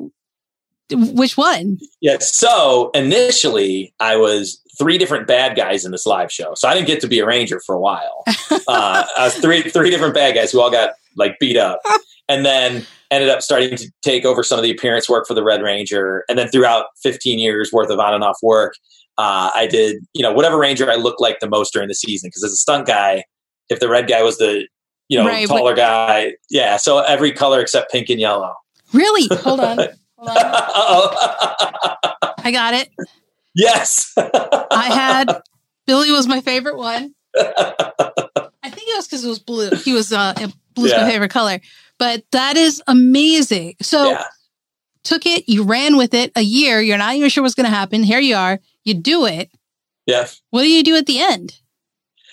Which 0.91 1.37
one? 1.37 1.79
Yeah. 2.01 2.17
So 2.21 2.91
initially, 2.95 3.93
I 4.01 4.17
was 4.17 4.61
three 4.79 4.97
different 4.97 5.27
bad 5.27 5.57
guys 5.57 5.85
in 5.85 5.91
this 5.91 6.07
live 6.07 6.33
show. 6.33 6.55
So 6.55 6.69
I 6.69 6.75
didn't 6.75 6.87
get 6.87 7.01
to 7.03 7.09
be 7.09 7.19
a 7.19 7.27
ranger 7.27 7.61
for 7.67 7.75
a 7.75 7.81
while. 7.81 8.23
uh, 8.51 9.05
I 9.17 9.25
was 9.25 9.35
three 9.35 9.63
three 9.63 9.91
different 9.91 10.15
bad 10.15 10.35
guys 10.35 10.53
who 10.53 10.61
all 10.61 10.71
got 10.71 10.93
like 11.17 11.39
beat 11.39 11.57
up, 11.57 11.81
and 12.29 12.47
then 12.47 12.87
ended 13.11 13.29
up 13.29 13.43
starting 13.43 13.77
to 13.77 13.91
take 14.03 14.25
over 14.25 14.43
some 14.43 14.59
of 14.59 14.63
the 14.63 14.71
appearance 14.71 15.09
work 15.09 15.27
for 15.27 15.35
the 15.35 15.43
Red 15.43 15.63
Ranger. 15.63 16.25
And 16.29 16.39
then 16.39 16.49
throughout 16.49 16.87
15 17.03 17.39
years 17.39 17.71
worth 17.73 17.91
of 17.91 17.99
on 17.99 18.15
and 18.15 18.23
off 18.23 18.37
work, 18.43 18.75
uh, 19.17 19.51
I 19.55 19.67
did 19.67 20.07
you 20.15 20.23
know 20.23 20.33
whatever 20.33 20.59
ranger 20.59 20.91
I 20.91 20.95
looked 20.95 21.21
like 21.21 21.41
the 21.41 21.51
most 21.51 21.75
during 21.75 21.89
the 21.89 21.95
season. 21.95 22.29
Because 22.29 22.45
as 22.45 22.53
a 22.53 22.57
stunt 22.57 22.87
guy, 22.87 23.25
if 23.69 23.81
the 23.81 23.89
red 23.89 24.09
guy 24.09 24.23
was 24.23 24.39
the 24.39 24.67
you 25.09 25.19
know 25.19 25.27
right, 25.27 25.47
taller 25.47 25.75
but- 25.75 25.83
guy, 25.83 26.33
yeah. 26.51 26.77
So 26.77 26.99
every 26.99 27.33
color 27.33 27.61
except 27.61 27.91
pink 27.93 28.09
and 28.11 28.21
yellow. 28.21 28.55
Really? 28.93 29.29
Hold 29.39 29.61
on. 29.61 29.79
Hold 30.17 31.11
on. 31.11 32.35
I 32.39 32.51
got 32.51 32.75
it. 32.75 32.89
Yes. 33.55 34.13
I 34.17 34.91
had 34.93 35.41
Billy 35.87 36.11
was 36.11 36.27
my 36.27 36.41
favorite 36.41 36.77
one. 36.77 37.15
I 37.37 38.71
think 38.71 38.89
it 38.89 38.97
was 38.97 39.07
because 39.07 39.25
it 39.25 39.29
was 39.29 39.39
blue. 39.39 39.71
He 39.71 39.93
was 39.93 40.13
uh, 40.13 40.35
blue's 40.75 40.93
yeah. 40.93 41.03
my 41.03 41.11
favorite 41.11 41.31
color. 41.31 41.61
But 41.99 42.25
that 42.33 42.57
is 42.57 42.83
amazing. 42.87 43.75
So 43.83 44.11
yeah. 44.11 44.25
took 45.03 45.27
it, 45.27 45.49
you 45.49 45.65
ran 45.65 45.97
with 45.97 46.15
it 46.15 46.33
a 46.37 46.43
year. 46.43 46.81
You're 46.81 46.99
not 46.99 47.15
even 47.15 47.29
sure 47.29 47.43
what's 47.43 47.55
going 47.55 47.69
to 47.69 47.75
happen. 47.75 48.03
Here 48.03 48.21
you 48.21 48.37
are. 48.37 48.61
You 48.85 48.95
do 48.95 49.27
it. 49.27 49.51
Yeah. 50.07 50.27
What 50.51 50.63
do 50.63 50.71
you 50.71 50.83
do 50.83 50.97
at 50.97 51.07
the 51.07 51.21
end? 51.21 51.61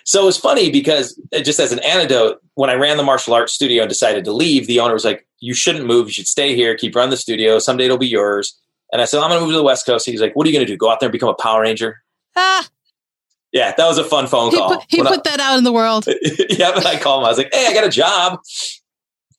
So 0.05 0.21
it 0.21 0.25
was 0.25 0.37
funny 0.37 0.71
because 0.71 1.19
uh, 1.35 1.41
just 1.41 1.59
as 1.59 1.71
an 1.71 1.79
anecdote, 1.79 2.41
when 2.53 2.69
I 2.69 2.75
ran 2.75 2.97
the 2.97 3.03
martial 3.03 3.33
arts 3.33 3.53
studio 3.53 3.83
and 3.83 3.89
decided 3.89 4.23
to 4.25 4.31
leave, 4.31 4.67
the 4.67 4.79
owner 4.79 4.93
was 4.93 5.05
like, 5.05 5.27
"You 5.39 5.53
shouldn't 5.53 5.85
move. 5.85 6.07
You 6.07 6.13
should 6.13 6.27
stay 6.27 6.55
here. 6.55 6.75
Keep 6.75 6.95
running 6.95 7.09
the 7.11 7.17
studio. 7.17 7.59
Someday 7.59 7.85
it'll 7.85 7.97
be 7.97 8.07
yours." 8.07 8.57
And 8.91 9.01
I 9.01 9.05
said, 9.05 9.19
I'm 9.21 9.29
going 9.29 9.39
to 9.39 9.45
move 9.45 9.53
to 9.53 9.57
the 9.57 9.63
West 9.63 9.85
Coast. 9.85 10.05
He's 10.05 10.21
like, 10.21 10.35
What 10.35 10.45
are 10.45 10.49
you 10.49 10.55
going 10.55 10.65
to 10.65 10.71
do? 10.71 10.77
Go 10.77 10.89
out 10.89 10.99
there 10.99 11.07
and 11.07 11.11
become 11.11 11.29
a 11.29 11.33
Power 11.33 11.61
Ranger? 11.61 12.01
Ah. 12.35 12.67
Yeah, 13.51 13.73
that 13.75 13.85
was 13.85 13.97
a 13.97 14.03
fun 14.03 14.27
phone 14.27 14.51
he 14.51 14.57
call. 14.57 14.77
Put, 14.77 14.85
he 14.89 15.01
when 15.01 15.07
put 15.07 15.27
I, 15.27 15.31
that 15.31 15.39
out 15.39 15.57
in 15.57 15.63
the 15.63 15.71
world. 15.71 16.07
yeah, 16.49 16.71
but 16.73 16.85
I 16.85 16.97
called 16.99 17.23
him. 17.23 17.25
I 17.25 17.29
was 17.29 17.37
like, 17.37 17.53
Hey, 17.53 17.67
I 17.67 17.73
got 17.73 17.85
a 17.85 17.89
job 17.89 18.39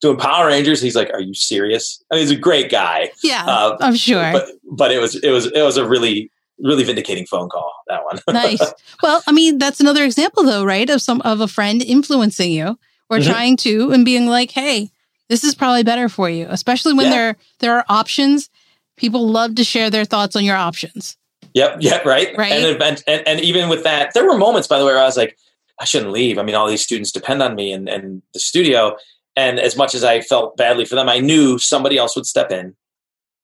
doing 0.01 0.17
Power 0.17 0.47
Rangers. 0.47 0.81
He's 0.81 0.95
like, 0.95 1.11
Are 1.13 1.21
you 1.21 1.33
serious? 1.33 2.03
I 2.11 2.15
mean, 2.15 2.23
he's 2.23 2.31
a 2.31 2.39
great 2.39 2.69
guy. 2.69 3.11
Yeah, 3.23 3.45
uh, 3.45 3.77
I'm 3.79 3.95
sure. 3.95 4.31
But 4.31 4.49
but 4.71 4.91
it 4.91 4.99
was 4.99 5.15
it 5.15 5.31
was 5.31 5.45
it 5.47 5.61
was 5.61 5.77
a 5.77 5.87
really 5.87 6.31
really 6.59 6.83
vindicating 6.83 7.25
phone 7.25 7.49
call 7.49 7.73
that 7.87 8.03
one. 8.03 8.19
nice. 8.33 8.73
Well, 9.01 9.21
I 9.27 9.31
mean, 9.31 9.57
that's 9.57 9.79
another 9.79 10.03
example 10.03 10.43
though, 10.43 10.65
right? 10.65 10.89
Of 10.89 11.01
some 11.01 11.21
of 11.21 11.41
a 11.41 11.47
friend 11.47 11.81
influencing 11.81 12.51
you 12.51 12.77
or 13.09 13.17
mm-hmm. 13.17 13.29
trying 13.29 13.57
to 13.57 13.91
and 13.91 14.03
being 14.05 14.27
like, 14.27 14.51
"Hey, 14.51 14.91
this 15.29 15.43
is 15.43 15.55
probably 15.55 15.83
better 15.83 16.09
for 16.09 16.29
you," 16.29 16.47
especially 16.49 16.93
when 16.93 17.07
yeah. 17.07 17.11
there 17.11 17.37
there 17.59 17.75
are 17.77 17.85
options 17.89 18.49
people 18.97 19.29
love 19.29 19.55
to 19.55 19.63
share 19.63 19.89
their 19.89 20.03
thoughts 20.03 20.35
on 20.35 20.43
your 20.43 20.57
options. 20.57 21.17
Yep. 21.53 21.77
Yep. 21.81 22.05
Right. 22.05 22.35
Right. 22.37 22.51
And, 22.51 22.81
and, 22.81 23.03
and, 23.07 23.27
and 23.27 23.39
even 23.39 23.69
with 23.69 23.83
that, 23.83 24.13
there 24.13 24.25
were 24.25 24.37
moments, 24.37 24.67
by 24.67 24.79
the 24.79 24.85
way, 24.85 24.91
where 24.91 25.01
I 25.01 25.05
was 25.05 25.17
like, 25.17 25.37
I 25.79 25.85
shouldn't 25.85 26.11
leave. 26.11 26.37
I 26.37 26.43
mean, 26.43 26.55
all 26.55 26.67
these 26.67 26.83
students 26.83 27.11
depend 27.11 27.41
on 27.41 27.55
me 27.55 27.71
and, 27.71 27.87
and 27.87 28.21
the 28.33 28.39
studio. 28.39 28.97
And 29.35 29.59
as 29.59 29.77
much 29.77 29.93
as 29.93 30.03
I 30.03 30.21
felt 30.21 30.57
badly 30.57 30.85
for 30.85 30.95
them, 30.95 31.07
I 31.07 31.19
knew 31.19 31.59
somebody 31.59 31.97
else 31.97 32.15
would 32.15 32.25
step 32.25 32.51
in 32.51 32.75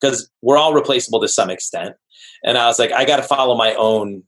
because 0.04 0.30
we're 0.42 0.58
all 0.58 0.74
replaceable 0.74 1.22
to 1.22 1.28
some 1.30 1.50
extent. 1.50 1.96
And 2.44 2.58
I 2.58 2.68
was 2.68 2.78
like, 2.78 2.92
I 2.92 3.06
got 3.06 3.18
to 3.18 3.24
follow 3.24 3.56
my 3.56 3.74
own, 3.76 4.24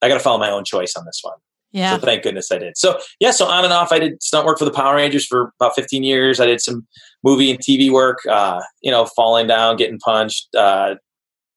I 0.00 0.08
got 0.08 0.14
to 0.14 0.20
follow 0.20 0.38
my 0.38 0.50
own 0.50 0.64
choice 0.64 0.94
on 0.96 1.04
this 1.04 1.20
one. 1.22 1.36
Yeah. 1.70 1.96
So 1.96 2.00
thank 2.06 2.22
goodness 2.22 2.50
I 2.50 2.56
did. 2.58 2.78
So 2.78 2.98
yeah, 3.20 3.30
so 3.30 3.44
on 3.44 3.62
and 3.64 3.72
off, 3.74 3.92
I 3.92 3.98
did 3.98 4.22
stunt 4.22 4.46
work 4.46 4.58
for 4.58 4.64
the 4.64 4.70
Power 4.70 4.96
Rangers 4.96 5.26
for 5.26 5.52
about 5.60 5.74
15 5.74 6.02
years. 6.02 6.40
I 6.40 6.46
did 6.46 6.62
some 6.62 6.86
movie 7.22 7.50
and 7.50 7.60
TV 7.60 7.90
work, 7.92 8.20
uh, 8.26 8.62
you 8.80 8.90
know, 8.90 9.04
falling 9.04 9.46
down, 9.46 9.76
getting 9.76 9.98
punched, 9.98 10.48
uh, 10.56 10.94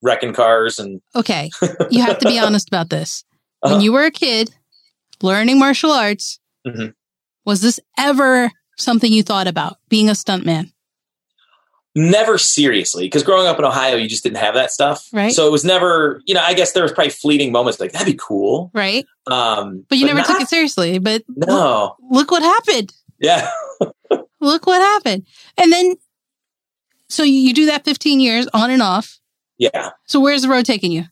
wrecking 0.03 0.33
cars 0.33 0.79
and 0.79 0.99
Okay. 1.15 1.49
You 1.91 2.01
have 2.01 2.19
to 2.19 2.27
be 2.27 2.39
honest 2.43 2.67
about 2.67 2.89
this. 2.89 3.23
When 3.61 3.73
Uh-huh. 3.73 3.81
you 3.83 3.93
were 3.93 4.03
a 4.03 4.11
kid 4.11 4.49
learning 5.21 5.59
martial 5.59 5.91
arts, 5.91 6.39
Mhm. 6.67 6.93
was 7.45 7.61
this 7.61 7.79
ever 7.97 8.51
something 8.77 9.13
you 9.13 9.23
thought 9.23 9.47
about 9.47 9.77
being 9.87 10.09
a 10.09 10.13
stuntman? 10.13 10.71
Never 11.95 12.37
seriously 12.37 13.03
because 13.05 13.23
growing 13.23 13.47
up 13.47 13.59
in 13.59 13.65
Ohio, 13.65 13.95
you 13.97 14.07
just 14.07 14.23
didn't 14.23 14.37
have 14.37 14.53
that 14.53 14.71
stuff. 14.71 15.07
Right. 15.11 15.31
So 15.33 15.47
it 15.47 15.51
was 15.51 15.65
never, 15.65 16.21
you 16.25 16.33
know, 16.33 16.41
I 16.41 16.53
guess 16.53 16.71
there 16.71 16.83
was 16.83 16.91
probably 16.91 17.11
fleeting 17.11 17.51
moments 17.51 17.79
like 17.79 17.91
that'd 17.91 18.05
be 18.07 18.17
cool. 18.21 18.71
Right? 18.73 19.05
Um, 19.27 19.85
But 19.89 19.97
you 19.97 20.05
never 20.05 20.21
took 20.21 20.39
it 20.41 20.47
seriously. 20.47 20.99
But 20.99 21.23
No. 21.27 21.95
look 22.09 22.31
what 22.31 22.43
happened. 22.43 22.93
Yeah. 23.19 23.49
Look 24.41 24.65
what 24.65 24.81
happened. 24.81 25.27
And 25.55 25.71
then, 25.71 25.95
so 27.09 27.21
you 27.21 27.33
you 27.33 27.53
do 27.53 27.67
that 27.67 27.85
15 27.85 28.19
years 28.19 28.47
on 28.55 28.71
and 28.71 28.81
off. 28.81 29.19
Yeah. 29.59 29.91
So 30.07 30.19
where's 30.19 30.41
the 30.41 30.49
road 30.49 30.65
taking 30.65 30.91
you? 30.91 31.03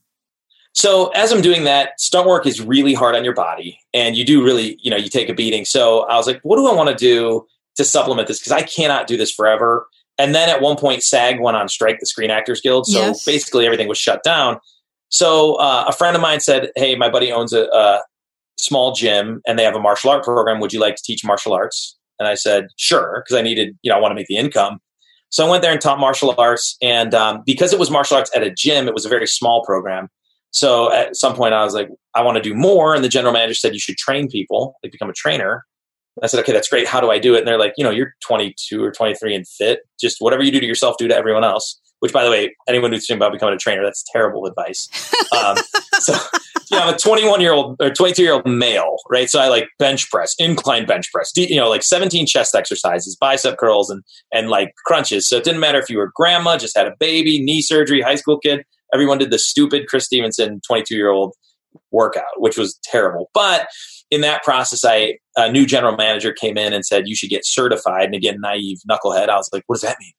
So 0.73 1.09
as 1.09 1.31
I'm 1.31 1.41
doing 1.41 1.63
that, 1.65 1.99
stunt 2.01 2.27
work 2.27 2.47
is 2.47 2.59
really 2.61 2.95
hard 2.95 3.13
on 3.15 3.23
your 3.23 3.35
body, 3.35 3.79
and 3.93 4.15
you 4.17 4.25
do 4.25 4.43
really, 4.43 4.79
you 4.81 4.89
know, 4.89 4.97
you 4.97 5.09
take 5.09 5.29
a 5.29 5.33
beating. 5.35 5.65
So 5.65 6.05
I 6.07 6.15
was 6.15 6.25
like, 6.25 6.39
what 6.41 6.55
do 6.55 6.65
I 6.67 6.73
want 6.73 6.89
to 6.89 6.95
do 6.95 7.45
to 7.75 7.83
supplement 7.83 8.27
this? 8.27 8.39
Because 8.39 8.51
I 8.53 8.63
cannot 8.63 9.05
do 9.05 9.15
this 9.17 9.31
forever. 9.31 9.87
And 10.19 10.35
then 10.35 10.49
at 10.49 10.61
one 10.61 10.75
point, 10.75 11.01
SAG 11.01 11.39
went 11.39 11.57
on 11.57 11.67
strike, 11.69 11.99
the 11.99 12.05
Screen 12.05 12.29
Actors 12.29 12.61
Guild. 12.61 12.85
So 12.85 12.99
Yes. 12.99 13.25
basically, 13.25 13.65
everything 13.65 13.87
was 13.87 13.97
shut 13.97 14.21
down. 14.23 14.59
So 15.09 15.55
uh, 15.55 15.85
a 15.87 15.93
friend 15.93 16.15
of 16.15 16.21
mine 16.21 16.39
said, 16.41 16.69
"Hey, 16.75 16.95
my 16.95 17.09
buddy 17.09 17.31
owns 17.31 17.53
a, 17.53 17.63
a 17.69 18.03
small 18.57 18.91
gym, 18.93 19.41
and 19.47 19.57
they 19.57 19.63
have 19.63 19.75
a 19.75 19.79
martial 19.79 20.11
art 20.11 20.23
program. 20.23 20.59
Would 20.59 20.73
you 20.73 20.79
like 20.79 20.95
to 20.97 21.03
teach 21.03 21.23
martial 21.23 21.53
arts?" 21.53 21.97
And 22.19 22.27
I 22.27 22.35
said, 22.35 22.67
"Sure," 22.75 23.23
because 23.25 23.35
I 23.39 23.41
needed, 23.41 23.75
you 23.81 23.89
know, 23.89 23.97
I 23.97 23.99
want 24.01 24.11
to 24.11 24.15
make 24.15 24.27
the 24.27 24.37
income. 24.37 24.79
So 25.29 25.45
I 25.45 25.49
went 25.49 25.61
there 25.63 25.71
and 25.71 25.79
taught 25.81 25.99
martial 25.99 26.35
arts, 26.37 26.75
and 26.81 27.15
um, 27.15 27.41
because 27.45 27.71
it 27.73 27.79
was 27.79 27.89
martial 27.89 28.17
arts 28.17 28.29
at 28.35 28.43
a 28.43 28.51
gym, 28.51 28.87
it 28.87 28.93
was 28.93 29.05
a 29.05 29.09
very 29.09 29.25
small 29.27 29.63
program. 29.63 30.09
So 30.51 30.91
at 30.91 31.15
some 31.15 31.35
point, 31.35 31.53
I 31.53 31.63
was 31.63 31.73
like, 31.73 31.89
I 32.15 32.23
want 32.23 32.37
to 32.37 32.41
do 32.41 32.55
more. 32.55 32.95
And 32.95 33.03
the 33.03 33.09
general 33.09 33.33
manager 33.33 33.53
said, 33.53 33.73
You 33.73 33.79
should 33.79 33.97
train 33.97 34.27
people, 34.27 34.75
like 34.83 34.91
become 34.91 35.09
a 35.09 35.13
trainer. 35.13 35.65
I 36.23 36.27
said, 36.27 36.39
Okay, 36.41 36.51
that's 36.51 36.69
great. 36.69 36.87
How 36.87 36.99
do 36.99 37.11
I 37.11 37.19
do 37.19 37.35
it? 37.35 37.39
And 37.39 37.47
they're 37.47 37.59
like, 37.59 37.73
You 37.77 37.83
know, 37.83 37.91
you're 37.91 38.13
22 38.21 38.83
or 38.83 38.91
23 38.91 39.35
and 39.35 39.47
fit. 39.47 39.81
Just 39.99 40.17
whatever 40.19 40.43
you 40.43 40.51
do 40.51 40.59
to 40.59 40.65
yourself, 40.65 40.95
do 40.97 41.07
to 41.07 41.15
everyone 41.15 41.43
else. 41.43 41.79
Which, 41.99 42.13
by 42.13 42.23
the 42.23 42.29
way, 42.29 42.55
anyone 42.67 42.93
who's 42.93 43.05
thinking 43.05 43.17
about 43.17 43.33
becoming 43.33 43.55
a 43.55 43.57
trainer, 43.57 43.83
that's 43.83 44.05
terrible 44.13 44.45
advice. 44.45 44.87
Um, 45.37 45.57
so, 45.99 46.13
you 46.71 46.77
know, 46.77 46.83
I'm 46.83 46.93
a 46.93 46.97
21 46.97 47.41
year 47.41 47.51
old 47.51 47.75
or 47.81 47.89
22 47.89 48.23
year 48.23 48.33
old 48.33 48.47
male, 48.47 48.97
right? 49.09 49.29
So 49.29 49.39
I 49.39 49.49
like 49.49 49.67
bench 49.79 50.09
press, 50.09 50.33
incline 50.39 50.85
bench 50.85 51.11
press, 51.11 51.31
you 51.35 51.57
know, 51.57 51.69
like 51.69 51.83
17 51.83 52.25
chest 52.25 52.55
exercises, 52.55 53.17
bicep 53.19 53.57
curls, 53.57 53.89
and 53.89 54.03
and 54.31 54.49
like 54.49 54.73
crunches. 54.85 55.27
So 55.27 55.37
it 55.37 55.43
didn't 55.43 55.59
matter 55.59 55.79
if 55.79 55.89
you 55.89 55.97
were 55.97 56.11
grandma, 56.15 56.57
just 56.57 56.77
had 56.77 56.87
a 56.87 56.95
baby, 56.99 57.43
knee 57.43 57.61
surgery, 57.61 58.01
high 58.01 58.15
school 58.15 58.39
kid. 58.39 58.63
Everyone 58.93 59.17
did 59.17 59.31
the 59.31 59.39
stupid 59.39 59.87
Chris 59.87 60.05
Stevenson 60.05 60.61
22 60.65 60.95
year 60.95 61.09
old 61.09 61.33
workout, 61.91 62.23
which 62.37 62.57
was 62.57 62.79
terrible. 62.83 63.29
But 63.33 63.67
in 64.11 64.21
that 64.21 64.43
process, 64.43 64.83
I 64.85 65.17
a 65.37 65.51
new 65.51 65.65
general 65.65 65.95
manager 65.95 66.33
came 66.33 66.57
in 66.57 66.73
and 66.73 66.85
said 66.85 67.07
you 67.07 67.15
should 67.15 67.29
get 67.29 67.45
certified. 67.45 68.05
And 68.05 68.15
again, 68.15 68.37
naive 68.41 68.79
knucklehead, 68.89 69.29
I 69.29 69.35
was 69.35 69.49
like, 69.53 69.63
what 69.67 69.75
does 69.75 69.81
that 69.83 69.97
mean? 69.99 70.11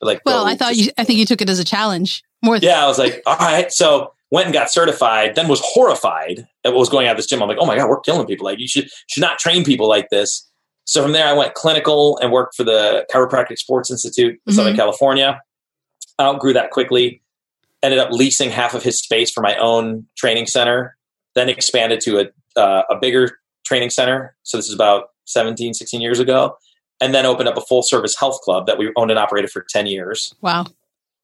They're 0.00 0.06
Like, 0.14 0.22
Well, 0.24 0.44
I 0.46 0.54
thought 0.54 0.76
you, 0.76 0.90
I 0.98 1.04
think 1.04 1.18
you 1.18 1.26
took 1.26 1.40
it 1.40 1.50
as 1.50 1.58
a 1.58 1.64
challenge 1.64 2.22
more 2.42 2.58
than 2.60 2.68
yeah, 2.68 2.84
I 2.84 2.86
was 2.86 2.98
like, 2.98 3.22
all 3.26 3.36
right. 3.36 3.72
So 3.72 4.12
went 4.30 4.46
and 4.46 4.52
got 4.52 4.70
certified, 4.70 5.34
then 5.34 5.48
was 5.48 5.60
horrified 5.64 6.46
at 6.64 6.72
what 6.72 6.78
was 6.78 6.88
going 6.90 7.06
on 7.06 7.12
at 7.12 7.16
this 7.16 7.26
gym. 7.26 7.42
I'm 7.42 7.48
like, 7.48 7.58
oh 7.60 7.66
my 7.66 7.76
God, 7.76 7.88
we're 7.88 8.00
killing 8.00 8.26
people. 8.26 8.44
Like 8.44 8.58
you 8.60 8.68
should 8.68 8.88
should 9.08 9.22
not 9.22 9.38
train 9.38 9.64
people 9.64 9.88
like 9.88 10.08
this. 10.10 10.48
So 10.84 11.02
from 11.02 11.12
there 11.12 11.26
I 11.26 11.32
went 11.32 11.54
clinical 11.54 12.18
and 12.22 12.30
worked 12.30 12.54
for 12.54 12.64
the 12.64 13.06
Chiropractic 13.12 13.58
Sports 13.58 13.90
Institute 13.90 14.38
in 14.46 14.52
Southern 14.52 14.74
Mhm. 14.74 14.76
California. 14.76 15.40
Outgrew 16.20 16.52
that 16.52 16.70
quickly. 16.70 17.22
Ended 17.82 17.98
up 18.00 18.10
leasing 18.10 18.50
half 18.50 18.74
of 18.74 18.82
his 18.82 19.00
space 19.00 19.30
for 19.30 19.40
my 19.40 19.56
own 19.56 20.06
training 20.16 20.46
center, 20.46 20.96
then 21.34 21.48
expanded 21.48 22.00
to 22.02 22.18
a 22.20 22.26
uh, 22.58 22.82
a 22.90 22.96
bigger 22.96 23.38
training 23.64 23.90
center. 23.90 24.36
So 24.42 24.56
this 24.56 24.68
is 24.68 24.74
about 24.74 25.08
17, 25.26 25.74
16 25.74 26.00
years 26.00 26.18
ago. 26.18 26.56
And 27.00 27.14
then 27.14 27.26
opened 27.26 27.48
up 27.48 27.56
a 27.56 27.60
full 27.60 27.82
service 27.82 28.18
health 28.18 28.40
club 28.40 28.66
that 28.66 28.76
we 28.76 28.92
owned 28.96 29.10
and 29.10 29.20
operated 29.20 29.50
for 29.50 29.64
10 29.70 29.86
years 29.86 30.34
wow. 30.40 30.64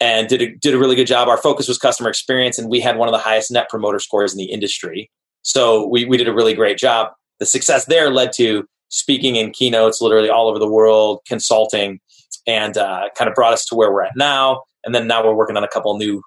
and 0.01 0.29
did 0.29 0.41
a, 0.41 0.55
did 0.55 0.73
a 0.73 0.79
really 0.79 0.95
good 0.95 1.09
job. 1.09 1.27
Our 1.27 1.37
focus 1.37 1.67
was 1.67 1.79
customer 1.79 2.09
experience, 2.09 2.61
and 2.61 2.71
we 2.71 2.81
had 2.81 2.97
one 2.97 3.09
of 3.09 3.13
the 3.13 3.19
highest 3.19 3.51
net 3.51 3.69
promoter 3.69 3.99
scores 3.99 4.33
in 4.33 4.39
the 4.39 4.45
industry. 4.45 5.11
So 5.43 5.89
we, 5.89 6.05
we 6.05 6.17
did 6.17 6.29
a 6.29 6.33
really 6.33 6.55
great 6.55 6.79
job. 6.79 7.09
The 7.41 7.47
success 7.47 7.87
there 7.87 8.11
led 8.11 8.33
to 8.35 8.69
speaking 8.89 9.35
in 9.35 9.51
keynotes 9.51 10.01
literally 10.01 10.31
all 10.31 10.49
over 10.49 10.61
the 10.61 10.71
world, 10.71 11.19
consulting, 11.27 11.99
and 12.47 12.79
uh, 12.79 13.09
kind 13.19 13.29
of 13.29 13.35
brought 13.35 13.53
us 13.53 13.65
to 13.67 13.75
where 13.75 13.93
we're 13.93 14.05
at 14.05 14.17
now. 14.17 14.63
And 14.85 14.95
then 14.95 15.09
now 15.09 15.27
we're 15.27 15.35
working 15.35 15.57
on 15.57 15.65
a 15.65 15.69
couple 15.69 15.97
new 15.99 16.23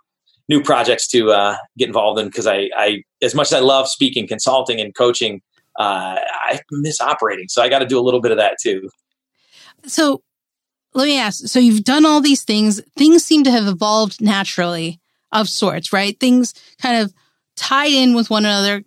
new 0.50 0.62
projects 0.62 1.08
to 1.10 1.32
uh, 1.32 1.58
get 1.78 1.88
involved 1.88 2.20
in 2.20 2.28
because 2.28 2.48
I, 2.48 2.70
I, 2.76 3.04
as 3.22 3.36
much 3.36 3.48
as 3.48 3.54
I 3.54 3.60
love 3.60 3.88
speaking, 3.88 4.28
consulting, 4.28 4.80
and 4.80 4.96
coaching, 4.96 5.42
uh, 5.78 6.18
I 6.20 6.60
miss 6.72 7.02
operating. 7.02 7.48
So 7.50 7.62
I 7.62 7.70
got 7.70 7.80
to 7.80 7.86
do 7.86 8.00
a 8.00 8.02
little 8.02 8.22
bit 8.22 8.32
of 8.32 8.38
that 8.38 8.58
too. 8.62 8.90
So 9.86 10.22
let 10.94 11.06
me 11.06 11.20
ask. 11.20 11.48
So 11.48 11.60
you've 11.60 11.84
done 11.84 12.06
all 12.06 12.22
these 12.22 12.44
things. 12.44 12.82
Things 12.98 13.24
seem 13.24 13.44
to 13.44 13.52
have 13.52 13.68
evolved 13.68 14.22
naturally 14.22 15.00
of 15.32 15.50
sorts, 15.50 15.92
right? 15.94 16.20
Things 16.20 16.54
kind 16.82 17.04
of 17.04 17.14
tied 17.56 17.92
in 17.92 18.16
with 18.16 18.30
one 18.30 18.46
another, 18.46 18.84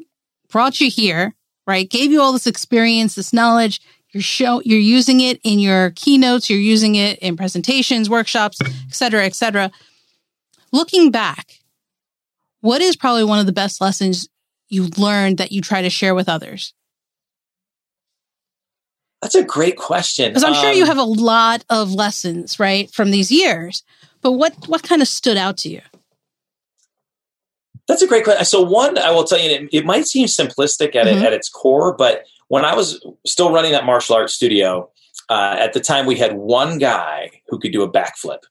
brought 0.49 0.81
you 0.81 0.91
here, 0.91 1.35
right? 1.67 1.89
Gave 1.89 2.11
you 2.11 2.21
all 2.21 2.33
this 2.33 2.47
experience, 2.47 3.15
this 3.15 3.33
knowledge. 3.33 3.81
You're 4.13 4.23
show, 4.23 4.61
you're 4.65 4.79
using 4.79 5.21
it 5.21 5.39
in 5.45 5.61
your 5.61 5.91
keynotes. 5.91 6.51
You're 6.51 6.59
using 6.59 6.97
it 6.97 7.19
in 7.21 7.37
presentations, 7.37 8.11
workshops, 8.11 8.59
et 8.61 8.95
cetera, 8.95 9.25
et 9.25 9.37
cetera. 9.37 9.71
Looking 10.73 11.11
back, 11.11 11.61
what 12.61 12.81
is 12.81 12.97
probably 12.97 13.25
one 13.25 13.39
of 13.39 13.47
the 13.47 13.53
best 13.53 13.81
lessons 13.81 14.29
you 14.69 14.89
learned 14.97 15.39
that 15.39 15.53
you 15.53 15.61
try 15.61 15.83
to 15.83 15.91
share 15.91 16.15
with 16.15 16.29
others? 16.29 16.75
That's 19.23 19.35
a 19.35 19.43
great 19.43 19.77
question. 19.77 20.31
Because 20.31 20.45
I'm 20.45 20.55
sure 20.55 20.71
Um, 20.71 20.77
you 20.77 20.87
have 20.87 20.97
a 20.99 21.03
lot 21.03 21.65
of 21.69 21.93
lessons, 21.93 22.59
right, 22.59 22.91
from 22.93 23.11
these 23.11 23.31
years. 23.31 23.83
But 24.23 24.33
what 24.33 24.55
what 24.69 24.83
kind 24.83 25.03
of 25.03 25.09
stood 25.09 25.37
out 25.37 25.57
to 25.59 25.69
you? 25.69 25.81
That's 27.89 28.03
a 28.03 28.07
great 28.07 28.25
question. 28.25 28.45
So 28.45 28.63
one, 28.63 28.97
I 28.99 29.11
will 29.11 29.25
tell 29.25 29.39
you, 29.41 29.51
it, 29.51 29.69
it 29.73 29.85
might 29.85 30.07
seem 30.07 30.27
simplistic 30.27 30.95
at, 30.95 31.07
Mhm. 31.07 31.17
it, 31.21 31.23
at 31.25 31.33
its 31.33 31.49
core, 31.49 31.95
but 31.97 32.25
when 32.49 32.65
I 32.65 32.75
was 32.75 33.05
still 33.27 33.51
running 33.53 33.73
that 33.73 33.85
martial 33.85 34.15
arts 34.15 34.33
studio, 34.33 34.91
uh, 35.29 35.57
at 35.59 35.73
the 35.73 35.81
time 35.81 36.07
we 36.07 36.17
had 36.17 36.35
one 36.35 36.79
guy 36.79 37.31
who 37.49 37.59
could 37.59 37.73
do 37.73 37.83
a 37.83 37.91
backflip, 37.91 38.43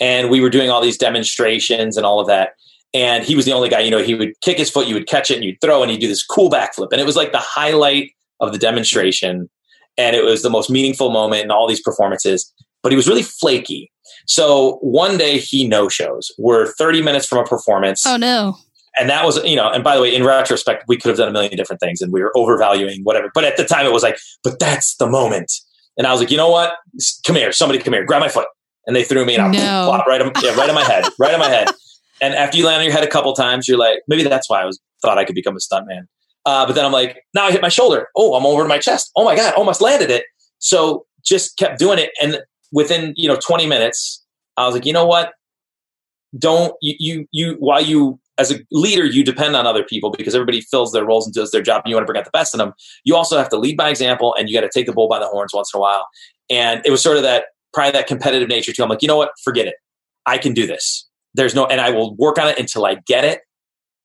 and 0.00 0.30
we 0.30 0.40
were 0.40 0.50
doing 0.50 0.70
all 0.70 0.80
these 0.80 0.98
demonstrations 0.98 1.96
and 1.96 2.04
all 2.06 2.20
of 2.20 2.26
that. 2.26 2.50
And 2.92 3.22
he 3.24 3.36
was 3.36 3.44
the 3.44 3.52
only 3.52 3.68
guy, 3.68 3.80
you 3.80 3.90
know, 3.90 4.02
he 4.02 4.14
would 4.14 4.32
kick 4.40 4.58
his 4.58 4.68
foot, 4.70 4.88
you 4.88 4.94
would 4.94 5.06
catch 5.06 5.30
it, 5.30 5.34
and 5.36 5.44
you'd 5.44 5.60
throw, 5.60 5.82
and 5.82 5.90
he'd 5.92 6.00
do 6.00 6.08
this 6.08 6.24
cool 6.24 6.50
backflip, 6.50 6.88
and 6.90 7.00
it 7.00 7.04
was 7.06 7.14
like 7.16 7.30
the 7.32 7.38
highlight 7.38 8.10
of 8.40 8.52
the 8.52 8.58
demonstration, 8.58 9.48
and 9.96 10.16
it 10.16 10.24
was 10.24 10.42
the 10.42 10.50
most 10.50 10.70
meaningful 10.70 11.10
moment 11.10 11.44
in 11.44 11.50
all 11.52 11.68
these 11.68 11.80
performances. 11.80 12.52
But 12.82 12.90
he 12.90 12.96
was 12.96 13.06
really 13.06 13.22
flaky. 13.22 13.92
So 14.26 14.78
one 14.80 15.18
day 15.18 15.38
he 15.38 15.68
no 15.68 15.88
shows. 15.88 16.32
We're 16.38 16.72
30 16.72 17.02
minutes 17.02 17.26
from 17.26 17.38
a 17.38 17.44
performance 17.44 18.04
Oh 18.06 18.16
no. 18.16 18.56
and 18.98 19.08
that 19.10 19.24
was 19.24 19.42
you 19.44 19.54
know 19.54 19.68
and 19.70 19.84
by 19.84 19.94
the 19.94 20.02
way 20.02 20.14
in 20.14 20.24
retrospect 20.24 20.84
we 20.88 20.96
could 20.96 21.10
have 21.10 21.18
done 21.18 21.28
a 21.28 21.32
million 21.32 21.54
different 21.56 21.78
things 21.80 22.00
and 22.00 22.12
we 22.12 22.20
were 22.22 22.32
overvaluing 22.36 23.02
whatever 23.04 23.30
but 23.34 23.44
at 23.44 23.56
the 23.56 23.64
time 23.64 23.86
it 23.86 23.92
was 23.92 24.02
like 24.02 24.18
but 24.42 24.58
that's 24.58 24.96
the 24.96 25.06
moment 25.06 25.52
and 25.96 26.06
i 26.08 26.12
was 26.12 26.20
like 26.20 26.30
you 26.30 26.36
know 26.36 26.50
what 26.50 26.74
come 27.24 27.36
here 27.36 27.52
somebody 27.52 27.78
come 27.78 27.92
here 27.92 28.04
grab 28.04 28.20
my 28.20 28.28
foot 28.28 28.46
and 28.86 28.94
they 28.96 29.04
threw 29.04 29.24
me 29.24 29.34
and 29.34 29.42
i 29.44 29.48
No. 29.50 29.86
plopped 29.88 30.08
right 30.08 30.20
on, 30.22 30.32
yeah, 30.42 30.54
right 30.54 30.68
on 30.68 30.74
my 30.74 30.84
head 30.84 31.04
right 31.18 31.34
on 31.34 31.40
my 31.40 31.48
head. 31.48 31.68
And 32.22 32.34
after 32.34 32.58
you 32.58 32.66
land 32.66 32.80
on 32.80 32.84
your 32.84 32.92
head 32.92 33.02
a 33.02 33.06
couple 33.08 33.32
times 33.32 33.66
you're 33.66 33.78
like 33.78 34.00
maybe 34.06 34.22
that's 34.22 34.48
why 34.50 34.60
i 34.60 34.64
was 34.66 34.78
thought 35.02 35.16
i 35.16 35.24
could 35.24 35.34
become 35.34 35.56
a 35.56 35.58
stuntman. 35.58 36.02
Uh, 36.44 36.66
but 36.66 36.74
then 36.74 36.84
i'm 36.84 36.92
like 36.92 37.22
now 37.34 37.44
i 37.46 37.50
hit 37.52 37.62
my 37.62 37.68
shoulder. 37.70 38.08
Oh 38.16 38.34
i'm 38.34 38.44
over 38.44 38.62
to 38.62 38.68
my 38.68 38.78
chest. 38.78 39.10
Oh 39.16 39.24
my 39.24 39.34
god 39.34 39.54
almost 39.54 39.80
landed 39.80 40.10
it. 40.10 40.24
So 40.58 41.06
just 41.24 41.56
kept 41.56 41.78
doing 41.78 41.98
it. 41.98 42.10
And 42.20 42.40
within 42.72 43.14
you 43.16 43.26
know 43.28 43.36
20 43.36 43.66
minutes 43.66 44.22
i 44.58 44.66
was 44.66 44.74
like 44.74 44.84
you 44.84 44.92
know 44.92 45.06
what? 45.06 45.32
Don't 46.38 46.74
you 46.82 46.94
you, 46.98 47.26
you 47.32 47.54
while 47.58 47.80
you 47.82 48.20
as 48.38 48.52
a 48.52 48.60
leader 48.70 49.04
you 49.04 49.24
depend 49.24 49.56
on 49.56 49.66
other 49.66 49.82
people 49.82 50.10
because 50.10 50.34
everybody 50.34 50.60
fills 50.60 50.92
their 50.92 51.04
roles 51.04 51.26
and 51.26 51.34
does 51.34 51.50
their 51.50 51.62
job 51.62 51.82
and 51.84 51.90
you 51.90 51.96
want 51.96 52.04
to 52.04 52.06
bring 52.06 52.18
out 52.18 52.24
the 52.24 52.30
best 52.32 52.54
in 52.54 52.58
them. 52.58 52.72
You 53.04 53.16
also 53.16 53.36
have 53.36 53.48
to 53.48 53.56
lead 53.56 53.76
by 53.76 53.88
example 53.90 54.34
and 54.38 54.48
you 54.48 54.54
got 54.54 54.60
to 54.62 54.70
take 54.72 54.86
the 54.86 54.92
bull 54.92 55.08
by 55.08 55.18
the 55.18 55.26
horns 55.26 55.52
once 55.52 55.70
in 55.74 55.78
a 55.78 55.80
while. 55.80 56.06
And 56.48 56.80
it 56.84 56.90
was 56.90 57.02
sort 57.02 57.16
of 57.16 57.22
that 57.24 57.46
probably 57.72 57.92
that 57.92 58.06
competitive 58.06 58.48
nature 58.48 58.72
too 58.72 58.82
i'm 58.82 58.88
like 58.88 59.02
you 59.02 59.08
know 59.08 59.16
what 59.16 59.30
forget 59.42 59.66
it 59.66 59.74
i 60.26 60.38
can 60.38 60.52
do 60.52 60.66
this 60.66 61.08
there's 61.34 61.54
no 61.54 61.66
and 61.66 61.80
i 61.80 61.90
will 61.90 62.14
work 62.16 62.38
on 62.38 62.48
it 62.48 62.58
until 62.58 62.84
i 62.86 62.96
get 63.06 63.24
it 63.24 63.40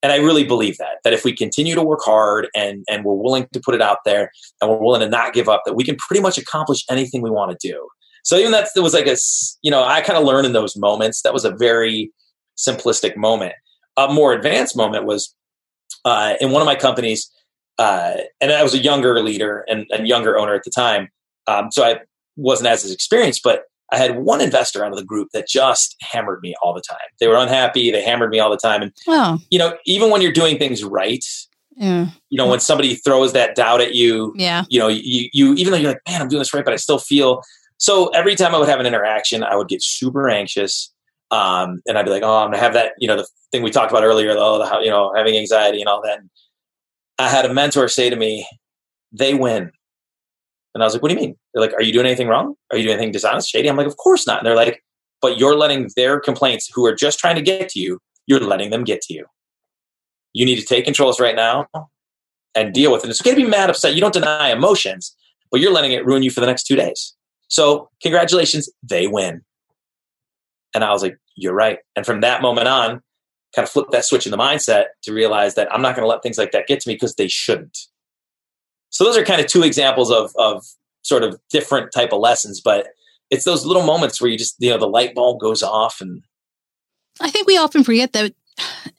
and 0.04 0.12
i 0.12 0.18
really 0.18 0.44
believe 0.44 0.78
that 0.78 0.98
that 1.04 1.14
if 1.14 1.24
we 1.24 1.34
continue 1.34 1.76
to 1.76 1.84
work 1.84 2.02
hard 2.04 2.48
and 2.56 2.84
and 2.90 3.04
we're 3.04 3.14
willing 3.14 3.48
to 3.54 3.60
put 3.60 3.76
it 3.76 3.82
out 3.82 4.00
there 4.06 4.32
and 4.62 4.70
we're 4.70 4.78
willing 4.78 5.02
to 5.02 5.10
not 5.10 5.34
give 5.34 5.50
up 5.50 5.62
that 5.66 5.76
we 5.76 5.84
can 5.84 5.96
pretty 5.98 6.22
much 6.22 6.38
accomplish 6.38 6.84
anything 6.90 7.22
we 7.22 7.30
want 7.30 7.52
to 7.52 7.68
do 7.68 7.88
So 8.26 8.38
even 8.38 8.52
that 8.54 8.70
was 8.78 8.96
like 8.96 9.06
a, 9.06 9.16
you 9.62 9.70
know, 9.70 9.84
I 9.84 10.02
kind 10.02 10.18
of 10.18 10.26
learned 10.26 10.48
in 10.48 10.54
those 10.54 10.76
moments. 10.76 11.22
That 11.22 11.32
was 11.32 11.46
a 11.46 11.52
very 11.52 12.12
simplistic 12.58 13.16
moment. 13.16 13.54
A 13.98 14.12
more 14.12 14.34
advanced 14.34 14.76
moment 14.76 15.06
was 15.06 15.34
uh, 16.06 16.34
in 16.42 16.50
one 16.50 16.62
of 16.62 16.66
my 16.66 16.76
companies, 16.76 17.32
uh, 17.78 18.16
and 18.42 18.52
I 18.52 18.64
was 18.64 18.74
a 18.74 18.80
younger 18.80 19.22
leader 19.22 19.64
and, 19.70 19.86
and 19.92 20.08
younger 20.08 20.40
owner 20.40 20.56
at 20.56 20.64
the 20.64 20.72
time. 20.72 21.10
Um, 21.46 21.70
so 21.72 21.84
I 21.84 22.00
wasn't 22.36 22.68
as 22.68 22.90
experienced, 22.92 23.42
but 23.44 23.64
I 23.92 23.98
had 23.98 24.18
one 24.18 24.42
investor 24.42 24.84
out 24.84 24.92
of 24.92 24.98
the 24.98 25.06
group 25.06 25.30
that 25.34 25.48
just 25.48 25.96
hammered 26.02 26.42
me 26.42 26.56
all 26.64 26.74
the 26.74 26.82
time. 26.82 26.98
They 27.20 27.28
were 27.28 27.36
unhappy. 27.36 27.92
They 27.92 28.02
hammered 28.02 28.32
me 28.32 28.40
all 28.40 28.50
the 28.50 28.58
time. 28.58 28.82
And, 28.82 28.92
oh. 29.08 29.38
you 29.52 29.60
know, 29.60 29.78
even 29.86 30.10
when 30.10 30.22
you're 30.22 30.32
doing 30.32 30.58
things 30.58 30.84
right, 30.84 31.24
yeah. 31.78 32.08
you 32.30 32.38
know, 32.38 32.48
when 32.48 32.60
somebody 32.60 32.96
throws 32.96 33.34
that 33.34 33.56
doubt 33.56 33.82
at 33.82 33.94
you, 33.94 34.34
yeah. 34.36 34.66
you 34.70 34.80
know, 34.80 34.88
you, 34.88 35.30
you, 35.34 35.54
even 35.54 35.72
though 35.72 35.78
you're 35.78 35.92
like, 35.92 36.02
man, 36.08 36.22
I'm 36.22 36.28
doing 36.28 36.40
this 36.40 36.54
right, 36.54 36.66
but 36.66 36.74
I 36.74 36.78
still 36.78 36.98
feel. 36.98 37.44
So 37.78 38.08
every 38.08 38.36
time 38.36 38.56
I 38.56 38.58
would 38.58 38.70
have 38.70 38.80
an 38.80 38.86
interaction, 38.86 39.44
I 39.44 39.56
would 39.56 39.68
get 39.68 39.84
super 39.84 40.30
anxious. 40.30 40.92
Um, 41.32 41.82
and 41.88 41.98
I'd 41.98 42.06
be 42.06 42.12
like, 42.12 42.24
oh, 42.24 42.38
I'm 42.38 42.48
going 42.48 42.54
to 42.54 42.64
have 42.64 42.74
that, 42.74 42.94
you 42.98 43.08
know, 43.08 43.18
the 43.18 43.28
thing 43.52 43.62
we 43.62 43.72
talked 43.72 43.92
about 43.92 44.04
earlier, 44.04 44.34
oh, 44.38 44.60
the, 44.60 44.84
you 44.84 44.90
know, 44.90 45.14
having 45.16 45.36
anxiety 45.36 45.80
and 45.80 45.90
all 45.90 46.02
that. 46.04 46.20
And 46.20 46.30
I 47.20 47.30
had 47.30 47.46
a 47.46 47.54
mentor 47.54 47.88
say 47.88 48.10
to 48.10 48.16
me, 48.16 48.48
they 49.12 49.34
win. 49.34 49.72
And 50.76 50.84
I 50.84 50.86
was 50.86 50.94
like, 50.94 51.02
what 51.02 51.10
do 51.10 51.16
you 51.16 51.22
mean? 51.22 51.36
They're 51.54 51.62
like, 51.62 51.74
are 51.74 51.82
you 51.82 51.94
doing 51.94 52.06
anything 52.06 52.28
wrong? 52.28 52.54
Are 52.70 52.78
you 52.78 52.84
doing 52.84 52.98
anything 52.98 53.14
dishonest, 53.14 53.50
shady? 53.50 53.70
I'm 53.70 53.78
like, 53.78 53.88
of 53.88 53.96
course 53.96 54.28
not. 54.28 54.40
And 54.40 54.46
they're 54.46 54.56
like, 54.56 54.84
but 55.22 55.40
you're 55.40 55.56
letting 55.56 55.90
their 55.96 56.20
complaints, 56.20 56.70
who 56.72 56.86
are 56.86 56.94
just 56.94 57.18
trying 57.18 57.36
to 57.36 57.42
get 57.42 57.70
to 57.70 57.80
you, 57.80 58.00
you're 58.28 58.42
letting 58.42 58.70
them 58.70 58.84
get 58.84 59.02
to 59.04 59.14
you. 59.14 59.26
You 60.34 60.46
need 60.46 60.58
to 60.58 60.66
take 60.66 60.84
controls 60.84 61.20
right 61.20 61.36
now 61.36 61.68
and 62.54 62.74
deal 62.74 62.92
with 62.92 63.06
it. 63.06 63.10
It's 63.10 63.22
okay 63.22 63.32
to 63.32 63.36
be 63.38 63.48
mad, 63.48 63.70
upset. 63.70 63.96
You 63.96 64.02
don't 64.02 64.14
deny 64.14 64.52
emotions, 64.52 65.16
but 65.50 65.62
you're 65.62 65.72
letting 65.72 65.94
it 65.94 66.06
ruin 66.06 66.24
you 66.24 66.30
for 66.30 66.42
the 66.42 66.46
next 66.46 66.64
two 66.64 66.76
days. 66.76 67.16
So, 67.48 67.90
congratulations, 68.02 68.70
they 68.84 69.08
win. 69.08 69.44
And 70.74 70.84
I 70.84 70.92
was 70.92 71.02
like, 71.02 71.18
you're 71.36 71.54
right. 71.54 71.80
And 71.96 72.06
from 72.06 72.20
that 72.22 72.42
moment 72.42 72.68
on, 72.68 73.02
kind 73.56 73.66
of 73.66 73.70
flip 73.70 73.88
that 73.92 74.04
switch 74.04 74.26
in 74.26 74.32
the 74.32 74.38
mindset 74.38 74.88
to 75.04 75.14
realize 75.14 75.56
that 75.56 75.74
I'm 75.74 75.82
not 75.82 75.96
going 75.96 76.04
to 76.04 76.10
let 76.10 76.22
things 76.22 76.38
like 76.38 76.52
that 76.52 76.68
get 76.68 76.82
to 76.82 76.90
me 76.90 76.96
because 76.96 77.16
they 77.16 77.30
shouldn't. 77.30 77.78
So 78.96 79.04
those 79.04 79.18
are 79.18 79.26
kind 79.26 79.42
of 79.42 79.48
two 79.48 79.62
examples 79.62 80.10
of 80.10 80.32
of 80.38 80.66
sort 81.02 81.24
of 81.24 81.38
different 81.50 81.92
type 81.92 82.14
of 82.14 82.22
lessons, 82.22 82.62
but 82.62 82.88
it's 83.30 83.44
those 83.44 83.66
little 83.66 83.84
moments 83.84 84.22
where 84.22 84.32
you 84.32 84.38
just 84.38 84.56
you 84.60 84.70
know 84.70 84.78
the 84.78 84.88
light 84.88 85.14
bulb 85.14 85.42
goes 85.42 85.62
off 85.62 86.00
and 86.00 86.24
I 87.20 87.30
think 87.30 87.46
we 87.46 87.58
often 87.58 87.84
forget 87.84 88.14
that 88.14 88.34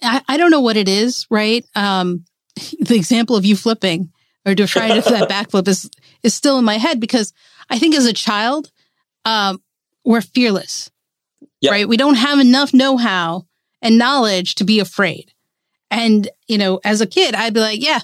I, 0.02 0.20
I 0.28 0.36
don't 0.36 0.50
know 0.50 0.60
what 0.60 0.76
it 0.76 0.86
is, 0.86 1.26
right? 1.30 1.64
Um, 1.74 2.26
the 2.78 2.94
example 2.94 3.36
of 3.36 3.46
you 3.46 3.56
flipping 3.56 4.12
or 4.44 4.54
to 4.54 4.66
try 4.66 5.00
to 5.00 5.10
that 5.10 5.30
backflip 5.30 5.66
is 5.66 5.88
is 6.22 6.34
still 6.34 6.58
in 6.58 6.64
my 6.66 6.76
head 6.76 7.00
because 7.00 7.32
I 7.70 7.78
think 7.78 7.94
as 7.94 8.04
a 8.04 8.12
child, 8.12 8.70
um, 9.24 9.62
we're 10.04 10.20
fearless, 10.20 10.90
yep. 11.62 11.72
right? 11.72 11.88
We 11.88 11.96
don't 11.96 12.16
have 12.16 12.38
enough 12.38 12.74
know 12.74 12.98
how 12.98 13.46
and 13.80 13.96
knowledge 13.96 14.56
to 14.56 14.64
be 14.64 14.78
afraid. 14.78 15.32
And 15.90 16.28
you 16.48 16.58
know, 16.58 16.80
as 16.84 17.00
a 17.00 17.06
kid, 17.06 17.34
I'd 17.34 17.54
be 17.54 17.60
like, 17.60 17.82
"Yeah, 17.82 18.00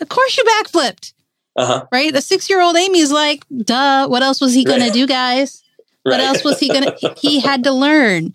of 0.00 0.08
course 0.08 0.38
you 0.38 0.44
backflipped. 0.44 1.14
Uh-huh. 1.56 1.86
Right? 1.90 2.12
The 2.12 2.20
six 2.20 2.50
year 2.50 2.60
old 2.60 2.76
Aimee 2.76 2.98
is 2.98 3.12
like, 3.12 3.44
duh, 3.56 4.08
what 4.08 4.22
else 4.22 4.40
was 4.40 4.54
he 4.54 4.64
going 4.64 4.80
right. 4.80 4.92
to 4.92 4.98
do, 4.98 5.06
guys? 5.06 5.62
Right. 6.04 6.12
What 6.12 6.20
else 6.20 6.44
was 6.44 6.60
he 6.60 6.68
going 6.68 6.84
to? 7.00 7.14
He 7.16 7.40
had 7.40 7.64
to 7.64 7.72
learn. 7.72 8.34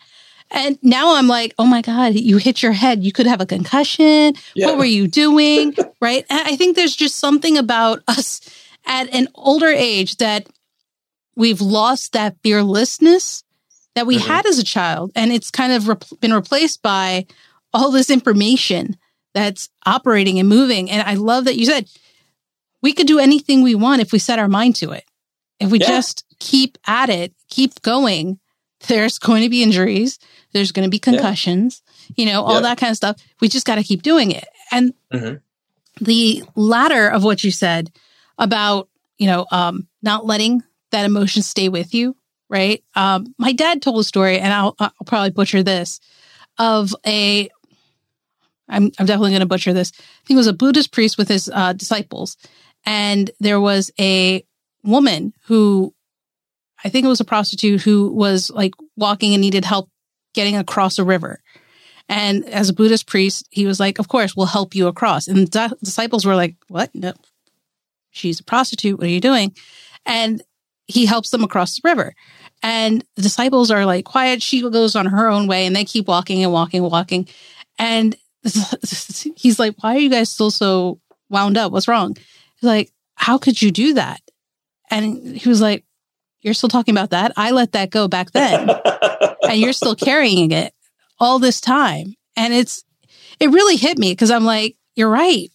And 0.52 0.78
now 0.82 1.16
I'm 1.16 1.28
like, 1.28 1.54
oh 1.58 1.66
my 1.66 1.82
God, 1.82 2.14
you 2.16 2.38
hit 2.38 2.62
your 2.62 2.74
head. 2.74 3.04
You 3.04 3.14
could 3.14 3.26
have 3.26 3.40
a 3.40 3.46
concussion. 3.46 4.34
Yeah. 4.54 4.68
What 4.68 4.78
were 4.78 4.86
you 4.86 5.08
doing? 5.08 5.74
right. 6.02 6.26
And 6.30 6.48
I 6.48 6.56
think 6.58 6.76
there's 6.76 6.96
just 6.96 7.16
something 7.18 7.58
about 7.58 8.02
us 8.08 8.42
at 8.86 9.14
an 9.14 9.30
older 9.36 9.70
age 9.70 10.18
that 10.18 10.48
we've 11.36 11.62
lost 11.62 12.14
that 12.14 12.36
fearlessness 12.44 13.44
that 13.96 14.06
we 14.06 14.18
mm-hmm. 14.18 14.28
had 14.28 14.46
as 14.46 14.60
a 14.60 14.64
child. 14.64 15.12
And 15.16 15.32
it's 15.32 15.52
kind 15.52 15.72
of 15.72 15.88
re- 15.88 15.96
been 16.20 16.34
replaced 16.34 16.82
by 16.82 17.28
all 17.74 17.92
this 17.92 18.10
information 18.10 18.98
that's 19.34 19.70
operating 19.86 20.40
and 20.40 20.50
moving. 20.50 20.92
And 20.92 21.08
I 21.08 21.14
love 21.14 21.46
that 21.46 21.56
you 21.56 21.66
said 21.66 21.88
we 22.82 22.94
could 22.94 23.08
do 23.08 23.20
anything 23.20 23.62
we 23.62 23.76
want 23.76 24.02
if 24.02 24.12
we 24.12 24.20
set 24.20 24.40
our 24.40 24.48
mind 24.48 24.76
to 24.78 24.92
it. 24.92 25.06
If 25.60 25.70
we 25.70 25.80
yeah. 25.80 25.88
just 25.88 26.26
keep 26.40 26.78
at 26.88 27.10
it, 27.10 27.34
keep 27.50 27.82
going, 27.82 28.40
there's 28.88 29.20
going 29.20 29.44
to 29.44 29.50
be 29.50 29.64
injuries, 29.64 30.20
there's 30.54 30.72
going 30.72 30.86
to 30.86 30.90
be 30.90 31.00
concussions, 31.00 31.82
yeah. 31.86 32.14
you 32.18 32.32
know, 32.32 32.44
all 32.44 32.56
yeah. 32.56 32.62
that 32.62 32.78
kind 32.78 32.92
of 32.92 32.98
stuff. 32.98 33.18
We 33.40 33.48
just 33.48 33.66
got 33.66 33.76
to 33.76 33.84
keep 33.84 34.02
doing 34.02 34.32
it. 34.32 34.48
And 34.72 34.94
mm-hmm. 35.14 35.36
the 36.04 36.44
latter 36.56 37.08
of 37.08 37.24
what 37.24 37.44
you 37.44 37.52
said 37.52 37.92
about, 38.38 38.90
you 39.18 39.28
know, 39.28 39.46
um, 39.52 39.88
not 40.02 40.26
letting 40.26 40.64
that 40.90 41.06
emotion 41.06 41.44
stay 41.44 41.70
with 41.70 41.94
you, 41.94 42.16
right? 42.50 42.84
Um, 42.96 43.36
my 43.38 43.54
dad 43.54 43.82
told 43.82 44.00
a 44.00 44.04
story, 44.04 44.40
and 44.40 44.52
I'll, 44.52 44.76
I'll 44.80 44.92
probably 45.06 45.30
butcher 45.30 45.64
this, 45.64 46.00
of 46.58 46.94
a 47.06 47.50
I'm, 48.72 48.86
I'm 48.98 49.06
definitely 49.06 49.32
going 49.32 49.42
to 49.42 49.48
butcher 49.48 49.74
this. 49.74 49.92
I 49.96 50.26
think 50.26 50.36
it 50.36 50.40
was 50.40 50.48
a 50.48 50.54
Buddhist 50.54 50.92
priest 50.92 51.18
with 51.18 51.28
his 51.28 51.50
uh, 51.54 51.74
disciples. 51.74 52.38
And 52.86 53.30
there 53.40 53.60
was 53.60 53.92
a 54.00 54.44
woman 54.84 55.34
who, 55.46 55.94
I 56.84 56.90
think 56.90 57.06
it 57.06 57.10
was 57.10 57.20
a 57.20 57.26
prostitute 57.26 57.82
who 57.82 58.12
was 58.12 58.50
like 58.50 58.74
walking 58.98 59.34
and 59.34 59.42
needed 59.42 59.66
help 59.66 59.90
getting 60.34 60.56
across 60.56 60.98
a 60.98 61.04
river. 61.04 61.42
And 62.10 62.46
as 62.46 62.70
a 62.70 62.74
Buddhist 62.74 63.08
priest, 63.08 63.48
he 63.52 63.66
was 63.66 63.80
like, 63.80 64.00
Of 64.00 64.08
course, 64.08 64.36
we'll 64.36 64.48
help 64.48 64.76
you 64.76 64.88
across. 64.88 65.28
And 65.28 65.48
the 65.48 65.78
disciples 65.84 66.26
were 66.26 66.36
like, 66.36 66.56
What? 66.68 66.94
No, 66.94 67.14
she's 68.10 68.40
a 68.40 68.44
prostitute. 68.44 68.98
What 68.98 69.08
are 69.08 69.12
you 69.12 69.22
doing? 69.22 69.56
And 70.06 70.42
he 70.88 71.06
helps 71.06 71.30
them 71.30 71.44
across 71.44 71.76
the 71.76 71.88
river. 71.88 72.14
And 72.64 73.06
the 73.16 73.22
disciples 73.22 73.72
are 73.72 73.86
like, 73.86 74.06
Quiet. 74.06 74.42
She 74.42 74.62
goes 74.62 74.96
on 74.96 75.06
her 75.06 75.28
own 75.28 75.48
way 75.48 75.66
and 75.66 75.76
they 75.76 75.86
keep 75.86 76.08
walking 76.08 76.44
and 76.44 76.52
walking 76.52 76.84
and 76.84 76.92
walking. 76.92 77.28
And 77.78 78.16
he's 79.36 79.60
like, 79.60 79.76
why 79.82 79.96
are 79.96 80.00
you 80.00 80.10
guys 80.10 80.30
still 80.30 80.52
so 80.52 81.00
wound 81.30 81.58
up? 81.58 81.72
What's 81.72 81.88
wrong? 81.88 82.16
Like, 82.62 82.92
how 83.16 83.38
could 83.38 83.62
you 83.62 83.72
do 83.72 83.96
that? 83.96 84.22
And 84.90 85.38
he 85.38 85.48
was 85.48 85.62
like, 85.62 85.86
you're 86.42 86.54
still 86.54 86.70
talking 86.70 86.94
about 86.94 87.12
that? 87.12 87.34
I 87.38 87.52
let 87.52 87.74
that 87.74 87.92
go 87.92 88.08
back 88.08 88.32
then. 88.32 88.70
and 89.50 89.60
you're 89.60 89.74
still 89.74 89.96
carrying 89.96 90.52
it 90.52 90.74
all 91.20 91.40
this 91.40 91.62
time. 91.62 92.16
And 92.36 92.54
it's, 92.54 92.84
it 93.40 93.50
really 93.50 93.76
hit 93.76 93.98
me 93.98 94.12
because 94.12 94.32
I'm 94.32 94.44
like, 94.44 94.76
you're 94.96 95.10
right. 95.10 95.50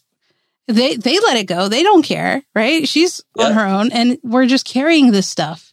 They, 0.68 0.96
they 0.96 1.18
let 1.20 1.36
it 1.36 1.46
go. 1.46 1.68
They 1.68 1.82
don't 1.82 2.04
care, 2.04 2.42
right? 2.54 2.88
She's 2.88 3.22
yeah. 3.36 3.46
on 3.46 3.52
her 3.52 3.66
own 3.66 3.92
and 3.92 4.18
we're 4.22 4.46
just 4.46 4.66
carrying 4.66 5.12
this 5.12 5.28
stuff 5.28 5.70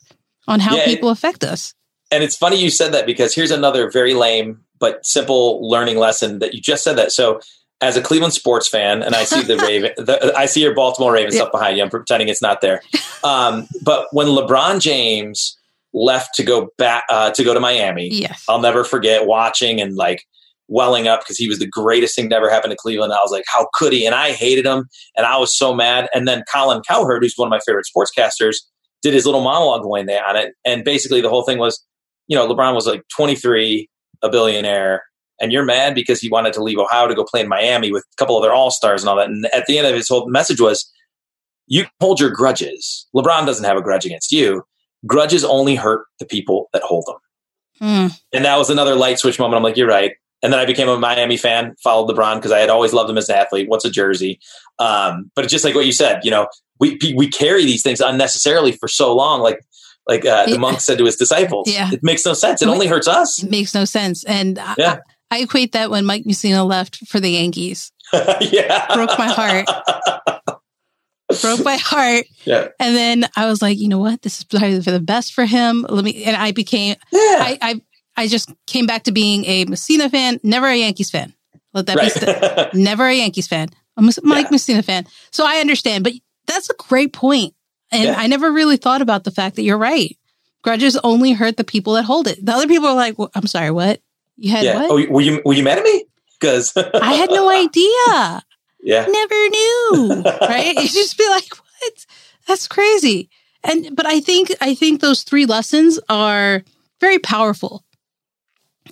on 0.47 0.59
how 0.59 0.75
yeah, 0.75 0.86
people 0.86 1.09
affect 1.09 1.43
us. 1.43 1.73
And 2.11 2.23
it's 2.23 2.36
funny 2.36 2.57
you 2.57 2.69
said 2.69 2.93
that 2.93 3.05
because 3.05 3.34
here's 3.34 3.51
another 3.51 3.89
very 3.89 4.13
lame 4.13 4.63
but 4.79 5.05
simple 5.05 5.67
learning 5.67 5.97
lesson 5.97 6.39
that 6.39 6.53
you 6.53 6.61
just 6.61 6.84
said 6.84 6.97
that. 6.97 7.11
So 7.11 7.39
as 7.84 7.97
a 7.97 8.01
Cleveland 8.01 8.34
sports 8.34 8.67
fan, 8.69 9.03
and 9.03 9.13
I 9.13 9.25
see 9.25 9.41
the 9.41 9.57
Raven, 9.67 9.91
the, 9.97 10.34
I 10.36 10.45
see 10.45 10.61
your 10.61 10.73
Baltimore 10.73 11.11
Ravens 11.11 11.36
yeah. 11.36 11.49
behind 11.51 11.77
you. 11.77 11.84
I'm 11.84 11.89
pretending 11.89 12.29
it's 12.29 12.41
not 12.41 12.61
there. 12.61 12.81
Um, 13.23 13.67
but 13.84 14.07
when 14.11 14.27
LeBron 14.27 14.79
James 14.79 15.57
left 15.93 16.34
to 16.36 16.43
go 16.43 16.69
back 16.77 17.03
uh, 17.09 17.31
to 17.31 17.43
go 17.43 17.53
to 17.53 17.59
Miami, 17.59 18.09
yes. 18.09 18.43
I'll 18.47 18.61
never 18.61 18.84
forget 18.84 19.27
watching 19.27 19.81
and 19.81 19.95
like 19.95 20.23
welling 20.69 21.07
up 21.07 21.21
because 21.21 21.38
he 21.38 21.49
was 21.49 21.59
the 21.59 21.67
greatest 21.67 22.15
thing 22.15 22.29
to 22.29 22.36
ever 22.36 22.49
happen 22.49 22.69
to 22.69 22.75
Cleveland. 22.75 23.11
I 23.11 23.17
was 23.17 23.31
like, 23.31 23.43
how 23.47 23.67
could 23.73 23.91
he? 23.91 24.05
And 24.05 24.15
I 24.15 24.31
hated 24.31 24.65
him, 24.65 24.88
and 25.17 25.25
I 25.25 25.38
was 25.38 25.55
so 25.55 25.73
mad. 25.73 26.07
And 26.15 26.27
then 26.27 26.43
Colin 26.51 26.81
Cowherd, 26.88 27.21
who's 27.21 27.34
one 27.36 27.47
of 27.47 27.51
my 27.51 27.59
favorite 27.65 27.86
sportscasters, 27.95 28.55
did 29.01 29.13
his 29.13 29.25
little 29.25 29.43
monologue 29.43 29.84
going 29.84 30.05
there 30.05 30.25
on 30.25 30.38
it, 30.38 30.53
and 30.63 30.86
basically 30.86 31.19
the 31.19 31.29
whole 31.29 31.43
thing 31.43 31.57
was, 31.57 31.86
you 32.27 32.38
know, 32.38 32.47
LeBron 32.47 32.73
was 32.73 32.88
like 32.88 33.03
23 33.09 33.89
a 34.21 34.29
billionaire 34.29 35.03
and 35.43 35.51
you're 35.51 35.65
mad 35.65 35.93
because 35.93 36.21
he 36.21 36.29
wanted 36.29 36.53
to 36.53 36.63
leave 36.63 36.79
Ohio 36.79 37.05
to 37.07 37.13
go 37.13 37.25
play 37.25 37.41
in 37.41 37.49
Miami 37.49 37.91
with 37.91 38.05
a 38.13 38.15
couple 38.15 38.37
other 38.37 38.53
all 38.53 38.71
stars 38.71 39.03
and 39.03 39.09
all 39.09 39.17
that. 39.17 39.27
And 39.27 39.45
at 39.53 39.65
the 39.65 39.77
end 39.77 39.85
of 39.85 39.93
his 39.93 40.07
whole 40.07 40.25
message 40.29 40.61
was, 40.61 40.89
you 41.67 41.85
hold 41.99 42.21
your 42.21 42.29
grudges. 42.29 43.07
LeBron 43.13 43.45
doesn't 43.45 43.65
have 43.65 43.75
a 43.75 43.81
grudge 43.81 44.05
against 44.05 44.31
you. 44.31 44.63
Grudges 45.05 45.43
only 45.43 45.75
hurt 45.75 46.05
the 46.19 46.25
people 46.25 46.69
that 46.71 46.81
hold 46.81 47.05
them. 47.07 47.17
Mm. 47.81 48.19
And 48.31 48.45
that 48.45 48.57
was 48.57 48.69
another 48.69 48.95
light 48.95 49.19
switch 49.19 49.37
moment. 49.37 49.57
I'm 49.57 49.63
like, 49.63 49.75
you're 49.75 49.87
right. 49.87 50.13
And 50.41 50.51
then 50.51 50.59
I 50.59 50.65
became 50.65 50.87
a 50.87 50.97
Miami 50.97 51.35
fan, 51.35 51.75
followed 51.83 52.09
LeBron 52.09 52.35
because 52.35 52.51
I 52.51 52.59
had 52.59 52.69
always 52.69 52.93
loved 52.93 53.09
him 53.09 53.17
as 53.17 53.27
an 53.27 53.35
athlete. 53.35 53.67
What's 53.67 53.85
a 53.85 53.89
jersey? 53.89 54.39
Um, 54.79 55.29
but 55.35 55.43
it's 55.43 55.51
just 55.51 55.65
like 55.65 55.75
what 55.75 55.85
you 55.85 55.91
said, 55.91 56.21
you 56.23 56.31
know, 56.31 56.47
we 56.79 56.97
we 57.15 57.29
carry 57.29 57.65
these 57.65 57.83
things 57.83 58.01
unnecessarily 58.01 58.71
for 58.73 58.87
so 58.87 59.15
long. 59.15 59.41
Like 59.41 59.59
like 60.07 60.25
uh, 60.25 60.45
the 60.47 60.57
monk 60.57 60.81
said 60.81 60.97
to 60.97 61.05
his 61.05 61.15
disciples. 61.15 61.69
Yeah. 61.69 61.89
It 61.91 62.03
makes 62.03 62.25
no 62.25 62.33
sense. 62.33 62.61
It 62.61 62.67
only 62.67 62.87
hurts 62.87 63.07
us. 63.07 63.41
It 63.41 63.49
makes 63.49 63.73
no 63.73 63.85
sense. 63.85 64.23
And 64.25 64.57
yeah. 64.77 64.93
I, 64.93 64.99
I 65.34 65.39
equate 65.39 65.71
that 65.71 65.89
when 65.89 66.05
Mike 66.05 66.25
Mussina 66.25 66.63
left 66.63 67.07
for 67.07 67.19
the 67.19 67.31
Yankees. 67.31 67.91
yeah. 68.39 68.93
Broke 68.93 69.17
my 69.17 69.25
heart. 69.25 69.65
Broke 71.41 71.65
my 71.65 71.77
heart. 71.77 72.25
Yeah. 72.45 72.67
And 72.79 72.95
then 72.95 73.25
I 73.36 73.47
was 73.47 73.59
like, 73.59 73.79
you 73.79 73.88
know 73.88 73.97
what? 73.97 74.21
This 74.21 74.38
is 74.38 74.43
probably 74.43 74.79
for 74.81 74.91
the 74.91 74.99
best 74.99 75.34
for 75.34 75.45
him. 75.45 75.88
Let 75.89 76.05
me 76.05 76.23
and 76.25 76.38
I 76.38 76.51
became 76.51 76.97
yeah. 77.11 77.19
I, 77.19 77.57
I 77.61 77.81
I 78.15 78.27
just 78.27 78.53
came 78.67 78.86
back 78.86 79.05
to 79.05 79.11
being 79.11 79.43
a 79.45 79.65
Mussina 79.65 80.11
fan, 80.11 80.39
never 80.43 80.67
a 80.67 80.75
Yankees 80.75 81.09
fan. 81.09 81.34
Let 81.73 81.88
that 81.88 81.95
right. 81.95 82.13
be 82.13 82.19
st- 82.19 82.73
never 82.75 83.07
a 83.07 83.15
Yankees 83.15 83.47
fan. 83.47 83.69
I'm 83.97 84.07
a 84.07 84.11
Mike 84.21 84.51
yeah. 84.51 84.57
Mussina 84.57 84.86
fan. 84.86 85.07
So 85.31 85.47
I 85.47 85.55
understand, 85.55 86.03
but 86.03 86.13
that's 86.45 86.69
a 86.69 86.75
great 86.75 87.11
point. 87.11 87.55
And 87.91 88.03
yeah. 88.03 88.15
I 88.15 88.27
never 88.27 88.51
really 88.51 88.77
thought 88.77 89.01
about 89.01 89.23
the 89.23 89.31
fact 89.31 89.55
that 89.55 89.63
you're 89.63 89.79
right. 89.79 90.15
grudges 90.61 90.95
only 91.03 91.34
hurt 91.34 91.57
the 91.57 91.63
people 91.63 91.93
that 91.93 92.03
hold 92.03 92.27
it. 92.27 92.45
The 92.45 92.51
other 92.51 92.67
people 92.67 92.89
are 92.89 92.95
like, 92.95 93.17
well, 93.17 93.31
I'm 93.34 93.47
sorry, 93.47 93.71
what? 93.71 93.99
You 94.38 94.51
had 94.51 94.63
yeah. 94.65 94.75
what? 94.75 94.91
Oh, 94.91 95.11
were 95.11 95.21
you 95.21 95.41
were 95.45 95.53
you 95.53 95.63
mad 95.63 95.77
at 95.77 95.84
me? 95.84 96.05
Because 96.39 96.73
I 96.75 97.13
had 97.13 97.29
no 97.29 97.49
idea. 97.63 98.43
Yeah. 98.81 99.05
Never 99.07 99.49
knew. 99.49 100.23
right? 100.41 100.73
You 100.75 100.88
just 100.89 101.17
be 101.17 101.27
like, 101.29 101.47
what? 101.55 102.05
That's 102.47 102.67
crazy. 102.67 103.29
And 103.63 103.95
but 103.95 104.05
I 104.05 104.19
think 104.19 104.51
I 104.59 104.75
think 104.75 104.99
those 105.01 105.23
three 105.23 105.45
lessons 105.45 105.99
are 106.09 106.63
very 106.99 107.19
powerful 107.19 107.84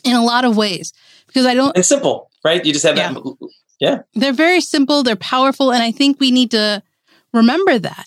in 0.04 0.16
a 0.16 0.24
lot 0.24 0.46
of 0.46 0.56
ways 0.56 0.94
because 1.28 1.46
I 1.46 1.54
don't 1.54 1.76
and 1.76 1.86
simple, 1.86 2.30
right? 2.46 2.64
You 2.64 2.72
just 2.74 2.86
have 2.86 2.96
Yeah. 2.98 3.14
that. 3.14 3.50
Yeah. 3.80 4.02
they're 4.14 4.32
very 4.32 4.62
simple, 4.62 5.02
they're 5.04 5.16
powerful, 5.16 5.72
and 5.74 5.82
I 5.82 5.92
think 5.92 6.20
we 6.20 6.30
need 6.32 6.52
to 6.52 6.84
remember 7.34 7.80
that 7.80 8.06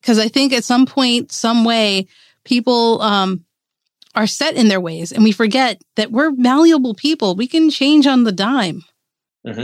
because 0.00 0.18
I 0.20 0.28
think 0.28 0.52
at 0.52 0.62
some 0.62 0.86
point, 0.86 1.32
some 1.32 1.64
way, 1.64 2.06
people 2.44 3.02
um, 3.02 3.44
are 4.16 4.26
set 4.26 4.56
in 4.56 4.68
their 4.68 4.80
ways, 4.80 5.12
and 5.12 5.22
we 5.22 5.32
forget 5.32 5.80
that 5.96 6.10
we're 6.10 6.30
malleable 6.32 6.94
people. 6.94 7.36
We 7.36 7.46
can 7.46 7.70
change 7.70 8.06
on 8.06 8.24
the 8.24 8.32
dime. 8.32 8.82
Mm-hmm. 9.46 9.60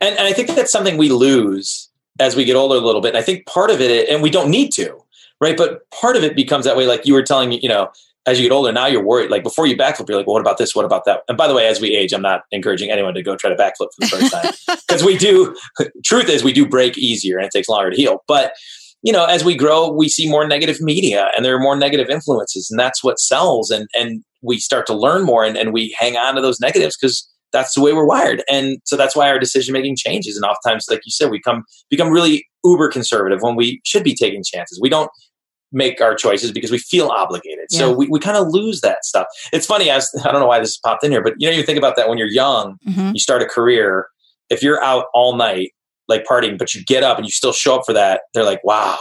And, 0.00 0.16
and 0.16 0.20
I 0.20 0.32
think 0.32 0.48
that's 0.48 0.72
something 0.72 0.96
we 0.96 1.08
lose 1.08 1.90
as 2.20 2.36
we 2.36 2.44
get 2.44 2.56
older 2.56 2.76
a 2.76 2.80
little 2.80 3.00
bit. 3.00 3.08
And 3.08 3.18
I 3.18 3.22
think 3.22 3.46
part 3.46 3.70
of 3.70 3.80
it, 3.80 4.08
and 4.08 4.22
we 4.22 4.30
don't 4.30 4.50
need 4.50 4.70
to, 4.74 4.98
right? 5.40 5.56
But 5.56 5.90
part 5.90 6.16
of 6.16 6.22
it 6.22 6.36
becomes 6.36 6.64
that 6.64 6.76
way. 6.76 6.86
Like 6.86 7.06
you 7.06 7.14
were 7.14 7.22
telling 7.22 7.48
me, 7.48 7.58
you 7.62 7.68
know, 7.68 7.90
as 8.26 8.38
you 8.38 8.48
get 8.48 8.54
older, 8.54 8.70
now 8.70 8.86
you're 8.86 9.02
worried. 9.02 9.30
Like 9.30 9.42
before 9.42 9.66
you 9.66 9.76
backflip, 9.76 10.08
you're 10.08 10.16
like, 10.16 10.26
well, 10.26 10.34
what 10.34 10.40
about 10.40 10.58
this? 10.58 10.74
What 10.74 10.84
about 10.84 11.04
that? 11.06 11.22
And 11.28 11.36
by 11.36 11.48
the 11.48 11.54
way, 11.54 11.66
as 11.66 11.80
we 11.80 11.96
age, 11.96 12.12
I'm 12.12 12.22
not 12.22 12.42
encouraging 12.52 12.90
anyone 12.90 13.14
to 13.14 13.22
go 13.22 13.34
try 13.34 13.50
to 13.50 13.56
backflip 13.56 13.88
for 13.94 14.00
the 14.00 14.06
first 14.06 14.32
time 14.32 14.78
because 14.86 15.02
we 15.02 15.16
do. 15.16 15.56
Truth 16.04 16.28
is, 16.28 16.44
we 16.44 16.52
do 16.52 16.66
break 16.66 16.96
easier 16.96 17.36
and 17.38 17.46
it 17.46 17.50
takes 17.50 17.68
longer 17.68 17.90
to 17.90 17.96
heal. 17.96 18.22
But 18.28 18.54
you 19.02 19.12
know, 19.12 19.24
as 19.24 19.44
we 19.44 19.56
grow, 19.56 19.90
we 19.90 20.08
see 20.08 20.28
more 20.28 20.46
negative 20.46 20.80
media 20.80 21.28
and 21.36 21.44
there 21.44 21.54
are 21.56 21.60
more 21.60 21.76
negative 21.76 22.08
influences, 22.08 22.68
and 22.70 22.78
that's 22.78 23.02
what 23.02 23.18
sells. 23.18 23.70
And 23.70 23.88
and 23.94 24.22
we 24.42 24.58
start 24.58 24.86
to 24.86 24.94
learn 24.94 25.24
more, 25.24 25.44
and, 25.44 25.56
and 25.56 25.72
we 25.72 25.94
hang 25.98 26.16
on 26.16 26.34
to 26.36 26.40
those 26.40 26.60
negatives 26.60 26.96
because 27.00 27.28
that's 27.52 27.74
the 27.74 27.82
way 27.82 27.92
we're 27.92 28.06
wired. 28.06 28.42
And 28.50 28.78
so 28.84 28.96
that's 28.96 29.14
why 29.14 29.28
our 29.28 29.38
decision 29.38 29.74
making 29.74 29.96
changes. 29.96 30.36
And 30.36 30.44
oftentimes, 30.44 30.86
like 30.88 31.00
you 31.04 31.10
said, 31.12 31.30
we 31.30 31.40
come 31.40 31.64
become 31.90 32.08
really 32.10 32.46
uber 32.64 32.88
conservative 32.88 33.42
when 33.42 33.56
we 33.56 33.80
should 33.84 34.02
be 34.04 34.14
taking 34.14 34.42
chances. 34.42 34.78
We 34.80 34.88
don't 34.88 35.10
make 35.70 36.00
our 36.00 36.14
choices 36.14 36.52
because 36.52 36.70
we 36.70 36.78
feel 36.78 37.08
obligated. 37.08 37.66
So 37.70 37.92
we, 37.92 38.06
we 38.08 38.20
kind 38.20 38.36
of 38.36 38.48
lose 38.48 38.80
that 38.82 39.04
stuff. 39.04 39.26
It's 39.52 39.66
funny, 39.66 39.88
as 39.90 40.08
I 40.24 40.30
don't 40.30 40.40
know 40.40 40.46
why 40.46 40.60
this 40.60 40.76
popped 40.78 41.02
in 41.04 41.10
here, 41.10 41.22
but 41.22 41.34
you 41.38 41.48
know, 41.50 41.56
you 41.56 41.62
think 41.62 41.78
about 41.78 41.96
that 41.96 42.08
when 42.08 42.18
you're 42.18 42.26
young, 42.26 42.76
Mhm. 42.86 43.12
you 43.14 43.18
start 43.20 43.40
a 43.42 43.46
career, 43.46 44.06
if 44.50 44.62
you're 44.62 44.82
out 44.82 45.06
all 45.14 45.34
night, 45.36 45.70
like 46.08 46.24
partying, 46.24 46.58
but 46.58 46.74
you 46.74 46.84
get 46.84 47.02
up 47.02 47.16
and 47.16 47.26
you 47.26 47.30
still 47.32 47.52
show 47.52 47.76
up 47.76 47.82
for 47.86 47.92
that, 47.92 48.22
they're 48.34 48.44
like, 48.44 48.62
wow, 48.64 48.98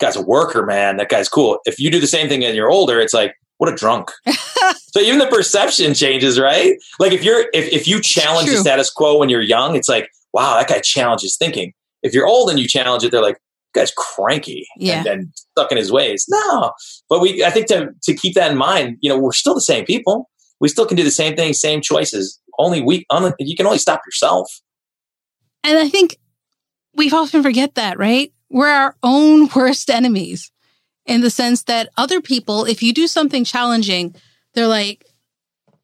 guy's 0.00 0.16
a 0.16 0.22
worker, 0.22 0.64
man. 0.64 0.96
That 0.96 1.08
guy's 1.08 1.28
cool. 1.28 1.58
If 1.64 1.78
you 1.78 1.90
do 1.90 2.00
the 2.00 2.06
same 2.06 2.28
thing 2.28 2.44
and 2.44 2.54
you're 2.56 2.70
older, 2.70 3.00
it's 3.00 3.14
like, 3.14 3.34
what 3.58 3.72
a 3.72 3.74
drunk. 3.76 4.10
so 4.28 5.00
even 5.00 5.18
the 5.18 5.26
perception 5.26 5.94
changes, 5.94 6.38
right? 6.38 6.74
Like 6.98 7.12
if 7.12 7.24
you're 7.24 7.46
if, 7.54 7.72
if 7.72 7.88
you 7.88 8.00
challenge 8.02 8.50
the 8.50 8.56
status 8.56 8.90
quo 8.90 9.18
when 9.18 9.28
you're 9.28 9.40
young, 9.40 9.74
it's 9.76 9.88
like, 9.88 10.08
wow, 10.32 10.56
that 10.56 10.68
guy 10.68 10.80
challenges 10.80 11.36
thinking. 11.38 11.72
If 12.02 12.12
you're 12.12 12.26
old 12.26 12.50
and 12.50 12.58
you 12.58 12.68
challenge 12.68 13.02
it, 13.02 13.10
they're 13.10 13.22
like, 13.22 13.38
guy's 13.74 13.92
cranky 13.96 14.66
Yeah. 14.76 14.98
and, 14.98 15.06
and 15.06 15.28
stuck 15.34 15.72
in 15.72 15.78
his 15.78 15.90
ways. 15.90 16.26
No. 16.28 16.72
But 17.08 17.20
we 17.20 17.42
I 17.44 17.50
think 17.50 17.66
to 17.68 17.88
to 18.02 18.14
keep 18.14 18.34
that 18.34 18.50
in 18.50 18.58
mind, 18.58 18.98
you 19.00 19.08
know, 19.08 19.18
we're 19.18 19.32
still 19.32 19.54
the 19.54 19.60
same 19.62 19.84
people. 19.86 20.28
We 20.60 20.68
still 20.68 20.86
can 20.86 20.96
do 20.96 21.04
the 21.04 21.10
same 21.10 21.34
thing, 21.36 21.52
same 21.54 21.80
choices. 21.80 22.38
Only 22.58 22.82
we 22.82 23.06
only, 23.10 23.32
you 23.38 23.56
can 23.56 23.66
only 23.66 23.78
stop 23.78 24.02
yourself. 24.06 24.50
And 25.64 25.78
I 25.78 25.88
think 25.88 26.16
we 26.96 27.10
often 27.10 27.42
forget 27.42 27.74
that, 27.74 27.98
right? 27.98 28.32
We're 28.50 28.68
our 28.68 28.96
own 29.02 29.48
worst 29.56 29.90
enemies 29.90 30.50
in 31.04 31.20
the 31.20 31.30
sense 31.30 31.64
that 31.64 31.88
other 31.96 32.20
people, 32.20 32.64
if 32.64 32.82
you 32.82 32.92
do 32.92 33.06
something 33.06 33.44
challenging, 33.44 34.14
they're 34.54 34.66
like, 34.66 35.04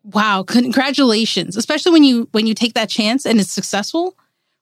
wow, 0.02 0.42
congratulations. 0.42 1.56
Especially 1.56 1.92
when 1.92 2.04
you 2.04 2.28
when 2.32 2.46
you 2.46 2.54
take 2.54 2.74
that 2.74 2.88
chance 2.88 3.24
and 3.24 3.38
it's 3.38 3.52
successful, 3.52 4.16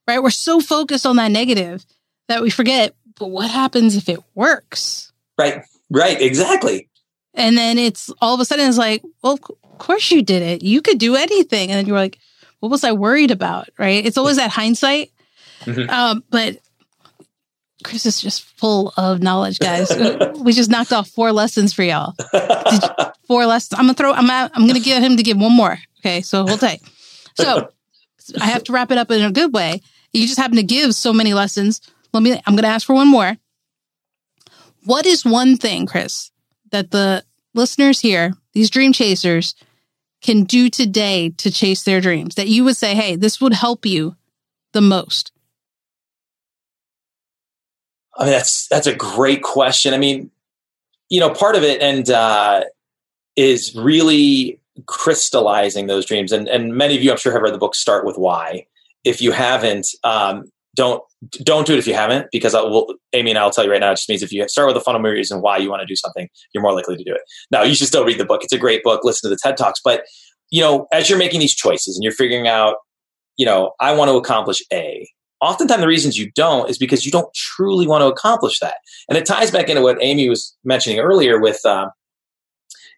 right? 0.07 0.23
We're 0.23 0.31
so 0.31 0.61
focused 0.61 1.07
on 1.07 1.17
that 1.17 1.31
negative 1.31 1.85
that 2.29 2.43
we 2.43 2.51
forget, 2.51 2.95
but 3.19 3.29
what 3.29 3.51
happens 3.51 3.97
if 3.97 4.09
it 4.09 4.21
works? 4.35 5.13
Right. 5.39 5.63
Right. 5.91 6.21
Exactly. 6.21 6.89
And 7.35 7.57
then 7.57 7.79
it's 7.79 8.11
all 8.21 8.35
of 8.35 8.41
a 8.41 8.45
sudden 8.45 8.69
it's 8.69 8.79
like, 8.79 9.03
well, 9.23 9.35
of 9.35 9.79
course 9.79 10.11
you 10.11 10.23
did 10.23 10.43
it. 10.43 10.63
You 10.63 10.83
could 10.83 10.99
do 10.99 11.17
anything. 11.17 11.71
And 11.71 11.79
then 11.79 11.87
you're 11.87 11.97
like, 11.97 12.19
what 12.61 12.71
was 12.71 12.85
I 12.85 12.93
worried 12.93 13.31
about? 13.31 13.69
Right. 13.79 14.05
It's 14.05 14.19
always 14.19 14.37
that 14.37 14.51
hindsight. 14.51 15.11
Mhm. 15.61 15.89
Um, 15.91 16.25
but 16.31 16.59
Chris 17.85 18.07
is 18.07 18.21
just 18.21 18.43
full 18.59 18.93
of 18.97 19.23
knowledge, 19.23 19.59
guys. 19.59 19.91
we 20.39 20.53
just 20.61 20.71
knocked 20.71 20.93
off 20.93 21.09
four 21.09 21.33
lessons 21.33 21.73
for 21.73 21.83
y'all. 21.83 22.15
Four 23.27 23.47
lessons. 23.47 23.79
I'm 23.79 23.85
gonna 23.87 23.95
throw. 23.95 24.13
I'm. 24.13 24.29
Out, 24.29 24.51
I'm 24.55 24.67
gonna 24.67 24.81
get 24.81 25.03
him 25.03 25.17
to 25.17 25.23
give 25.23 25.37
one 25.39 25.53
more. 25.53 25.79
Okay, 26.01 26.21
so 26.23 26.47
hold 26.47 26.61
tight. 26.61 26.81
So 27.35 27.71
I 28.41 28.47
have 28.47 28.65
to 28.65 28.73
wrap 28.73 28.91
it 28.91 28.99
up 28.99 29.11
in 29.11 29.23
a 29.23 29.31
good 29.33 29.53
way. 29.55 29.81
You 30.13 30.27
just 30.27 30.39
happen 30.39 30.57
to 30.57 30.63
give 30.63 30.95
so 30.95 31.13
many 31.13 31.33
lessons. 31.35 31.81
Let 32.13 32.23
me. 32.23 32.41
I'm 32.47 32.57
gonna 32.57 32.69
ask 32.69 32.87
for 32.87 32.95
one 32.95 33.09
more. 33.09 33.37
What 34.85 35.07
is 35.07 35.25
one 35.25 35.57
thing, 35.57 35.87
Chris, 35.87 36.31
that 36.71 36.91
the 36.91 37.25
listeners 37.55 38.01
here, 38.01 38.33
these 38.53 38.71
dream 38.71 38.93
chasers, 38.93 39.55
can 40.23 40.45
do 40.45 40.69
today 40.71 41.31
to 41.39 41.51
chase 41.51 41.83
their 41.83 42.01
dreams? 42.01 42.35
That 42.35 42.49
you 42.49 42.65
would 42.65 42.77
say, 42.77 42.95
hey, 42.95 43.17
this 43.17 43.41
would 43.41 43.53
help 43.53 43.85
you 43.87 44.17
the 44.73 44.81
most. 44.81 45.33
I 48.17 48.25
mean, 48.25 48.33
that's 48.33 48.67
that's 48.69 48.87
a 48.87 48.95
great 48.95 49.43
question. 49.43 49.95
I 49.95 49.99
mean, 49.99 50.31
you 51.09 51.21
know, 51.21 51.31
part 51.31 51.57
of 51.57 51.63
it 51.63 51.81
and 51.81 52.09
uh, 52.11 52.65
is 53.37 53.75
really 53.75 54.59
crystallizing 54.87 55.87
those 55.87 56.07
dreams. 56.07 56.33
And 56.33 56.49
and 56.49 56.75
many 56.75 56.97
of 56.97 57.03
you, 57.03 57.11
I'm 57.11 57.19
sure, 57.19 57.33
have 57.33 57.43
read 57.43 57.55
the 57.55 57.59
book 57.59 57.75
"Start 57.75 58.05
with 58.05 58.17
Why." 58.17 58.67
If 59.05 59.23
you 59.23 59.33
haven't, 59.33 59.87
um, 60.05 60.51
don't 60.77 61.03
don't 61.43 61.67
do 61.67 61.73
it 61.73 61.79
if 61.79 61.87
you 61.87 61.95
haven't, 61.95 62.29
because 62.33 62.55
I 62.55 62.63
will. 62.63 62.95
Aimee 63.13 63.31
and 63.31 63.39
I'll 63.39 63.51
tell 63.51 63.65
you 63.65 63.71
right 63.71 63.81
now. 63.81 63.91
It 63.91 63.97
just 63.97 64.09
means 64.09 64.23
if 64.23 64.33
you 64.33 64.47
start 64.49 64.69
with 64.69 64.77
a 64.77 64.81
fundamental 64.81 65.17
reason 65.17 65.41
why 65.41 65.57
you 65.57 65.71
want 65.71 65.81
to 65.81 65.87
do 65.87 65.97
something, 65.97 66.29
you're 66.53 66.63
more 66.63 66.75
likely 66.75 66.97
to 66.97 67.05
do 67.05 67.15
it. 67.15 67.23
Now, 67.51 67.63
you 67.63 67.75
should 67.75 67.89
still 67.89 68.05
read 68.05 68.19
the 68.19 68.25
book. 68.25 68.45
It's 68.45 68.53
a 68.53 68.59
great 68.59 68.83
book. 68.83 69.03
Listen 69.03 69.29
to 69.29 69.35
the 69.35 69.41
TED 69.43 69.57
talks. 69.57 69.81
But 69.83 70.05
you 70.51 70.61
know, 70.61 70.87
as 70.93 71.09
you're 71.09 71.19
making 71.19 71.41
these 71.41 71.55
choices 71.55 71.97
and 71.97 72.03
you're 72.03 72.13
figuring 72.13 72.47
out, 72.49 72.77
you 73.37 73.47
know, 73.47 73.73
I 73.81 73.95
want 73.95 74.11
to 74.11 74.17
accomplish 74.17 74.63
A 74.73 75.09
oftentimes 75.41 75.81
the 75.81 75.89
reasons 75.89 76.19
you 76.19 76.31
don't 76.33 76.69
is 76.69 76.79
because 76.79 77.05
you 77.05 77.13
don't 77.13 77.33
truly 77.35 77.87
want 77.87 78.03
to 78.03 78.07
accomplish 78.07 78.59
that. 78.61 78.77
And 79.09 79.17
it 79.17 79.27
ties 79.27 79.51
back 79.51 79.69
into 79.69 79.83
what 79.83 80.03
Aimee 80.03 80.29
was 80.29 80.57
mentioning 80.65 80.99
earlier 80.99 81.41
with 81.41 81.65
um, 81.65 81.91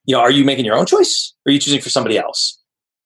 you 0.04 0.14
know 0.14 0.20
are 0.20 0.30
you 0.30 0.44
making 0.44 0.64
your 0.64 0.76
own 0.76 0.86
choice? 0.86 1.34
Or 1.46 1.50
are 1.50 1.52
you 1.52 1.58
choosing 1.58 1.80
for 1.80 1.90
somebody 1.90 2.18
else? 2.18 2.58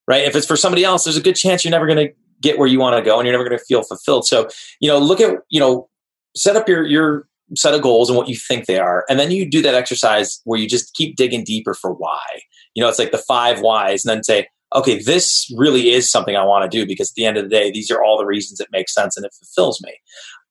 Right? 0.09 0.25
If 0.25 0.37
it's 0.37 0.47
for 0.47 0.57
somebody 0.57 0.85
else 0.85 1.05
there's 1.05 1.17
a 1.17 1.23
good 1.23 1.37
chance 1.37 1.65
you're 1.65 1.71
never 1.71 1.87
going 1.87 2.09
to 2.09 2.15
get 2.43 2.59
where 2.59 2.69
you 2.69 2.79
want 2.79 2.97
to 2.97 3.03
go 3.03 3.19
and 3.19 3.27
you're 3.27 3.37
never 3.37 3.49
going 3.49 3.59
to 3.59 3.65
feel 3.65 3.83
fulfilled. 3.83 4.27
So 4.27 4.49
you 4.81 4.89
know 4.89 4.99
look 4.99 5.21
at 5.21 5.37
you 5.49 5.61
know 5.61 5.89
set 6.35 6.57
up 6.57 6.69
your 6.69 6.85
your 6.85 7.29
set 7.57 7.75
of 7.75 7.83
goals 7.83 8.11
and 8.11 8.17
what 8.17 8.29
you 8.29 8.37
think 8.37 8.67
they 8.67 8.79
are. 8.79 9.05
And 9.09 9.21
then 9.21 9.31
you 9.31 9.49
do 9.49 9.63
that 9.63 9.75
exercise 9.75 10.41
where 10.45 10.59
you 10.59 10.69
just 10.69 10.95
keep 10.95 11.17
digging 11.17 11.45
deeper 11.45 11.75
for 11.75 11.93
why. 11.93 12.25
You 12.75 12.83
know 12.83 12.89
it's 12.89 12.99
like 12.99 13.13
the 13.13 13.19
five 13.19 13.61
whys 13.61 14.05
and 14.05 14.17
then 14.17 14.25
say 14.25 14.49
okay, 14.75 15.03
this 15.03 15.51
really 15.57 15.91
is 15.91 16.11
something 16.11 16.37
I 16.37 16.45
want 16.45 16.71
to 16.71 16.79
do 16.79 16.87
because 16.87 17.11
at 17.11 17.15
the 17.15 17.25
end 17.25 17.37
of 17.37 17.45
the 17.45 17.51
day, 17.51 17.71
these 17.71 17.91
are 17.91 18.03
all 18.03 18.19
the 18.19 18.27
reasons 18.27 18.61
it 18.61 18.69
makes 18.73 18.93
sense 18.93 19.17
and 19.17 19.25
it 19.25 19.33
fulfills 19.39 19.81
me. 19.83 19.93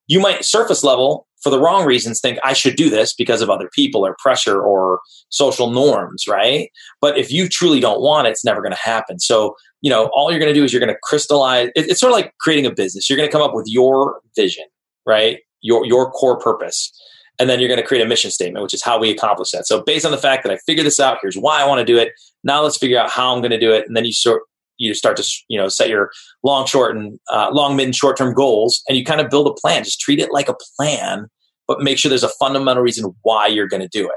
You 0.07 0.19
might 0.19 0.45
surface 0.45 0.83
level 0.83 1.27
for 1.45 1.51
the 1.51 1.59
wrong 1.59 1.85
reasons 1.85 2.19
think 2.19 2.39
I 2.43 2.53
should 2.53 2.75
do 2.75 2.89
this 2.89 3.13
because 3.13 3.39
of 3.39 3.51
other 3.51 3.69
people 3.71 4.03
or 4.03 4.15
pressure 4.17 4.59
or 4.59 4.99
social 5.29 5.69
norms, 5.69 6.27
right? 6.27 6.69
But 7.01 7.19
if 7.19 7.31
you 7.31 7.47
truly 7.47 7.79
don't 7.79 8.01
want 8.01 8.25
it, 8.25 8.31
it's 8.31 8.43
never 8.43 8.61
going 8.61 8.71
to 8.71 8.79
happen. 8.79 9.19
So, 9.19 9.55
you 9.81 9.91
know, 9.91 10.09
all 10.15 10.31
you're 10.31 10.39
going 10.39 10.51
to 10.51 10.59
do 10.59 10.63
is 10.63 10.73
you're 10.73 10.79
going 10.79 10.93
to 10.93 10.99
crystallize. 11.03 11.67
It, 11.75 11.87
it's 11.87 11.99
sort 11.99 12.11
of 12.11 12.15
like 12.15 12.33
creating 12.39 12.65
a 12.65 12.71
business. 12.71 13.07
You're 13.07 13.17
going 13.17 13.29
to 13.29 13.31
come 13.31 13.43
up 13.43 13.53
with 13.53 13.65
your 13.67 14.21
vision, 14.35 14.65
right? 15.05 15.37
Your 15.61 15.85
your 15.85 16.09
core 16.09 16.39
purpose. 16.39 16.91
And 17.37 17.47
then 17.47 17.59
you're 17.59 17.67
going 17.67 17.81
to 17.81 17.85
create 17.85 18.03
a 18.03 18.07
mission 18.07 18.31
statement, 18.31 18.63
which 18.63 18.73
is 18.73 18.81
how 18.81 18.97
we 18.97 19.11
accomplish 19.11 19.51
that. 19.51 19.67
So 19.67 19.83
based 19.83 20.05
on 20.05 20.11
the 20.11 20.17
fact 20.17 20.43
that 20.43 20.51
I 20.51 20.57
figured 20.65 20.87
this 20.87 20.99
out, 20.99 21.19
here's 21.21 21.37
why 21.37 21.61
I 21.61 21.67
want 21.67 21.79
to 21.79 21.85
do 21.85 21.99
it. 21.99 22.13
Now 22.45 22.61
let's 22.61 22.77
figure 22.77 22.97
out 22.97 23.09
how 23.09 23.33
I'm 23.33 23.41
going 23.41 23.51
to 23.51 23.59
do 23.59 23.73
it. 23.73 23.85
And 23.85 23.97
then 23.97 24.05
you 24.05 24.13
sort 24.13 24.43
you 24.77 24.93
start 24.93 25.17
to 25.17 25.23
you 25.49 25.57
know 25.57 25.67
set 25.67 25.89
your 25.89 26.11
long, 26.43 26.65
short, 26.65 26.95
and 26.95 27.19
uh, 27.31 27.49
long, 27.51 27.75
mid, 27.75 27.85
and 27.85 27.95
short 27.95 28.17
term 28.17 28.33
goals, 28.33 28.81
and 28.87 28.97
you 28.97 29.03
kind 29.03 29.19
of 29.19 29.29
build 29.29 29.47
a 29.47 29.53
plan. 29.53 29.83
Just 29.83 29.99
treat 29.99 30.19
it 30.19 30.31
like 30.31 30.47
a 30.47 30.55
plan, 30.77 31.27
but 31.67 31.81
make 31.81 31.97
sure 31.97 32.09
there's 32.09 32.23
a 32.23 32.29
fundamental 32.29 32.83
reason 32.83 33.13
why 33.23 33.47
you're 33.47 33.67
going 33.67 33.81
to 33.81 33.89
do 33.89 34.05
it. 34.05 34.15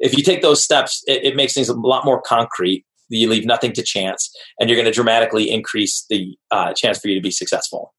If 0.00 0.16
you 0.16 0.22
take 0.22 0.42
those 0.42 0.62
steps, 0.62 1.02
it, 1.06 1.24
it 1.24 1.36
makes 1.36 1.54
things 1.54 1.68
a 1.68 1.74
lot 1.74 2.04
more 2.04 2.20
concrete. 2.20 2.84
You 3.10 3.28
leave 3.28 3.46
nothing 3.46 3.72
to 3.72 3.82
chance, 3.82 4.30
and 4.58 4.68
you're 4.68 4.76
going 4.76 4.86
to 4.86 4.92
dramatically 4.92 5.50
increase 5.50 6.04
the 6.10 6.36
uh, 6.50 6.74
chance 6.74 6.98
for 6.98 7.08
you 7.08 7.14
to 7.14 7.22
be 7.22 7.30
successful. 7.30 7.94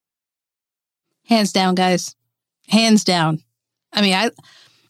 Hands 1.25 1.51
down, 1.51 1.75
guys. 1.75 2.15
Hands 2.67 3.03
down. 3.03 3.43
I 3.93 4.01
mean, 4.01 4.13
I 4.13 4.31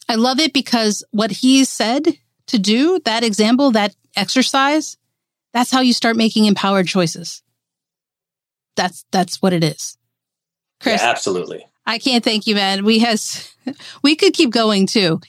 I 0.08 0.16
love 0.16 0.40
it 0.40 0.52
because 0.52 1.04
what 1.10 1.30
he 1.30 1.64
said 1.64 2.06
to 2.50 2.58
do, 2.58 3.00
that 3.04 3.24
example, 3.24 3.72
that 3.72 3.94
exercise, 4.16 4.96
that's 5.52 5.70
how 5.70 5.80
you 5.80 5.92
start 5.92 6.16
making 6.16 6.44
empowered 6.44 6.86
choices. 6.86 7.42
That's 8.76 9.04
that's 9.10 9.42
what 9.42 9.52
it 9.52 9.64
is. 9.64 9.96
Chris, 10.80 11.02
Yeah, 11.02 11.10
absolutely. 11.10 11.66
I 11.86 11.98
can't 11.98 12.24
thank 12.24 12.46
you, 12.46 12.54
man. 12.54 12.84
We 12.84 13.00
has 13.00 13.52
we 14.02 14.16
could 14.16 14.32
keep 14.32 14.50
going 14.50 14.86
too. 14.86 15.20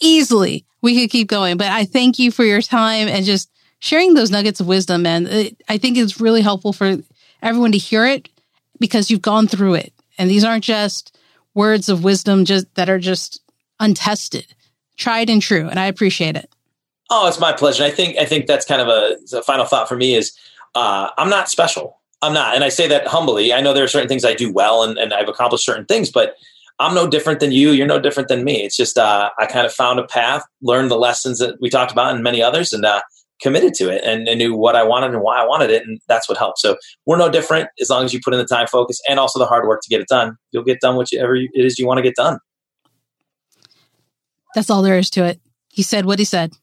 easily 0.00 0.66
we 0.82 1.00
could 1.00 1.10
keep 1.10 1.28
going, 1.28 1.56
but 1.56 1.68
I 1.68 1.84
thank 1.84 2.18
you 2.18 2.30
for 2.30 2.44
your 2.44 2.62
time 2.62 3.08
and 3.08 3.24
just 3.24 3.50
sharing 3.80 4.14
those 4.14 4.30
nuggets 4.30 4.60
of 4.60 4.66
wisdom. 4.66 5.04
And 5.04 5.26
it, 5.26 5.52
uh, 5.52 5.72
I 5.72 5.78
think 5.78 5.96
it's 5.96 6.20
really 6.20 6.42
helpful 6.42 6.72
for 6.72 6.98
everyone 7.42 7.72
to 7.72 7.78
hear 7.78 8.06
it 8.06 8.28
because 8.78 9.10
you've 9.10 9.22
gone 9.22 9.48
through 9.48 9.74
it. 9.74 9.92
And 10.18 10.30
these 10.30 10.44
aren't 10.44 10.64
just 10.64 11.18
words 11.54 11.88
of 11.88 12.04
wisdom 12.04 12.44
just 12.44 12.72
that 12.74 12.88
are 12.88 12.98
just 12.98 13.42
untested, 13.80 14.46
tried 14.96 15.28
and 15.28 15.42
true. 15.42 15.68
And 15.68 15.78
I 15.78 15.86
appreciate 15.86 16.36
it. 16.36 16.48
Oh, 17.08 17.28
it's 17.28 17.38
my 17.38 17.52
pleasure. 17.52 17.84
I 17.84 17.90
think 17.90 18.16
I 18.18 18.24
think 18.24 18.46
that's 18.46 18.66
kind 18.66 18.80
of 18.80 18.88
a, 18.88 19.16
a 19.36 19.42
final 19.42 19.64
thought 19.64 19.88
for 19.88 19.96
me 19.96 20.14
is 20.14 20.36
uh, 20.74 21.10
I'm 21.16 21.30
not 21.30 21.48
special. 21.48 22.00
I'm 22.22 22.32
not, 22.32 22.54
and 22.54 22.64
I 22.64 22.70
say 22.70 22.88
that 22.88 23.06
humbly. 23.06 23.52
I 23.52 23.60
know 23.60 23.72
there 23.72 23.84
are 23.84 23.88
certain 23.88 24.08
things 24.08 24.24
I 24.24 24.34
do 24.34 24.50
well, 24.52 24.82
and, 24.82 24.98
and 24.98 25.12
I've 25.12 25.28
accomplished 25.28 25.64
certain 25.64 25.84
things, 25.84 26.10
but 26.10 26.34
I'm 26.78 26.94
no 26.94 27.08
different 27.08 27.40
than 27.40 27.52
you. 27.52 27.70
You're 27.70 27.86
no 27.86 28.00
different 28.00 28.28
than 28.28 28.42
me. 28.42 28.64
It's 28.64 28.76
just 28.76 28.98
uh, 28.98 29.30
I 29.38 29.46
kind 29.46 29.66
of 29.66 29.72
found 29.72 29.98
a 29.98 30.06
path, 30.06 30.42
learned 30.62 30.90
the 30.90 30.98
lessons 30.98 31.38
that 31.38 31.56
we 31.60 31.70
talked 31.70 31.92
about, 31.92 32.14
and 32.14 32.24
many 32.24 32.42
others, 32.42 32.72
and 32.72 32.84
uh, 32.84 33.02
committed 33.40 33.74
to 33.74 33.90
it, 33.90 34.02
and, 34.04 34.28
and, 34.28 34.38
knew 34.38 34.54
what 34.54 34.76
I 34.76 34.82
wanted 34.82 35.12
and 35.12 35.22
why 35.22 35.40
I 35.40 35.46
wanted 35.46 35.70
it, 35.70 35.86
and 35.86 36.00
that's 36.08 36.28
what 36.28 36.38
helped. 36.38 36.58
So 36.58 36.76
we're 37.04 37.18
no 37.18 37.30
different 37.30 37.68
as 37.80 37.90
long 37.90 38.04
as 38.04 38.14
you 38.14 38.20
put 38.24 38.32
in 38.32 38.38
the 38.38 38.46
time, 38.46 38.66
focus, 38.66 39.00
and 39.08 39.20
also 39.20 39.38
the 39.38 39.46
hard 39.46 39.66
work 39.66 39.82
to 39.82 39.88
get 39.88 40.00
it 40.00 40.08
done. 40.08 40.36
You'll 40.52 40.64
get 40.64 40.80
done 40.80 40.96
whatever 40.96 41.36
it 41.36 41.50
is 41.54 41.78
you 41.78 41.86
want 41.86 41.98
to 41.98 42.02
get 42.02 42.16
done. 42.16 42.38
That's 44.54 44.70
all 44.70 44.80
there 44.80 44.96
is 44.96 45.10
to 45.10 45.24
it. 45.24 45.40
He 45.68 45.82
said 45.82 46.06
what 46.06 46.18
he 46.18 46.24
said. 46.24 46.54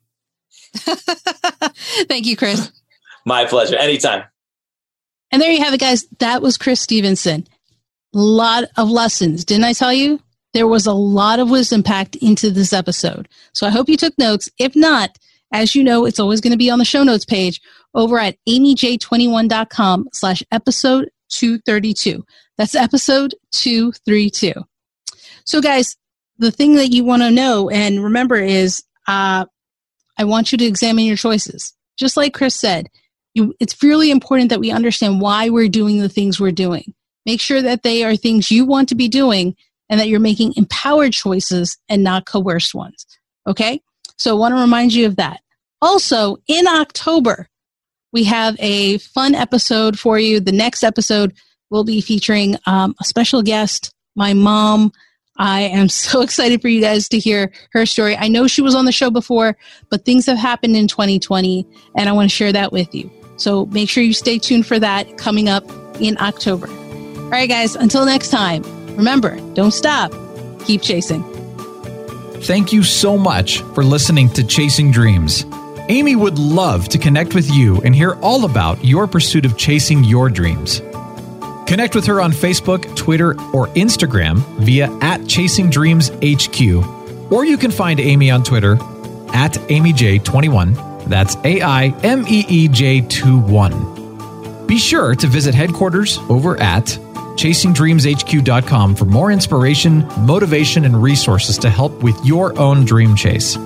Thank 2.07 2.25
you, 2.25 2.35
Chris. 2.35 2.71
My 3.25 3.45
pleasure. 3.45 3.75
Anytime. 3.75 4.23
And 5.31 5.41
there 5.41 5.51
you 5.51 5.63
have 5.63 5.73
it, 5.73 5.79
guys. 5.79 6.05
That 6.19 6.41
was 6.41 6.57
Chris 6.57 6.81
Stevenson 6.81 7.47
lot 8.13 8.65
of 8.77 8.89
lessons. 8.89 9.43
Didn't 9.43 9.65
I 9.65 9.73
tell 9.73 9.93
you? 9.93 10.19
There 10.53 10.67
was 10.67 10.85
a 10.85 10.93
lot 10.93 11.39
of 11.39 11.49
wisdom 11.49 11.81
packed 11.81 12.15
into 12.17 12.51
this 12.51 12.73
episode. 12.73 13.27
So 13.53 13.65
I 13.65 13.71
hope 13.71 13.89
you 13.89 13.97
took 13.97 14.17
notes. 14.17 14.49
If 14.59 14.75
not, 14.75 15.17
as 15.51 15.75
you 15.75 15.83
know, 15.83 16.05
it's 16.05 16.19
always 16.19 16.41
going 16.41 16.51
to 16.51 16.57
be 16.57 16.69
on 16.69 16.79
the 16.79 16.85
show 16.85 17.03
notes 17.03 17.25
page 17.25 17.59
over 17.95 18.19
at 18.19 18.37
aimeej21.com 18.47 20.09
slash 20.13 20.43
episode 20.51 21.09
232. 21.29 22.23
That's 22.57 22.75
episode 22.75 23.33
232. 23.53 24.53
So 25.45 25.61
guys, 25.61 25.95
the 26.37 26.51
thing 26.51 26.75
that 26.75 26.91
you 26.91 27.03
want 27.03 27.23
to 27.23 27.31
know 27.31 27.69
and 27.69 28.03
remember 28.03 28.35
is, 28.35 28.83
uh, 29.07 29.45
I 30.17 30.23
want 30.23 30.51
you 30.51 30.57
to 30.57 30.65
examine 30.65 31.05
your 31.05 31.17
choices. 31.17 31.73
Just 31.97 32.17
like 32.17 32.33
Chris 32.33 32.55
said, 32.55 32.89
you, 33.33 33.53
it's 33.59 33.81
really 33.81 34.11
important 34.11 34.49
that 34.49 34.59
we 34.59 34.71
understand 34.71 35.21
why 35.21 35.49
we're 35.49 35.67
doing 35.67 35.99
the 35.99 36.09
things 36.09 36.39
we're 36.39 36.51
doing. 36.51 36.93
Make 37.25 37.41
sure 37.41 37.61
that 37.61 37.83
they 37.83 38.03
are 38.03 38.15
things 38.15 38.51
you 38.51 38.65
want 38.65 38.89
to 38.89 38.95
be 38.95 39.07
doing 39.07 39.55
and 39.89 39.99
that 39.99 40.07
you're 40.07 40.19
making 40.19 40.53
empowered 40.55 41.13
choices 41.13 41.77
and 41.89 42.03
not 42.03 42.25
coerced 42.25 42.75
ones. 42.75 43.05
Okay? 43.47 43.81
So 44.17 44.31
I 44.31 44.39
want 44.39 44.55
to 44.55 44.61
remind 44.61 44.93
you 44.93 45.05
of 45.05 45.15
that. 45.17 45.41
Also, 45.81 46.37
in 46.47 46.67
October, 46.67 47.49
we 48.11 48.23
have 48.25 48.55
a 48.59 48.99
fun 48.99 49.35
episode 49.35 49.99
for 49.99 50.19
you. 50.19 50.39
The 50.39 50.51
next 50.51 50.83
episode 50.83 51.33
will 51.69 51.83
be 51.83 51.99
featuring 51.99 52.57
um, 52.65 52.95
a 53.01 53.03
special 53.03 53.41
guest, 53.41 53.93
my 54.15 54.33
mom. 54.33 54.91
I 55.37 55.61
am 55.61 55.89
so 55.89 56.21
excited 56.21 56.61
for 56.61 56.67
you 56.67 56.81
guys 56.81 57.09
to 57.09 57.19
hear 57.19 57.51
her 57.71 57.85
story. 57.85 58.15
I 58.15 58.27
know 58.27 58.47
she 58.47 58.61
was 58.61 58.75
on 58.75 58.85
the 58.85 58.91
show 58.91 59.09
before, 59.09 59.57
but 59.89 60.05
things 60.05 60.25
have 60.25 60.37
happened 60.37 60.75
in 60.75 60.87
2020, 60.87 61.67
and 61.97 62.09
I 62.09 62.11
want 62.11 62.29
to 62.29 62.35
share 62.35 62.51
that 62.51 62.71
with 62.71 62.93
you. 62.93 63.09
So 63.37 63.65
make 63.67 63.89
sure 63.89 64.03
you 64.03 64.13
stay 64.13 64.37
tuned 64.37 64.65
for 64.65 64.79
that 64.79 65.17
coming 65.17 65.49
up 65.49 65.63
in 65.99 66.17
October. 66.19 66.67
All 66.67 67.29
right, 67.29 67.49
guys, 67.49 67.75
until 67.75 68.05
next 68.05 68.29
time, 68.29 68.63
remember 68.95 69.39
don't 69.53 69.71
stop, 69.71 70.11
keep 70.65 70.81
chasing. 70.81 71.23
Thank 72.43 72.73
you 72.73 72.83
so 72.83 73.17
much 73.17 73.59
for 73.73 73.83
listening 73.83 74.29
to 74.31 74.45
Chasing 74.45 74.91
Dreams. 74.91 75.45
Aimee 75.89 76.15
would 76.15 76.37
love 76.37 76.87
to 76.89 76.97
connect 76.97 77.35
with 77.35 77.49
you 77.51 77.81
and 77.81 77.95
hear 77.95 78.13
all 78.21 78.45
about 78.45 78.83
your 78.83 79.07
pursuit 79.07 79.45
of 79.45 79.57
chasing 79.57 80.03
your 80.03 80.29
dreams. 80.29 80.81
Connect 81.67 81.95
with 81.95 82.05
her 82.05 82.21
on 82.21 82.31
Facebook, 82.31 82.95
Twitter, 82.95 83.31
or 83.51 83.67
Instagram 83.69 84.37
via 84.59 84.89
at 85.01 85.27
Chasing 85.27 85.69
Dreams 85.69 86.09
HQ, 86.09 87.31
or 87.31 87.45
you 87.45 87.57
can 87.57 87.71
find 87.71 87.99
Aimee 87.99 88.31
on 88.31 88.43
Twitter 88.43 88.73
at 89.33 89.53
AimeeJ21. 89.53 91.07
That's 91.07 91.35
A 91.43 91.61
I 91.61 91.85
M 92.03 92.25
E 92.27 92.45
E 92.47 92.67
J 92.67 93.01
2 93.01 93.39
1. 93.39 94.67
Be 94.67 94.77
sure 94.77 95.15
to 95.15 95.27
visit 95.27 95.53
headquarters 95.53 96.17
over 96.29 96.59
at 96.61 96.85
chasingdreamshq.com 96.85 98.95
for 98.95 99.05
more 99.05 99.31
inspiration, 99.31 100.07
motivation, 100.19 100.85
and 100.85 101.01
resources 101.01 101.57
to 101.59 101.69
help 101.69 102.03
with 102.03 102.15
your 102.23 102.57
own 102.59 102.85
dream 102.85 103.15
chase. 103.15 103.57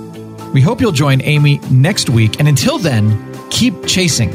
We 0.54 0.60
hope 0.60 0.80
you'll 0.80 0.92
join 0.92 1.20
Aimee 1.20 1.60
next 1.70 2.08
week, 2.08 2.40
and 2.40 2.48
until 2.48 2.78
then, 2.78 3.34
keep 3.50 3.86
chasing. 3.86 4.30